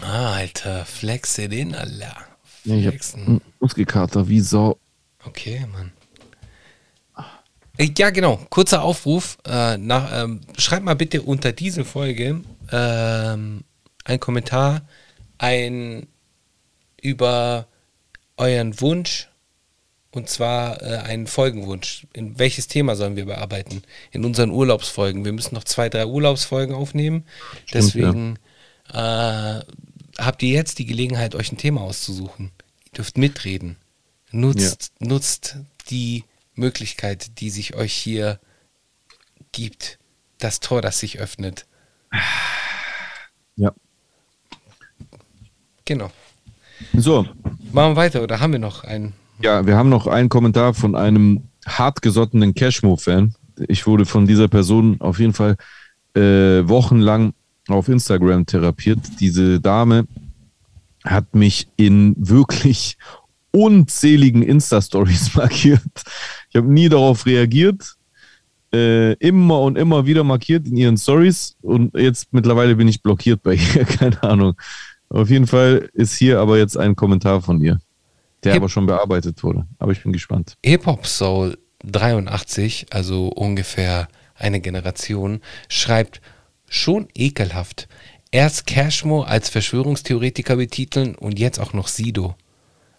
[0.00, 2.16] ah, Alter, flexe den, Alter.
[2.64, 3.36] Ich Flexen.
[3.36, 4.78] hab Muskelkater, wie Sau.
[5.24, 5.92] Okay, Mann.
[7.96, 8.36] Ja, genau.
[8.50, 9.38] Kurzer Aufruf.
[9.46, 13.64] Äh, nach, ähm, schreibt mal bitte unter diese Folge ähm,
[14.04, 14.82] einen Kommentar
[15.38, 16.06] ein
[17.00, 17.66] über
[18.36, 19.29] euren Wunsch
[20.12, 22.06] und zwar äh, einen Folgenwunsch.
[22.12, 23.82] In welches Thema sollen wir bearbeiten?
[24.10, 25.24] In unseren Urlaubsfolgen.
[25.24, 27.24] Wir müssen noch zwei, drei Urlaubsfolgen aufnehmen.
[27.66, 28.38] Stimmt, Deswegen
[28.92, 29.60] äh,
[30.18, 32.50] habt ihr jetzt die Gelegenheit, euch ein Thema auszusuchen.
[32.86, 33.76] Ihr dürft mitreden.
[34.32, 35.56] Nutzt, nutzt
[35.90, 36.24] die
[36.54, 38.40] Möglichkeit, die sich euch hier
[39.52, 39.98] gibt.
[40.38, 41.66] Das Tor, das sich öffnet.
[43.56, 43.72] Ja.
[45.84, 46.10] Genau.
[46.94, 47.26] So,
[47.72, 49.12] Machen wir weiter oder haben wir noch einen?
[49.42, 53.34] Ja, wir haben noch einen Kommentar von einem hartgesottenen Cashmo-Fan.
[53.68, 55.56] Ich wurde von dieser Person auf jeden Fall
[56.14, 57.32] äh, wochenlang
[57.68, 58.98] auf Instagram therapiert.
[59.20, 60.06] Diese Dame
[61.04, 62.98] hat mich in wirklich
[63.50, 66.02] unzähligen Insta-Stories markiert.
[66.50, 67.96] Ich habe nie darauf reagiert.
[68.72, 73.42] Äh, immer und immer wieder markiert in ihren Stories und jetzt mittlerweile bin ich blockiert
[73.42, 74.54] bei ihr, keine Ahnung.
[75.08, 77.80] Auf jeden Fall ist hier aber jetzt ein Kommentar von ihr,
[78.44, 79.66] der Hip- aber schon bearbeitet wurde.
[79.78, 80.54] Aber ich bin gespannt.
[80.64, 86.20] Hip-Hop Soul 83, also ungefähr eine Generation, schreibt
[86.68, 87.88] schon ekelhaft.
[88.30, 92.36] Erst Cashmo als Verschwörungstheoretiker betiteln und jetzt auch noch Sido.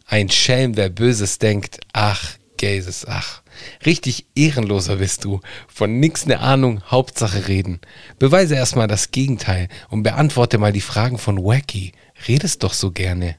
[0.06, 1.80] Ein Schelm, wer Böses denkt.
[1.94, 3.42] Ach, Gazes, ach.
[3.86, 5.40] Richtig ehrenloser bist du.
[5.68, 7.80] Von nix ne Ahnung, Hauptsache reden.
[8.20, 11.94] Beweise erstmal das Gegenteil und beantworte mal die Fragen von Wacky.
[12.28, 13.36] Redest doch so gerne.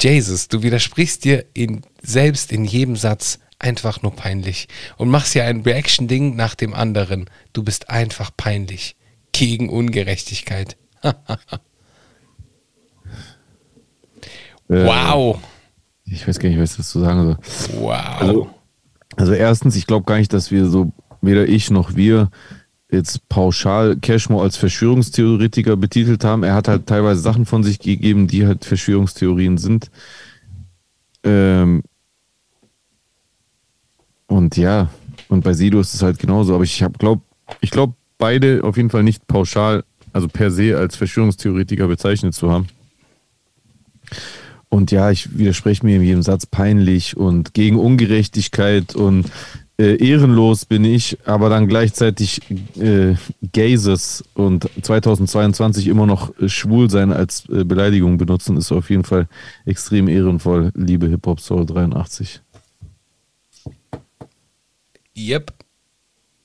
[0.00, 5.44] Jesus, du widersprichst dir in, selbst in jedem Satz einfach nur peinlich und machst ja
[5.44, 7.28] ein Reaction-Ding nach dem anderen.
[7.52, 8.96] Du bist einfach peinlich.
[9.32, 10.76] Gegen Ungerechtigkeit.
[14.68, 15.38] Äh, Wow.
[16.04, 17.80] Ich weiß gar nicht, was ich dazu sagen soll.
[17.80, 18.20] Wow.
[18.20, 18.50] Also,
[19.16, 20.92] also erstens, ich glaube gar nicht, dass wir so,
[21.22, 22.30] weder ich noch wir,
[22.90, 26.42] jetzt pauschal Cashmo als Verschwörungstheoretiker betitelt haben.
[26.42, 29.90] Er hat halt teilweise Sachen von sich gegeben, die halt Verschwörungstheorien sind.
[31.22, 31.82] Ähm
[34.26, 34.88] und ja,
[35.28, 36.54] und bei Sido ist es halt genauso.
[36.54, 37.20] Aber ich habe glaub,
[37.60, 42.50] ich glaube beide auf jeden Fall nicht pauschal, also per se als Verschwörungstheoretiker bezeichnet zu
[42.50, 42.68] haben.
[44.70, 49.30] Und ja, ich widerspreche mir in jedem Satz peinlich und gegen Ungerechtigkeit und
[49.80, 52.40] äh, ehrenlos bin ich, aber dann gleichzeitig
[52.80, 53.14] äh,
[53.52, 59.04] Gazes und 2022 immer noch äh, schwul sein als äh, Beleidigung benutzen, ist auf jeden
[59.04, 59.28] Fall
[59.66, 62.40] extrem ehrenvoll, liebe Hip-Hop Soul 83.
[65.16, 65.52] Yep.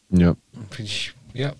[0.10, 0.36] Ja.
[0.78, 1.54] Ich, ja.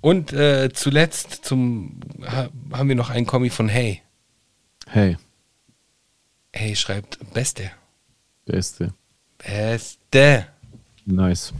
[0.00, 4.02] Und äh, zuletzt zum, ha, haben wir noch einen Kommi von Hey.
[4.88, 5.16] Hey,
[6.52, 7.70] Hey schreibt Beste.
[8.44, 8.92] Beste.
[9.44, 10.46] Beste.
[11.06, 11.52] Nice.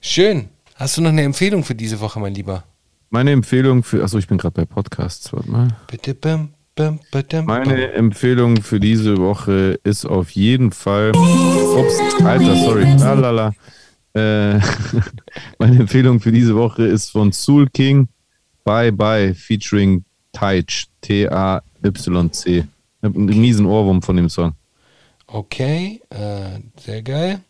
[0.00, 0.48] Schön.
[0.76, 2.64] Hast du noch eine Empfehlung für diese Woche, mein Lieber?
[3.10, 5.68] Meine Empfehlung für, achso, ich bin gerade bei Podcasts, warte mal.
[5.88, 11.12] Bitte, bim, bim, bitte, Meine Empfehlung für diese Woche ist auf jeden Fall.
[11.14, 12.84] Ups, Alter, sorry.
[12.98, 13.54] Lalala.
[14.14, 14.58] Äh,
[15.58, 18.08] Meine Empfehlung für diese Woche ist von Soul King
[18.64, 20.86] Bye Bye featuring Taich.
[21.00, 22.58] T-A-Y-C.
[22.58, 22.64] Ich
[23.02, 24.54] habe einen miesen Ohrwurm von dem Song.
[25.34, 27.40] Okay, äh, sehr geil.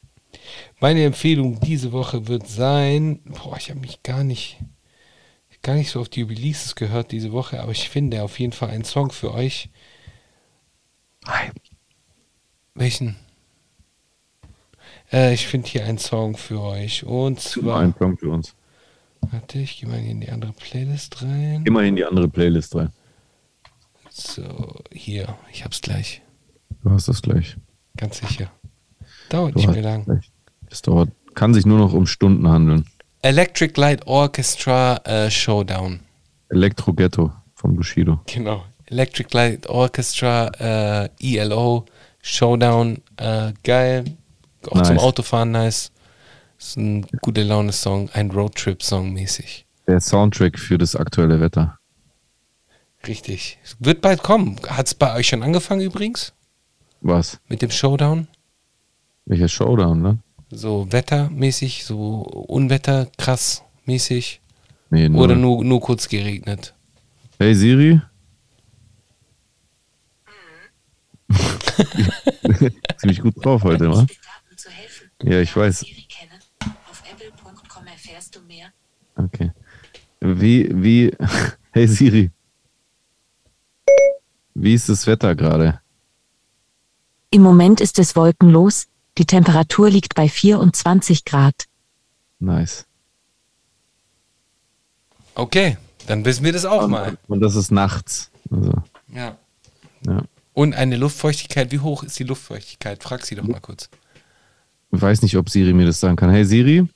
[0.80, 4.56] Meine Empfehlung diese Woche wird sein, boah, ich habe mich gar nicht,
[5.60, 8.70] gar nicht so auf die Releases gehört diese Woche, aber ich finde auf jeden Fall
[8.70, 9.68] einen Song für euch.
[12.74, 13.16] Welchen?
[15.12, 18.54] Äh, ich finde hier einen Song für euch und zwar, Ein Song für uns.
[19.20, 21.66] warte, ich gehe mal in die andere Playlist rein.
[21.66, 22.90] Immerhin die andere Playlist rein.
[24.08, 26.22] So, hier, ich hab's gleich,
[26.82, 27.58] Du hast das gleich.
[27.96, 28.50] Ganz sicher.
[29.28, 30.22] Dauert Du nicht mehr lang.
[30.68, 32.86] Das dauert, kann sich nur noch um Stunden handeln.
[33.22, 36.00] Electric Light Orchestra äh, Showdown.
[36.50, 38.20] Elektro Ghetto vom Bushido.
[38.26, 38.64] Genau.
[38.86, 41.86] Electric Light Orchestra, äh, ELO,
[42.20, 44.04] Showdown, äh, geil.
[44.68, 44.88] Auch Nice.
[44.88, 45.90] zum Autofahren nice.
[46.58, 49.66] Ist ein gute Laune-Song, ein Roadtrip-Song mäßig.
[49.86, 51.78] Der Soundtrack für das aktuelle Wetter.
[53.06, 53.58] Richtig.
[53.78, 54.56] Wird bald kommen.
[54.68, 56.32] Hat es bei euch schon angefangen übrigens?
[57.04, 57.38] Was?
[57.48, 58.28] Mit dem Showdown?
[59.26, 60.18] Welcher Showdown, ne?
[60.50, 64.40] So wettermäßig, so Unwetter, krass mäßig.
[64.88, 65.20] Nee, null.
[65.24, 66.74] Oder nur, nur kurz geregnet.
[67.38, 68.00] Hey Siri.
[72.96, 74.06] Ziemlich gut drauf heute, wa?
[75.22, 75.84] Ja, ich weiß.
[79.16, 79.52] Okay.
[80.20, 81.12] Wie, wie,
[81.72, 82.30] hey Siri.
[84.54, 85.83] Wie ist das Wetter gerade?
[87.34, 88.86] Im Moment ist es wolkenlos,
[89.18, 91.64] die Temperatur liegt bei 24 Grad.
[92.38, 92.86] Nice.
[95.34, 97.18] Okay, dann wissen wir das auch mal.
[97.26, 98.30] Und das ist nachts.
[98.52, 98.72] Also,
[99.08, 99.36] Ja.
[100.06, 100.22] ja.
[100.52, 103.02] Und eine Luftfeuchtigkeit, wie hoch ist die Luftfeuchtigkeit?
[103.02, 103.88] Frag sie doch mal kurz.
[104.92, 106.30] Ich weiß nicht, ob Siri mir das sagen kann.
[106.30, 106.86] Hey Siri.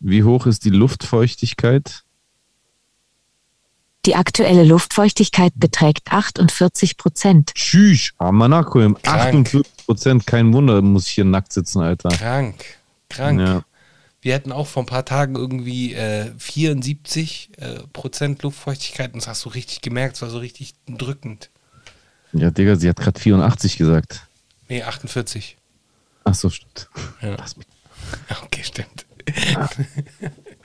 [0.00, 2.04] Wie hoch ist die Luftfeuchtigkeit?
[4.06, 7.52] Die aktuelle Luftfeuchtigkeit beträgt 48 Prozent.
[7.54, 8.12] Tschüss.
[8.20, 9.00] Monaco, Krank.
[9.04, 10.26] 48 Prozent.
[10.26, 12.08] Kein Wunder, muss ich hier nackt sitzen, Alter.
[12.10, 12.64] Krank,
[13.08, 13.40] krank.
[13.40, 13.62] Ja.
[14.20, 19.28] Wir hatten auch vor ein paar Tagen irgendwie äh, 74 äh, Prozent Luftfeuchtigkeit und das
[19.28, 21.50] hast du richtig gemerkt, es war so richtig drückend.
[22.32, 24.26] Ja, Digga, sie hat gerade 84 gesagt.
[24.68, 25.56] Nee, 48.
[26.24, 26.88] Ach so, stimmt.
[27.22, 27.36] Ja.
[27.36, 27.66] Lass mich.
[28.44, 29.06] Okay, stimmt.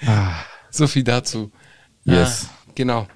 [0.05, 0.33] Ah,
[0.71, 1.51] So viel dazu.
[2.05, 2.47] yes.
[2.49, 3.07] Ah, genau.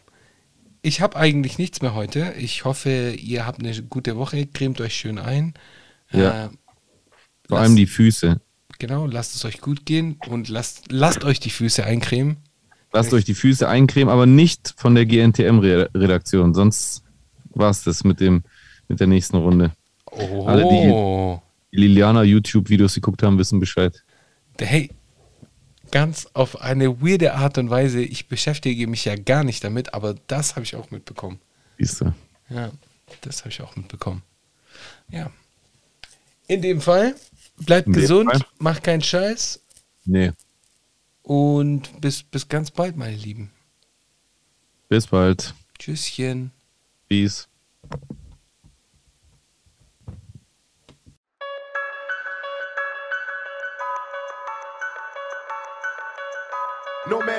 [0.87, 2.33] Ich habe eigentlich nichts mehr heute.
[2.39, 5.53] Ich hoffe, ihr habt eine gute Woche, cremt euch schön ein.
[6.13, 6.45] Ja.
[6.45, 6.49] Äh,
[7.49, 8.39] Vor allem die Füße.
[8.79, 12.37] Genau, lasst es euch gut gehen und lasst, lasst euch die Füße eincremen.
[12.93, 16.53] Lasst euch die Füße eincremen, aber nicht von der GNTM-Redaktion.
[16.53, 17.03] Sonst
[17.49, 18.43] war es das mit, dem,
[18.87, 19.73] mit der nächsten Runde.
[20.09, 24.05] Oh, Alle, die- Die Liliana YouTube-Videos geguckt haben, wissen Bescheid.
[24.57, 24.89] hey,
[25.97, 30.13] ganz auf eine weirde Art und Weise, ich beschäftige mich ja gar nicht damit, aber
[30.27, 31.39] das habe ich auch mitbekommen.
[31.79, 32.13] Siehst du?
[32.51, 32.71] Ja,
[33.21, 34.21] das habe ich auch mitbekommen.
[35.09, 35.31] Ja.
[36.45, 37.15] In dem Fall,
[37.57, 38.45] bleibt gesund, Fall.
[38.59, 39.59] macht keinen Scheiß
[40.05, 40.33] Nee.
[41.23, 43.49] und bis, bis ganz bald, meine Lieben.
[44.89, 45.55] Bis bald.
[45.79, 46.51] Tschüsschen.
[47.09, 47.47] Peace.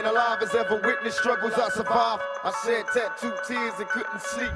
[0.03, 2.23] man alive has ever witnessed struggles I survived.
[2.45, 4.51] I shed tattoo tears and couldn't sleep.